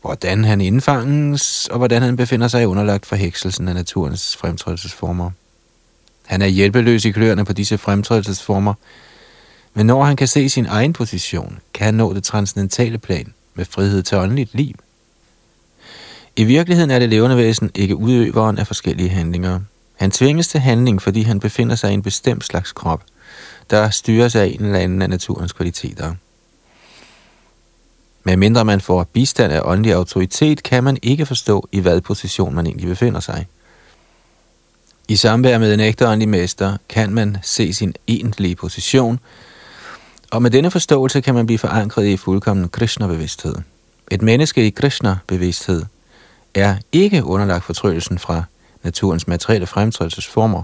hvordan 0.00 0.44
han 0.44 0.60
indfanges, 0.60 1.68
og 1.68 1.78
hvordan 1.78 2.02
han 2.02 2.16
befinder 2.16 2.48
sig 2.48 2.68
underlagt 2.68 3.06
for 3.06 3.16
hekselsen 3.16 3.68
af 3.68 3.74
naturens 3.74 4.36
fremtrædelsesformer. 4.36 5.30
Han 6.26 6.42
er 6.42 6.46
hjælpeløs 6.46 7.04
i 7.04 7.10
kløerne 7.10 7.44
på 7.44 7.52
disse 7.52 7.78
fremtrædelsesformer, 7.78 8.74
men 9.74 9.86
når 9.86 10.04
han 10.04 10.16
kan 10.16 10.28
se 10.28 10.48
sin 10.48 10.66
egen 10.66 10.92
position, 10.92 11.58
kan 11.74 11.84
han 11.84 11.94
nå 11.94 12.14
det 12.14 12.24
transcendentale 12.24 12.98
plan 12.98 13.32
med 13.54 13.64
frihed 13.64 14.02
til 14.02 14.18
åndeligt 14.18 14.54
liv. 14.54 14.74
I 16.36 16.44
virkeligheden 16.44 16.90
er 16.90 16.98
det 16.98 17.08
levende 17.08 17.36
væsen 17.36 17.70
ikke 17.74 17.96
udøveren 17.96 18.58
af 18.58 18.66
forskellige 18.66 19.08
handlinger, 19.08 19.60
han 20.00 20.10
tvinges 20.10 20.48
til 20.48 20.60
handling, 20.60 21.02
fordi 21.02 21.22
han 21.22 21.40
befinder 21.40 21.76
sig 21.76 21.90
i 21.90 21.94
en 21.94 22.02
bestemt 22.02 22.44
slags 22.44 22.72
krop, 22.72 23.02
der 23.70 23.90
styres 23.90 24.34
af 24.34 24.46
en 24.46 24.64
eller 24.64 24.78
anden 24.78 25.02
af 25.02 25.10
naturens 25.10 25.52
kvaliteter. 25.52 26.14
Med 28.24 28.36
mindre 28.36 28.64
man 28.64 28.80
får 28.80 29.04
bistand 29.04 29.52
af 29.52 29.60
åndelig 29.64 29.92
autoritet, 29.92 30.62
kan 30.62 30.84
man 30.84 30.98
ikke 31.02 31.26
forstå, 31.26 31.68
i 31.72 31.80
hvad 31.80 32.00
position 32.00 32.54
man 32.54 32.66
egentlig 32.66 32.88
befinder 32.88 33.20
sig. 33.20 33.46
I 35.08 35.16
samvær 35.16 35.58
med 35.58 35.74
en 35.74 35.80
ægte 35.80 36.08
åndelig 36.08 36.28
mester 36.28 36.76
kan 36.88 37.12
man 37.12 37.36
se 37.42 37.74
sin 37.74 37.94
egentlige 38.08 38.56
position, 38.56 39.20
og 40.30 40.42
med 40.42 40.50
denne 40.50 40.70
forståelse 40.70 41.20
kan 41.20 41.34
man 41.34 41.46
blive 41.46 41.58
forankret 41.58 42.06
i 42.06 42.16
fuldkommen 42.16 42.68
Krishna-bevidsthed. 42.68 43.54
Et 44.10 44.22
menneske 44.22 44.66
i 44.66 44.70
Krishna-bevidsthed 44.70 45.84
er 46.54 46.76
ikke 46.92 47.24
underlagt 47.24 47.64
fortrydelsen 47.64 48.18
fra 48.18 48.44
naturens 48.82 49.28
materielle 49.28 49.66
fremtrædelsesformer. 49.66 50.62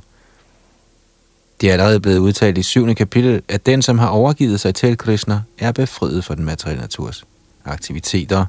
Det 1.61 1.69
er 1.69 1.73
allerede 1.73 2.01
blevet 2.01 2.19
udtalt 2.19 2.59
i 2.59 2.63
7. 2.63 2.95
kapitel, 2.95 3.43
at 3.49 3.67
den, 3.67 3.83
som 3.83 3.99
har 3.99 4.09
overgivet 4.09 4.61
sig 4.61 4.75
til 4.75 4.99
Krishna, 4.99 5.41
er 5.59 5.73
befriet 5.73 6.25
for 6.25 6.35
den 6.35 6.45
materielle 6.45 6.81
naturs 6.81 7.25
aktiviteter. 7.65 8.47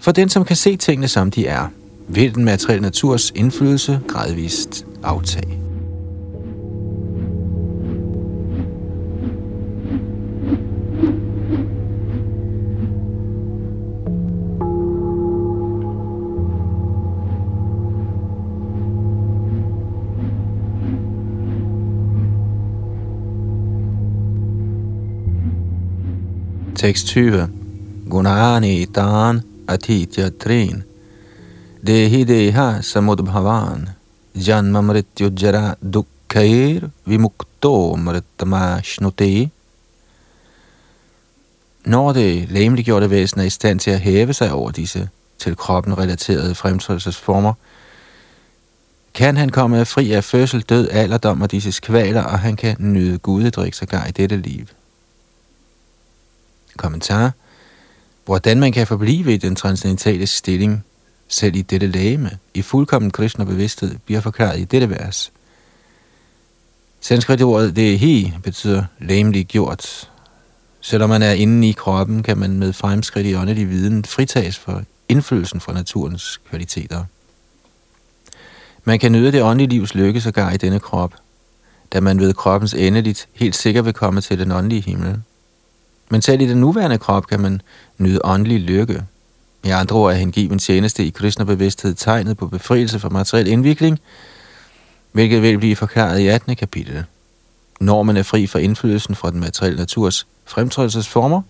For 0.00 0.12
den, 0.12 0.28
som 0.28 0.44
kan 0.44 0.56
se 0.56 0.76
tingene 0.76 1.08
som 1.08 1.30
de 1.30 1.46
er, 1.46 1.68
vil 2.08 2.34
den 2.34 2.44
materielle 2.44 2.82
naturs 2.82 3.32
indflydelse 3.34 4.00
gradvist 4.08 4.86
aftage. 5.02 5.73
Tekst 26.84 27.06
20. 27.06 27.48
Gunani 28.10 28.84
dan 28.84 29.42
atitya 29.68 30.28
trin. 30.30 30.84
Dehi 31.86 32.24
deha 32.24 32.82
samudbhavan. 32.82 33.88
Janma 34.34 34.80
mrityu 34.80 35.30
jara 35.30 35.74
dukkair 35.80 36.90
vimukto 37.06 37.96
mrittamashnute. 37.96 39.50
Når 41.84 42.12
det 42.12 42.50
læmeliggjorte 42.50 43.10
væsen 43.10 43.40
er 43.40 43.44
i 43.44 43.50
stand 43.50 43.80
til 43.80 43.90
at 43.90 44.00
hæve 44.00 44.32
sig 44.32 44.52
over 44.52 44.70
disse 44.70 45.08
til 45.38 45.56
kroppen 45.56 45.98
relaterede 45.98 46.54
fremtrædelsesformer, 46.54 47.52
kan 49.14 49.36
han 49.36 49.48
komme 49.48 49.84
fri 49.84 50.12
af 50.12 50.24
fødsel, 50.24 50.60
død, 50.60 50.88
alderdom 50.90 51.42
og 51.42 51.50
disse 51.50 51.80
kvaler, 51.82 52.22
og 52.22 52.38
han 52.38 52.56
kan 52.56 52.76
nyde 52.78 53.18
gudedrik 53.18 53.74
sågar 53.74 54.06
i 54.06 54.10
dette 54.10 54.36
liv. 54.36 54.66
Kommentar. 56.76 57.32
Hvordan 58.24 58.60
man 58.60 58.72
kan 58.72 58.86
forblive 58.86 59.34
i 59.34 59.36
den 59.36 59.56
transcendentale 59.56 60.26
stilling, 60.26 60.84
selv 61.28 61.56
i 61.56 61.62
dette 61.62 61.86
lægeme, 61.86 62.30
i 62.54 62.62
fuldkommen 62.62 63.10
Krishna 63.10 63.44
bevidsthed, 63.44 63.96
bliver 64.04 64.20
forklaret 64.20 64.60
i 64.60 64.64
dette 64.64 64.90
vers. 64.90 65.32
Sanskrit-ordet 67.00 67.98
hi 67.98 68.32
betyder 68.42 68.84
læmelig 69.00 69.46
gjort. 69.46 70.10
Selvom 70.80 71.10
man 71.10 71.22
er 71.22 71.32
inde 71.32 71.68
i 71.68 71.72
kroppen, 71.72 72.22
kan 72.22 72.38
man 72.38 72.58
med 72.58 72.72
fremskridt 72.72 73.26
i 73.26 73.34
åndelig 73.34 73.70
viden 73.70 74.04
fritages 74.04 74.58
for 74.58 74.82
indflydelsen 75.08 75.60
fra 75.60 75.72
naturens 75.72 76.40
kvaliteter. 76.48 77.04
Man 78.84 78.98
kan 78.98 79.12
nyde 79.12 79.32
det 79.32 79.42
åndelige 79.42 79.68
livs 79.68 79.94
lykke 79.94 80.20
sågar 80.20 80.50
i 80.50 80.56
denne 80.56 80.80
krop, 80.80 81.14
da 81.92 82.00
man 82.00 82.20
ved 82.20 82.34
kroppens 82.34 82.74
endeligt 82.74 83.28
helt 83.32 83.56
sikkert 83.56 83.84
vil 83.84 83.92
komme 83.92 84.20
til 84.20 84.38
den 84.38 84.52
åndelige 84.52 84.82
himmel. 84.82 85.22
Men 86.10 86.22
selv 86.22 86.40
i 86.40 86.48
den 86.48 86.58
nuværende 86.58 86.98
krop 86.98 87.26
kan 87.26 87.40
man 87.40 87.60
nyde 87.98 88.20
åndelig 88.24 88.60
lykke. 88.60 89.02
I 89.64 89.68
andre 89.68 89.96
ord 89.96 90.12
er 90.12 90.16
hengiven 90.16 90.58
tjeneste 90.58 91.06
i 91.06 91.10
kristne 91.10 91.46
bevidsthed 91.46 91.94
tegnet 91.94 92.36
på 92.36 92.46
befrielse 92.46 93.00
fra 93.00 93.08
materiel 93.08 93.46
indvikling, 93.46 93.98
hvilket 95.12 95.42
vil 95.42 95.58
blive 95.58 95.76
forklaret 95.76 96.18
i 96.18 96.26
18. 96.26 96.56
kapitel. 96.56 97.04
Når 97.80 98.02
man 98.02 98.16
er 98.16 98.22
fri 98.22 98.46
for 98.46 98.58
indflydelsen 98.58 99.14
fra 99.14 99.30
den 99.30 99.40
materielle 99.40 99.78
naturs 99.78 100.26
fremtrædelsesformer, 100.44 101.42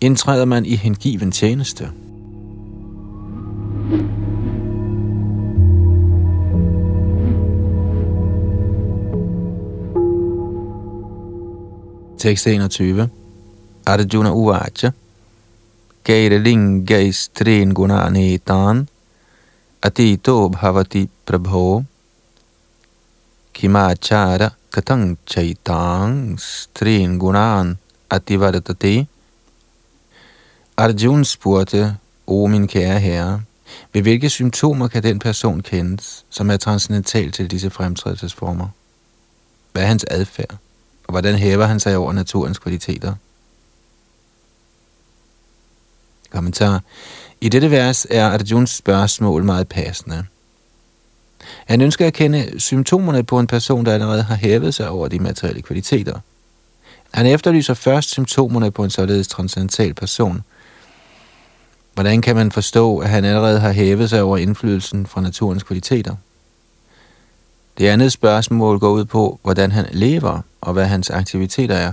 indtræder 0.00 0.44
man 0.44 0.66
i 0.66 0.76
hengiven 0.76 1.32
tjeneste. 1.32 1.90
Tekst 12.18 12.46
21 12.46 13.08
Arjuna 13.86 14.30
uvacha 14.30 14.92
Kairalingais 16.04 17.30
gunanitan 17.74 18.86
Atito 19.82 20.48
bhavati 20.48 21.08
prabho 21.26 21.84
Kimachara 23.52 24.52
katang 24.70 25.16
chaitang 25.26 26.38
strin 26.38 27.18
gunan 27.18 27.76
ativadatati 28.08 29.06
Arjun 30.78 31.24
spurgte, 31.24 31.96
O 32.26 32.46
min 32.46 32.66
kære 32.66 32.98
herre, 33.00 33.42
ved 33.92 34.02
hvilke 34.02 34.30
symptomer 34.30 34.88
kan 34.88 35.02
den 35.02 35.18
person 35.18 35.60
kendes, 35.60 36.24
som 36.30 36.50
er 36.50 36.56
transcendental 36.56 37.32
til 37.32 37.50
disse 37.50 37.70
fremtrædelsesformer? 37.70 38.68
Hvad 39.72 39.82
er 39.82 39.86
hans 39.86 40.04
adfærd? 40.10 40.56
Og 41.06 41.10
hvordan 41.10 41.34
hæver 41.34 41.66
han 41.66 41.80
sig 41.80 41.96
over 41.96 42.12
naturens 42.12 42.58
kvaliteter? 42.58 43.14
Kommentar. 46.32 46.82
I 47.40 47.48
dette 47.48 47.70
vers 47.70 48.06
er 48.10 48.26
Arjuns 48.26 48.70
spørgsmål 48.70 49.44
meget 49.44 49.68
passende. 49.68 50.24
Han 51.66 51.80
ønsker 51.80 52.06
at 52.06 52.12
kende 52.12 52.60
symptomerne 52.60 53.22
på 53.22 53.38
en 53.38 53.46
person, 53.46 53.86
der 53.86 53.94
allerede 53.94 54.22
har 54.22 54.34
hævet 54.34 54.74
sig 54.74 54.88
over 54.88 55.08
de 55.08 55.18
materielle 55.18 55.62
kvaliteter. 55.62 56.20
Han 57.10 57.26
efterlyser 57.26 57.74
først 57.74 58.10
symptomerne 58.10 58.70
på 58.70 58.84
en 58.84 58.90
således 58.90 59.28
transcendental 59.28 59.94
person. 59.94 60.42
Hvordan 61.94 62.22
kan 62.22 62.36
man 62.36 62.52
forstå, 62.52 62.98
at 62.98 63.08
han 63.08 63.24
allerede 63.24 63.60
har 63.60 63.72
hævet 63.72 64.10
sig 64.10 64.22
over 64.22 64.36
indflydelsen 64.36 65.06
fra 65.06 65.20
naturens 65.20 65.62
kvaliteter? 65.62 66.14
Det 67.78 67.88
andet 67.88 68.12
spørgsmål 68.12 68.78
går 68.78 68.90
ud 68.90 69.04
på, 69.04 69.40
hvordan 69.42 69.72
han 69.72 69.86
lever 69.92 70.40
og 70.60 70.72
hvad 70.72 70.86
hans 70.86 71.10
aktiviteter 71.10 71.74
er. 71.74 71.92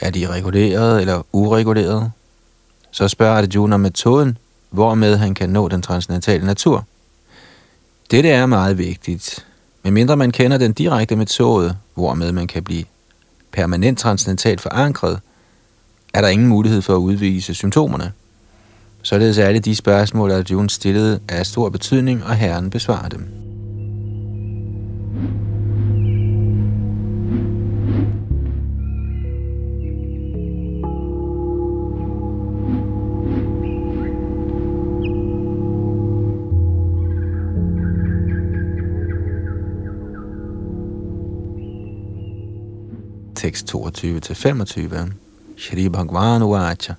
Er 0.00 0.10
de 0.10 0.28
regulerede 0.28 1.00
eller 1.00 1.22
uregulerede? 1.32 2.10
Så 2.90 3.08
spørger 3.08 3.42
Arjuna 3.42 3.74
om 3.74 3.80
metoden, 3.80 4.38
hvormed 4.70 5.16
han 5.16 5.34
kan 5.34 5.50
nå 5.50 5.68
den 5.68 5.82
transcendentale 5.82 6.46
natur. 6.46 6.84
Dette 8.10 8.28
er 8.28 8.46
meget 8.46 8.78
vigtigt. 8.78 9.46
Men 9.82 9.94
mindre 9.94 10.16
man 10.16 10.30
kender 10.30 10.58
den 10.58 10.72
direkte 10.72 11.16
metode, 11.16 11.76
hvormed 11.94 12.32
man 12.32 12.46
kan 12.46 12.62
blive 12.64 12.84
permanent 13.52 13.98
transcendentalt 13.98 14.60
forankret, 14.60 15.20
er 16.14 16.20
der 16.20 16.28
ingen 16.28 16.48
mulighed 16.48 16.82
for 16.82 16.94
at 16.94 16.98
udvise 16.98 17.54
symptomerne. 17.54 18.12
Således 19.02 19.38
er 19.38 19.46
alle 19.46 19.60
de 19.60 19.76
spørgsmål, 19.76 20.30
Arjuna 20.30 20.68
stillede, 20.68 21.20
af 21.28 21.46
stor 21.46 21.68
betydning, 21.68 22.24
og 22.24 22.34
Herren 22.34 22.70
besvarer 22.70 23.08
dem. 23.08 23.49
Tekst 43.40 43.72
22-25. 43.72 45.12
Shri 45.56 45.88
Bhagwan 45.88 46.42
Uvacha 46.42 46.96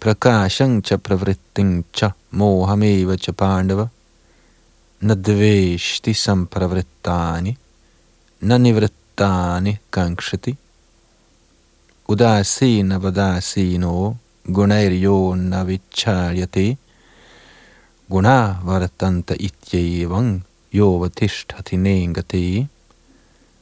Prakashang 0.00 0.82
cha 0.82 0.96
pravritting 0.96 1.84
cha 1.92 2.12
mohameva 2.32 3.16
cha 3.16 3.32
pandava. 3.32 3.88
Nadveshti 5.02 6.12
sampravrittani 6.14 7.56
nanivrittani 8.42 9.78
kankshati. 9.90 10.56
Udasina 12.08 12.98
vadasino 12.98 14.16
gunairyo 14.44 15.36
navicharyate 15.36 16.76
guna 18.10 18.58
vartanta 18.64 19.34
ityevang 19.38 20.40
yovatishthati 20.72 21.76
nengati 21.76 22.66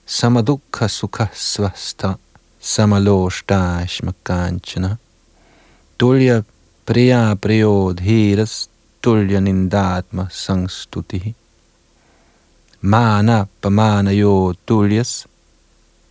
samadukha 0.06 0.88
sukha 0.88 1.28
svasta 1.34 2.18
samaloshtasmakanchana 2.60 4.96
tulya 5.98 6.44
priya 6.86 7.36
priyodhiras 7.42 8.68
tulya 9.00 9.40
nindatma 9.40 10.28
sangstutihi 10.30 11.34
mana 12.82 13.46
pamanayo 13.60 14.54
tulyas 14.66 15.26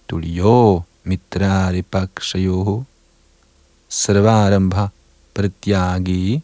tulyo 0.08 0.84
mitrari 1.06 1.84
pakshayo 1.84 2.86
sarvarambha 3.89 4.89
pratyagi 5.34 6.42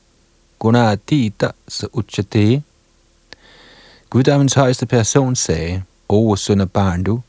gunatita 0.60 1.54
sa 1.68 1.88
uchate 1.94 2.62
Guddommens 4.10 4.56
højeste 4.56 4.86
person 4.86 5.36
sagde, 5.36 5.84
O 6.10 6.36
søn 6.36 6.62
af 6.62 6.72
barn 6.72 7.04
du, 7.04 7.22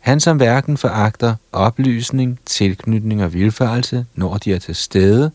han 0.00 0.20
som 0.20 0.36
hverken 0.36 0.76
foragter 0.76 1.34
oplysning, 1.52 2.38
tilknytning 2.46 3.24
og 3.24 3.32
vilfarelse, 3.32 4.06
når 4.14 4.36
de 4.36 4.52
er 4.52 4.58
til 4.58 4.74
stede, 4.74 5.30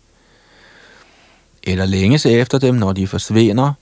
eller 1.64 1.86
længes 1.86 2.26
efter 2.26 2.58
dem, 2.58 2.76
når 2.76 2.94
de 2.94 3.08
forsvinder, 3.08 3.74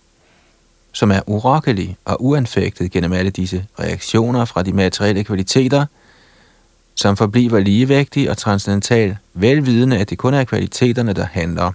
som 0.91 1.11
er 1.11 1.19
urokkelig 1.27 1.97
og 2.05 2.23
uanfægtet 2.25 2.91
gennem 2.91 3.13
alle 3.13 3.31
disse 3.31 3.65
reaktioner 3.79 4.45
fra 4.45 4.63
de 4.63 4.73
materielle 4.73 5.23
kvaliteter, 5.23 5.85
som 6.95 7.17
forbliver 7.17 7.59
ligevægtig 7.59 8.29
og 8.29 8.37
transcendental, 8.37 9.17
velvidende, 9.33 9.97
at 9.97 10.09
det 10.09 10.17
kun 10.17 10.33
er 10.33 10.43
kvaliteterne, 10.43 11.13
der 11.13 11.25
handler, 11.25 11.71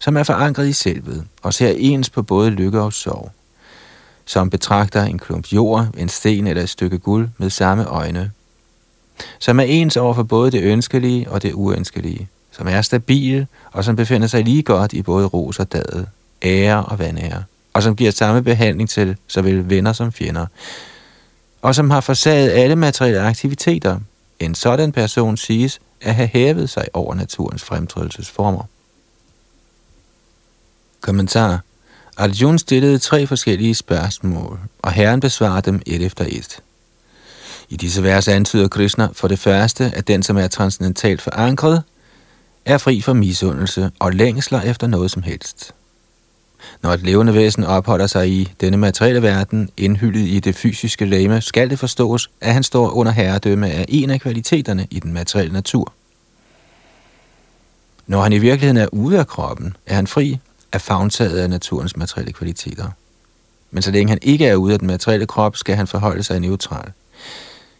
som 0.00 0.16
er 0.16 0.22
forankret 0.22 0.68
i 0.68 0.72
selvet 0.72 1.26
og 1.42 1.54
ser 1.54 1.74
ens 1.76 2.10
på 2.10 2.22
både 2.22 2.50
lykke 2.50 2.80
og 2.80 2.92
sorg, 2.92 3.32
som 4.28 4.50
betragter 4.50 5.02
en 5.02 5.18
klump 5.18 5.52
jord, 5.52 5.86
en 5.98 6.08
sten 6.08 6.46
eller 6.46 6.62
et 6.62 6.68
stykke 6.68 6.98
guld 6.98 7.28
med 7.38 7.50
samme 7.50 7.84
øjne, 7.84 8.30
som 9.38 9.60
er 9.60 9.64
ens 9.64 9.96
over 9.96 10.14
for 10.14 10.22
både 10.22 10.50
det 10.50 10.62
ønskelige 10.62 11.30
og 11.30 11.42
det 11.42 11.52
uønskelige, 11.52 12.28
som 12.50 12.68
er 12.68 12.82
stabil 12.82 13.46
og 13.72 13.84
som 13.84 13.96
befinder 13.96 14.26
sig 14.26 14.44
lige 14.44 14.62
godt 14.62 14.92
i 14.92 15.02
både 15.02 15.26
ros 15.26 15.58
og 15.58 15.72
dadet, 15.72 16.08
ære 16.42 16.84
og 16.84 16.98
vanære, 16.98 17.44
og 17.72 17.82
som 17.82 17.96
giver 17.96 18.10
samme 18.10 18.42
behandling 18.42 18.90
til 18.90 19.16
såvel 19.26 19.70
venner 19.70 19.92
som 19.92 20.12
fjender, 20.12 20.46
og 21.62 21.74
som 21.74 21.90
har 21.90 22.00
forsaget 22.00 22.50
alle 22.50 22.76
materielle 22.76 23.20
aktiviteter. 23.20 24.00
En 24.40 24.54
sådan 24.54 24.92
person 24.92 25.36
siges 25.36 25.80
at 26.00 26.14
have 26.14 26.28
hævet 26.32 26.70
sig 26.70 26.84
over 26.92 27.14
naturens 27.14 27.64
fremtrædelsesformer. 27.64 28.62
Kommentar 31.00 31.60
Arjun 32.18 32.58
stillede 32.58 32.98
tre 32.98 33.26
forskellige 33.26 33.74
spørgsmål, 33.74 34.60
og 34.82 34.92
Herren 34.92 35.20
besvarede 35.20 35.70
dem 35.70 35.82
et 35.86 36.02
efter 36.02 36.24
et. 36.28 36.60
I 37.68 37.76
disse 37.76 38.02
vers 38.02 38.28
antyder 38.28 38.68
Krishna 38.68 39.08
for 39.12 39.28
det 39.28 39.38
første, 39.38 39.92
at 39.94 40.08
den, 40.08 40.22
som 40.22 40.36
er 40.36 40.48
transcendentalt 40.48 41.22
forankret, 41.22 41.82
er 42.64 42.78
fri 42.78 43.00
for 43.00 43.12
misundelse 43.12 43.90
og 43.98 44.12
længsler 44.12 44.60
efter 44.60 44.86
noget 44.86 45.10
som 45.10 45.22
helst. 45.22 45.74
Når 46.82 46.90
et 46.90 47.02
levende 47.02 47.34
væsen 47.34 47.64
opholder 47.64 48.06
sig 48.06 48.28
i 48.30 48.52
denne 48.60 48.76
materielle 48.76 49.22
verden, 49.22 49.70
indhyldet 49.76 50.28
i 50.28 50.40
det 50.40 50.54
fysiske 50.54 51.04
lame, 51.04 51.40
skal 51.40 51.70
det 51.70 51.78
forstås, 51.78 52.30
at 52.40 52.52
han 52.52 52.62
står 52.62 52.90
under 52.90 53.12
herredømme 53.12 53.70
af 53.70 53.84
en 53.88 54.10
af 54.10 54.20
kvaliteterne 54.20 54.86
i 54.90 55.00
den 55.00 55.12
materielle 55.12 55.52
natur. 55.52 55.92
Når 58.06 58.22
han 58.22 58.32
i 58.32 58.38
virkeligheden 58.38 58.76
er 58.76 58.88
ude 58.92 59.18
af 59.18 59.26
kroppen, 59.26 59.76
er 59.86 59.94
han 59.94 60.06
fri 60.06 60.38
er 60.72 60.78
fagntaget 60.78 61.38
af 61.38 61.50
naturens 61.50 61.96
materielle 61.96 62.32
kvaliteter. 62.32 62.88
Men 63.70 63.82
så 63.82 63.90
længe 63.90 64.08
han 64.08 64.18
ikke 64.22 64.46
er 64.46 64.54
ude 64.54 64.72
af 64.72 64.78
den 64.78 64.88
materielle 64.88 65.26
krop, 65.26 65.56
skal 65.56 65.76
han 65.76 65.86
forholde 65.86 66.22
sig 66.22 66.40
neutral. 66.40 66.92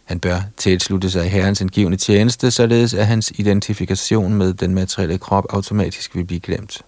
Han 0.03 0.19
bør 0.19 0.41
tilslutte 0.57 1.11
sig 1.11 1.31
herrens 1.31 1.61
indgivende 1.61 1.97
tjeneste, 1.97 2.51
således 2.51 2.93
at 2.93 3.07
hans 3.07 3.31
identifikation 3.35 4.33
med 4.33 4.53
den 4.53 4.73
materielle 4.73 5.17
krop 5.17 5.45
automatisk 5.49 6.15
vil 6.15 6.23
blive 6.23 6.39
glemt. 6.39 6.81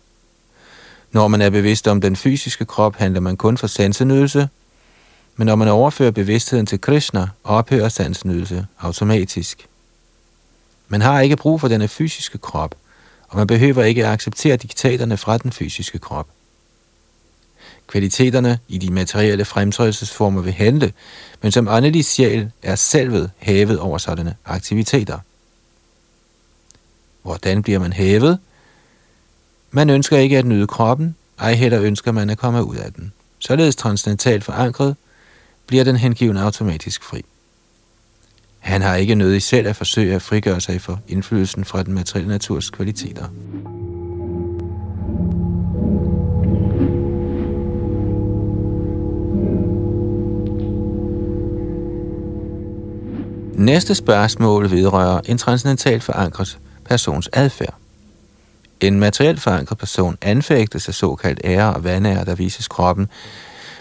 Når 1.12 1.28
man 1.28 1.42
er 1.42 1.50
bevidst 1.50 1.88
om 1.88 2.02
den 2.02 2.16
fysiske 2.16 2.66
krop, 2.66 2.96
handler 2.96 3.20
man 3.20 3.38
kun 3.38 3.58
for 3.58 3.68
sansenydelse, 3.68 4.50
men 5.36 5.46
når 5.46 5.56
man 5.56 5.68
overfører 5.68 6.12
bevidstheden 6.12 6.66
til 6.66 6.82
Krishna, 6.82 7.28
ophører 7.44 7.90
sansenydelse 7.90 8.66
automatisk. 8.80 9.68
Man 10.88 11.02
har 11.02 11.22
ikke 11.22 11.36
brug 11.36 11.62
for 11.62 11.68
denne 11.68 11.88
fysiske 11.88 12.38
krop, 12.38 12.76
og 13.32 13.38
man 13.38 13.48
behøver 13.48 13.84
ikke 13.84 14.06
at 14.06 14.12
acceptere 14.12 14.58
diktaterne 14.58 15.18
fra 15.18 15.38
den 15.38 15.52
fysiske 15.52 16.00
krop. 16.00 16.28
Kvaliteterne 17.88 18.60
i 18.68 18.78
de 18.78 18.94
materielle 18.94 19.46
fremtrædelsesformer 19.46 20.42
vil 20.42 20.54
handle, 20.54 20.94
men 21.42 21.52
som 21.52 21.68
åndelig 21.68 22.06
sjæl 22.06 22.52
er 22.64 22.76
selvet 22.76 23.32
hævet 23.38 23.80
over 23.80 23.98
sådanne 23.98 24.36
aktiviteter. 24.46 25.20
Hvordan 27.22 27.64
bliver 27.64 27.80
man 27.80 27.94
hævet? 27.94 28.40
Man 29.72 29.90
ønsker 29.90 30.18
ikke 30.18 30.38
at 30.38 30.46
nyde 30.46 30.68
kroppen, 30.68 31.16
ej 31.40 31.54
heller 31.54 31.82
ønsker 31.82 32.12
man 32.12 32.30
at 32.30 32.38
komme 32.38 32.64
ud 32.64 32.76
af 32.76 32.94
den. 32.94 33.14
Således 33.40 33.76
transcendentalt 33.76 34.44
forankret, 34.44 34.96
bliver 35.68 35.84
den 35.84 35.98
hengiven 35.98 36.38
automatisk 36.38 37.04
fri. 37.04 37.26
Han 38.62 38.82
har 38.82 38.96
ikke 38.96 39.16
nødig 39.16 39.42
selv 39.42 39.68
at 39.68 39.76
forsøge 39.76 40.16
at 40.16 40.22
frigøre 40.22 40.62
sig 40.62 40.82
for 40.82 41.00
indflydelsen 41.08 41.66
fra 41.66 41.84
den 41.84 41.94
materielle 41.94 42.30
naturs 42.30 42.70
kvaliteter. 42.70 43.26
Næste 53.54 53.96
spørgsmål 53.96 54.72
vedrører 54.72 55.22
en 55.26 55.38
transcendentalt 55.38 56.04
forankret 56.04 56.60
persons 56.86 57.30
adfærd. 57.34 57.76
En 58.80 59.00
materielt 59.00 59.42
forankret 59.42 59.78
person 59.78 60.18
anfægtes 60.22 60.88
af 60.88 60.94
såkaldt 60.94 61.42
ære 61.44 61.74
og 61.74 61.84
vandære, 61.84 62.26
der 62.26 62.36
vises 62.36 62.68
kroppen, 62.68 63.10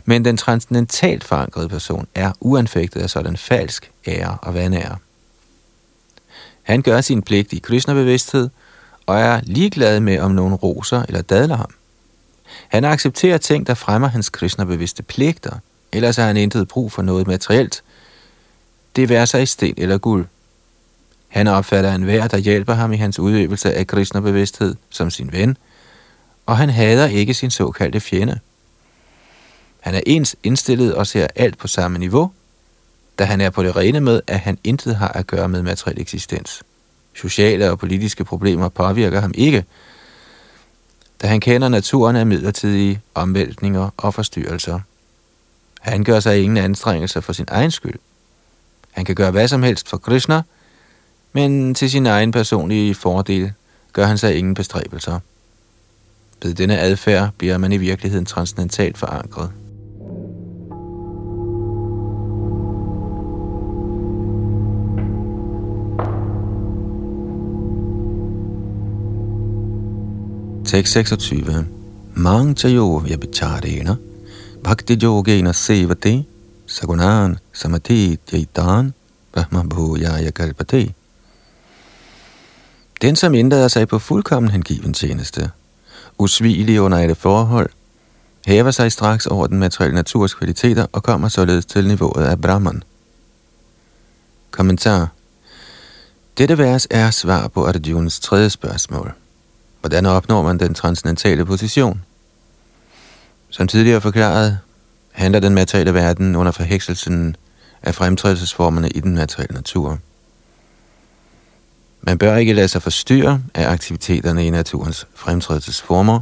men 0.04 0.24
den 0.24 0.36
transcendentalt 0.36 1.24
forankrede 1.24 1.68
person 1.68 2.06
er 2.14 2.32
uanfægtet 2.40 3.00
af 3.00 3.10
sådan 3.10 3.36
falsk 3.36 3.90
ære 4.06 4.38
og 4.42 4.54
vanære. 4.54 4.96
Han 6.62 6.82
gør 6.82 7.00
sin 7.00 7.22
pligt 7.22 7.52
i 7.52 7.58
Krishna-bevidsthed 7.58 8.48
og 9.06 9.18
er 9.18 9.40
ligeglad 9.42 10.00
med, 10.00 10.18
om 10.18 10.30
nogen 10.30 10.54
roser 10.54 11.02
eller 11.02 11.22
dadler 11.22 11.56
ham. 11.56 11.70
Han 12.68 12.84
accepterer 12.84 13.38
ting, 13.38 13.66
der 13.66 13.74
fremmer 13.74 14.08
hans 14.08 14.28
Krishna-bevidste 14.28 15.02
pligter, 15.02 15.52
ellers 15.92 16.16
har 16.16 16.26
han 16.26 16.36
intet 16.36 16.68
brug 16.68 16.92
for 16.92 17.02
noget 17.02 17.26
materielt, 17.26 17.82
det 18.96 19.08
være 19.08 19.26
sig 19.26 19.48
sten 19.48 19.74
eller 19.76 19.98
guld. 19.98 20.26
Han 21.28 21.46
opfatter 21.46 21.94
enhver, 21.94 22.28
der 22.28 22.38
hjælper 22.38 22.74
ham 22.74 22.92
i 22.92 22.96
hans 22.96 23.18
udøvelse 23.18 23.74
af 23.74 23.86
Krishna-bevidsthed 23.86 24.74
som 24.90 25.10
sin 25.10 25.32
ven, 25.32 25.56
og 26.46 26.56
han 26.56 26.70
hader 26.70 27.06
ikke 27.06 27.34
sin 27.34 27.50
såkaldte 27.50 28.00
fjende. 28.00 28.38
Han 29.80 29.94
er 29.94 30.00
ens 30.06 30.36
indstillet 30.42 30.94
og 30.94 31.06
ser 31.06 31.26
alt 31.36 31.58
på 31.58 31.68
samme 31.68 31.98
niveau, 31.98 32.30
da 33.18 33.24
han 33.24 33.40
er 33.40 33.50
på 33.50 33.62
det 33.62 33.76
rene 33.76 34.00
med, 34.00 34.20
at 34.26 34.38
han 34.38 34.58
intet 34.64 34.96
har 34.96 35.08
at 35.08 35.26
gøre 35.26 35.48
med 35.48 35.62
materiel 35.62 36.00
eksistens. 36.00 36.62
Sociale 37.14 37.70
og 37.70 37.78
politiske 37.78 38.24
problemer 38.24 38.68
påvirker 38.68 39.20
ham 39.20 39.32
ikke, 39.34 39.64
da 41.22 41.26
han 41.26 41.40
kender 41.40 41.68
naturen 41.68 42.16
af 42.16 42.26
midlertidige 42.26 43.00
omvæltninger 43.14 43.90
og 43.96 44.14
forstyrrelser. 44.14 44.80
Han 45.80 46.04
gør 46.04 46.20
sig 46.20 46.42
ingen 46.42 46.56
anstrengelser 46.56 47.20
for 47.20 47.32
sin 47.32 47.46
egen 47.48 47.70
skyld. 47.70 47.98
Han 48.90 49.04
kan 49.04 49.14
gøre 49.14 49.30
hvad 49.30 49.48
som 49.48 49.62
helst 49.62 49.88
for 49.88 49.96
Krishna, 49.96 50.42
men 51.32 51.74
til 51.74 51.90
sin 51.90 52.06
egen 52.06 52.32
personlige 52.32 52.94
fordel 52.94 53.52
gør 53.92 54.06
han 54.06 54.18
sig 54.18 54.36
ingen 54.36 54.54
bestræbelser. 54.54 55.20
Ved 56.42 56.54
denne 56.54 56.78
adfærd 56.78 57.30
bliver 57.38 57.58
man 57.58 57.72
i 57.72 57.76
virkeligheden 57.76 58.26
transcendentalt 58.26 58.98
forankret. 58.98 59.50
Tekst 70.70 70.92
26. 70.92 71.66
Mang 72.14 72.64
jo 72.64 73.02
vyabicharena 73.04 73.96
bhakti 74.64 74.98
yogena 75.02 75.52
sevate 75.52 76.24
sagunan 76.66 77.38
samati 77.52 78.18
jaitan 78.32 78.94
brahma 79.32 79.62
bhujaya 79.62 80.30
kalpate. 80.30 80.94
Den, 83.02 83.16
som 83.16 83.34
indlader 83.34 83.68
sig 83.68 83.88
på 83.88 83.98
fuldkommen 83.98 84.50
hengiven 84.50 84.94
tjeneste, 84.94 85.50
usvigelig 86.18 86.80
under 86.80 86.98
alle 86.98 87.14
forhold, 87.14 87.70
hæver 88.46 88.70
sig 88.70 88.92
straks 88.92 89.26
over 89.26 89.46
den 89.46 89.58
materielle 89.58 89.94
naturs 89.94 90.34
kvaliteter 90.34 90.86
og 90.92 91.02
kommer 91.02 91.28
således 91.28 91.66
til 91.66 91.88
niveauet 91.88 92.24
af 92.24 92.40
Brahman. 92.40 92.82
Kommentar 94.50 95.08
Dette 96.38 96.58
vers 96.58 96.86
er 96.90 97.10
svar 97.10 97.48
på 97.48 97.66
Arjuns 97.66 98.20
tredje 98.20 98.50
spørgsmål. 98.50 99.19
Hvordan 99.80 100.06
opnår 100.06 100.42
man 100.42 100.58
den 100.58 100.74
transcendentale 100.74 101.44
position? 101.44 102.02
Som 103.50 103.68
tidligere 103.68 104.00
forklaret, 104.00 104.58
handler 105.12 105.40
den 105.40 105.54
materielle 105.54 105.94
verden 105.94 106.36
under 106.36 106.52
forhekselsen 106.52 107.36
af 107.82 107.94
fremtrædelsesformerne 107.94 108.88
i 108.88 109.00
den 109.00 109.14
materielle 109.14 109.54
natur. 109.54 109.98
Man 112.02 112.18
bør 112.18 112.36
ikke 112.36 112.52
lade 112.52 112.68
sig 112.68 112.82
forstyrre 112.82 113.42
af 113.54 113.68
aktiviteterne 113.70 114.46
i 114.46 114.50
naturens 114.50 115.06
fremtrædelsesformer. 115.14 116.20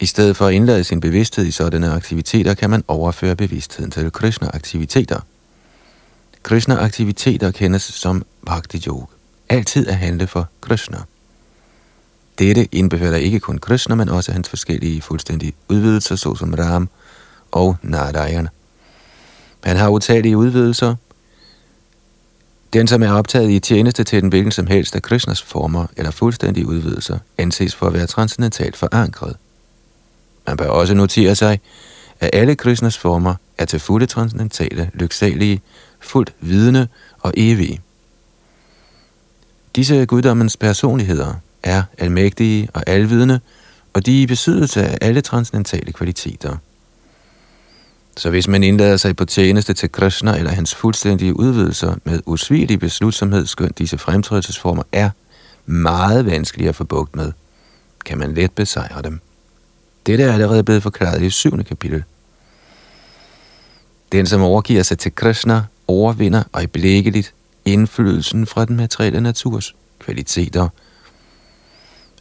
I 0.00 0.06
stedet 0.06 0.36
for 0.36 0.46
at 0.46 0.54
indlade 0.54 0.84
sin 0.84 1.00
bevidsthed 1.00 1.46
i 1.46 1.50
sådanne 1.50 1.92
aktiviteter, 1.92 2.54
kan 2.54 2.70
man 2.70 2.84
overføre 2.88 3.36
bevidstheden 3.36 3.90
til 3.90 4.12
Krishna-aktiviteter. 4.12 5.20
Krishna-aktiviteter 6.42 7.50
kendes 7.50 7.82
som 7.82 8.24
Bhakti 8.46 8.82
Yoga. 8.86 9.06
Altid 9.48 9.88
at 9.88 9.96
handle 9.96 10.26
for 10.26 10.48
Krishna. 10.60 10.98
Dette 12.38 12.68
indbefatter 12.72 13.18
ikke 13.18 13.40
kun 13.40 13.58
Krishna, 13.58 13.94
men 13.94 14.08
også 14.08 14.32
hans 14.32 14.48
forskellige 14.48 15.02
fuldstændige 15.02 15.52
udvidelser, 15.68 16.16
såsom 16.16 16.54
Ram 16.54 16.88
og 17.52 17.76
Narayan. 17.82 18.48
Han 19.64 19.76
har 19.76 19.88
utallige 19.88 20.36
udvidelser. 20.36 20.94
Den, 22.72 22.88
som 22.88 23.02
er 23.02 23.12
optaget 23.12 23.50
i 23.50 23.60
tjeneste 23.60 24.04
til 24.04 24.22
den 24.22 24.28
hvilken 24.28 24.52
som 24.52 24.66
helst 24.66 24.96
af 24.96 25.02
Krishnas 25.02 25.42
former 25.42 25.86
eller 25.96 26.10
fuldstændige 26.10 26.66
udvidelser, 26.66 27.18
anses 27.38 27.74
for 27.74 27.86
at 27.86 27.92
være 27.92 28.06
transcendentalt 28.06 28.76
forankret. 28.76 29.36
Man 30.46 30.56
bør 30.56 30.68
også 30.68 30.94
notere 30.94 31.34
sig, 31.34 31.60
at 32.20 32.30
alle 32.32 32.56
Krishnas 32.56 32.98
former 32.98 33.34
er 33.58 33.64
til 33.64 33.80
fulde 33.80 34.06
transcendentale, 34.06 34.90
lyksalige, 34.94 35.62
fuldt 36.00 36.32
vidende 36.40 36.88
og 37.20 37.32
evige. 37.36 37.80
Disse 39.76 40.06
guddommens 40.06 40.56
personligheder 40.56 41.34
er 41.62 41.82
almægtige 41.98 42.68
og 42.74 42.82
alvidende, 42.86 43.40
og 43.92 44.06
de 44.06 44.18
er 44.18 44.22
i 44.22 44.26
besiddelse 44.26 44.86
af 44.86 44.98
alle 45.00 45.20
transcendentale 45.20 45.92
kvaliteter. 45.92 46.56
Så 48.16 48.30
hvis 48.30 48.48
man 48.48 48.62
indlader 48.62 48.96
sig 48.96 49.16
på 49.16 49.24
tjeneste 49.24 49.74
til 49.74 49.92
Krishna 49.92 50.36
eller 50.36 50.50
hans 50.50 50.74
fuldstændige 50.74 51.38
udvidelser 51.38 51.94
med 52.04 52.20
usvigelig 52.26 52.80
beslutsomhed, 52.80 53.46
skønt 53.46 53.78
disse 53.78 53.98
fremtrædelsesformer 53.98 54.82
er 54.92 55.10
meget 55.66 56.26
vanskelige 56.26 56.68
at 56.68 56.76
få 56.76 56.84
bugt 56.84 57.16
med, 57.16 57.32
kan 58.04 58.18
man 58.18 58.34
let 58.34 58.52
besejre 58.52 59.02
dem. 59.02 59.20
Dette 60.06 60.24
er 60.24 60.32
allerede 60.32 60.64
blevet 60.64 60.82
forklaret 60.82 61.22
i 61.22 61.30
7. 61.30 61.64
kapitel. 61.64 62.04
Den, 64.12 64.26
som 64.26 64.42
overgiver 64.42 64.82
sig 64.82 64.98
til 64.98 65.14
Krishna, 65.14 65.62
overvinder 65.86 66.42
øjeblikkeligt 66.52 67.34
indflydelsen 67.64 68.46
fra 68.46 68.64
den 68.64 68.76
materielle 68.76 69.20
naturs 69.20 69.74
kvaliteter. 69.98 70.68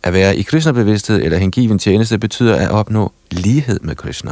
At 0.08 0.14
være 0.14 0.38
i 0.38 0.42
Krishna-bevidsthed 0.42 1.22
eller 1.22 1.38
hengiven 1.38 1.80
tjeneste 1.80 2.18
betyder 2.18 2.56
at 2.56 2.72
opnå 2.72 3.12
lighed 3.32 3.80
med 3.80 3.96
Krishna. 3.96 4.32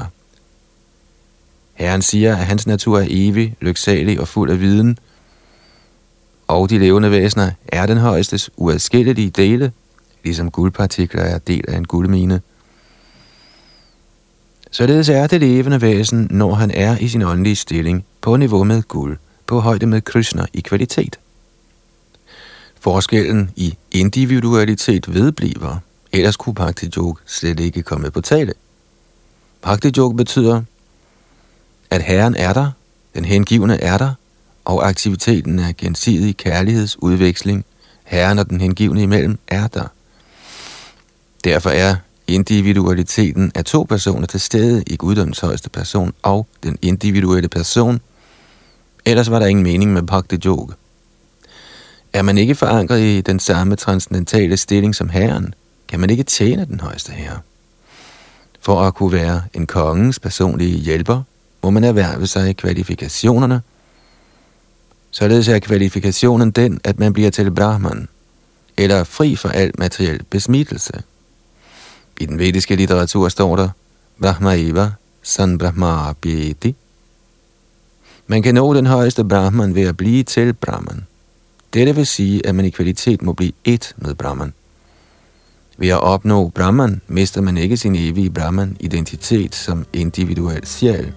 Herren 1.74 2.02
siger, 2.02 2.32
at 2.36 2.46
hans 2.46 2.68
natur 2.68 3.00
er 3.00 3.06
evig, 3.10 3.56
lyksalig 3.62 4.20
og 4.20 4.28
fuld 4.28 4.52
af 4.52 4.60
viden, 4.60 5.00
og 6.48 6.70
de 6.70 6.80
levende 6.80 7.12
væsener 7.12 7.52
er 7.68 7.86
den 7.86 7.98
højestes 7.98 8.50
uadskillelige 8.58 9.30
dele, 9.30 9.72
ligesom 10.24 10.52
guldpartikler 10.52 11.24
er 11.24 11.38
del 11.38 11.64
af 11.68 11.78
en 11.78 11.86
guldmine. 11.86 12.42
Således 14.72 15.10
er 15.10 15.28
det 15.28 15.42
levende 15.42 15.82
væsen, 15.82 16.28
når 16.32 16.54
han 16.54 16.72
er 16.72 16.98
i 16.98 17.08
sin 17.08 17.22
åndelige 17.22 17.56
stilling, 17.56 18.06
på 18.22 18.36
niveau 18.36 18.64
med 18.64 18.82
guld, 18.82 19.18
på 19.48 19.60
højde 19.60 19.86
med 19.86 20.02
Krishna 20.02 20.46
i 20.54 20.62
kvalitet. 20.62 21.20
Forskellen 22.86 23.52
i 23.56 23.78
individualitet 23.92 25.14
vedbliver, 25.14 25.78
ellers 26.12 26.38
kunne 26.38 26.56
Bhakti 26.56 26.90
Joke 26.98 27.22
slet 27.26 27.60
ikke 27.60 27.84
komme 27.84 28.12
på 28.12 28.22
tale. 28.22 28.54
Bhakti 29.62 29.92
Joke 29.98 30.18
betyder, 30.18 30.62
at 31.90 32.02
Herren 32.02 32.36
er 32.36 32.54
der, 32.54 32.72
den 33.16 33.26
hengivne 33.26 33.82
er 33.82 33.98
der, 33.98 34.14
og 34.66 34.88
aktiviteten 34.88 35.60
af 35.60 35.78
gensidig 35.78 36.38
kærlighedsudveksling, 36.38 37.66
Herren 38.04 38.40
og 38.40 38.50
den 38.50 38.62
hengivne 38.62 39.02
imellem, 39.02 39.38
er 39.48 39.68
der. 39.68 39.88
Derfor 41.44 41.70
er 41.70 41.96
individualiteten 42.28 43.52
af 43.56 43.66
to 43.66 43.84
personer 43.84 44.28
til 44.28 44.40
stede 44.40 44.84
i 44.88 44.96
guddommens 44.96 45.40
højeste 45.40 45.70
person 45.70 46.14
og 46.24 46.48
den 46.64 46.78
individuelle 46.82 47.50
person. 47.50 48.02
Ellers 49.06 49.30
var 49.30 49.40
der 49.40 49.46
ingen 49.46 49.64
mening 49.64 49.94
med 49.94 50.04
Bhakti 50.04 50.36
Yoga. 50.36 50.74
Er 52.16 52.22
man 52.22 52.38
ikke 52.38 52.56
forankret 52.56 53.02
i 53.02 53.22
den 53.22 53.40
samme 53.40 53.76
transcendentale 53.76 54.58
stilling 54.58 54.96
som 54.96 55.10
Herren, 55.10 55.54
kan 55.88 56.00
man 56.00 56.10
ikke 56.10 56.24
tjene 56.24 56.66
den 56.66 56.80
højeste 56.80 57.12
herre. 57.12 57.40
For 58.62 58.82
at 58.82 58.94
kunne 58.94 59.12
være 59.12 59.42
en 59.54 59.68
kongens 59.68 60.20
personlige 60.20 60.78
hjælper, 60.78 61.22
må 61.64 61.70
man 61.70 61.84
erhverve 61.84 62.28
sig 62.28 62.58
kvalifikationerne. 62.58 63.62
Således 65.12 65.48
er 65.48 65.60
kvalifikationen 65.60 66.52
den, 66.52 66.80
at 66.84 67.00
man 67.00 67.14
bliver 67.14 67.30
til 67.30 67.52
Brahman, 67.52 68.08
eller 68.78 69.04
fri 69.04 69.36
for 69.36 69.50
al 69.50 69.72
materiel 69.78 70.24
besmittelse. 70.30 71.04
I 72.20 72.26
den 72.26 72.40
vediske 72.40 72.76
litteratur 72.76 73.30
står 73.30 73.56
der, 73.56 73.70
Brahmaiva 74.22 74.92
San 75.22 75.58
Brahma 75.58 76.14
Man 78.28 78.44
kan 78.44 78.56
nå 78.56 78.74
den 78.74 78.86
højeste 78.86 79.26
Brahman 79.26 79.76
ved 79.76 79.84
at 79.84 79.98
blive 79.98 80.24
til 80.24 80.54
Brahman. 80.54 81.06
Dette 81.76 81.96
vil 81.96 82.06
sige, 82.06 82.46
at 82.46 82.56
man 82.56 82.66
i 82.66 82.70
kvalitet 82.70 83.22
må 83.22 83.34
blive 83.34 83.52
ét 83.68 83.92
med 83.98 84.16
Brahman. 84.16 84.54
Ved 85.78 85.90
at 85.90 86.00
opnå 86.00 86.50
Brahman 86.50 87.02
mister 87.08 87.42
man 87.42 87.58
ikke 87.58 87.78
sin 87.78 87.96
evige 87.96 88.30
Brahman-identitet 88.30 89.56
som 89.56 89.86
individuel 89.94 90.68
sjæl. 90.68 91.14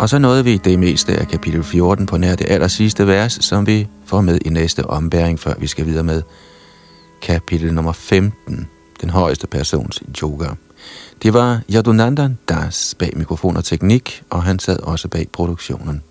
Og 0.00 0.08
så 0.08 0.18
nåede 0.18 0.44
vi 0.44 0.56
det 0.56 0.78
meste 0.78 1.16
af 1.16 1.28
kapitel 1.28 1.64
14 1.64 2.06
på 2.06 2.16
nær 2.16 2.34
det 2.34 2.46
aller 2.50 2.68
sidste 2.68 3.06
vers, 3.06 3.44
som 3.44 3.66
vi 3.66 3.88
får 4.04 4.20
med 4.20 4.38
i 4.44 4.48
næste 4.48 4.86
ombæring, 4.86 5.40
før 5.40 5.54
vi 5.58 5.66
skal 5.66 5.86
videre 5.86 6.04
med 6.04 6.22
kapitel 7.22 7.74
nummer 7.74 7.92
15, 7.92 8.68
den 9.00 9.10
højeste 9.10 9.46
persons 9.46 10.02
yoga. 10.22 10.46
Det 11.22 11.34
var 11.34 11.60
Yadunandan 11.74 12.38
Das 12.48 12.94
bag 12.98 13.12
mikrofon 13.16 13.56
og 13.56 13.64
teknik, 13.64 14.22
og 14.30 14.42
han 14.42 14.58
sad 14.58 14.80
også 14.80 15.08
bag 15.08 15.26
produktionen. 15.32 16.02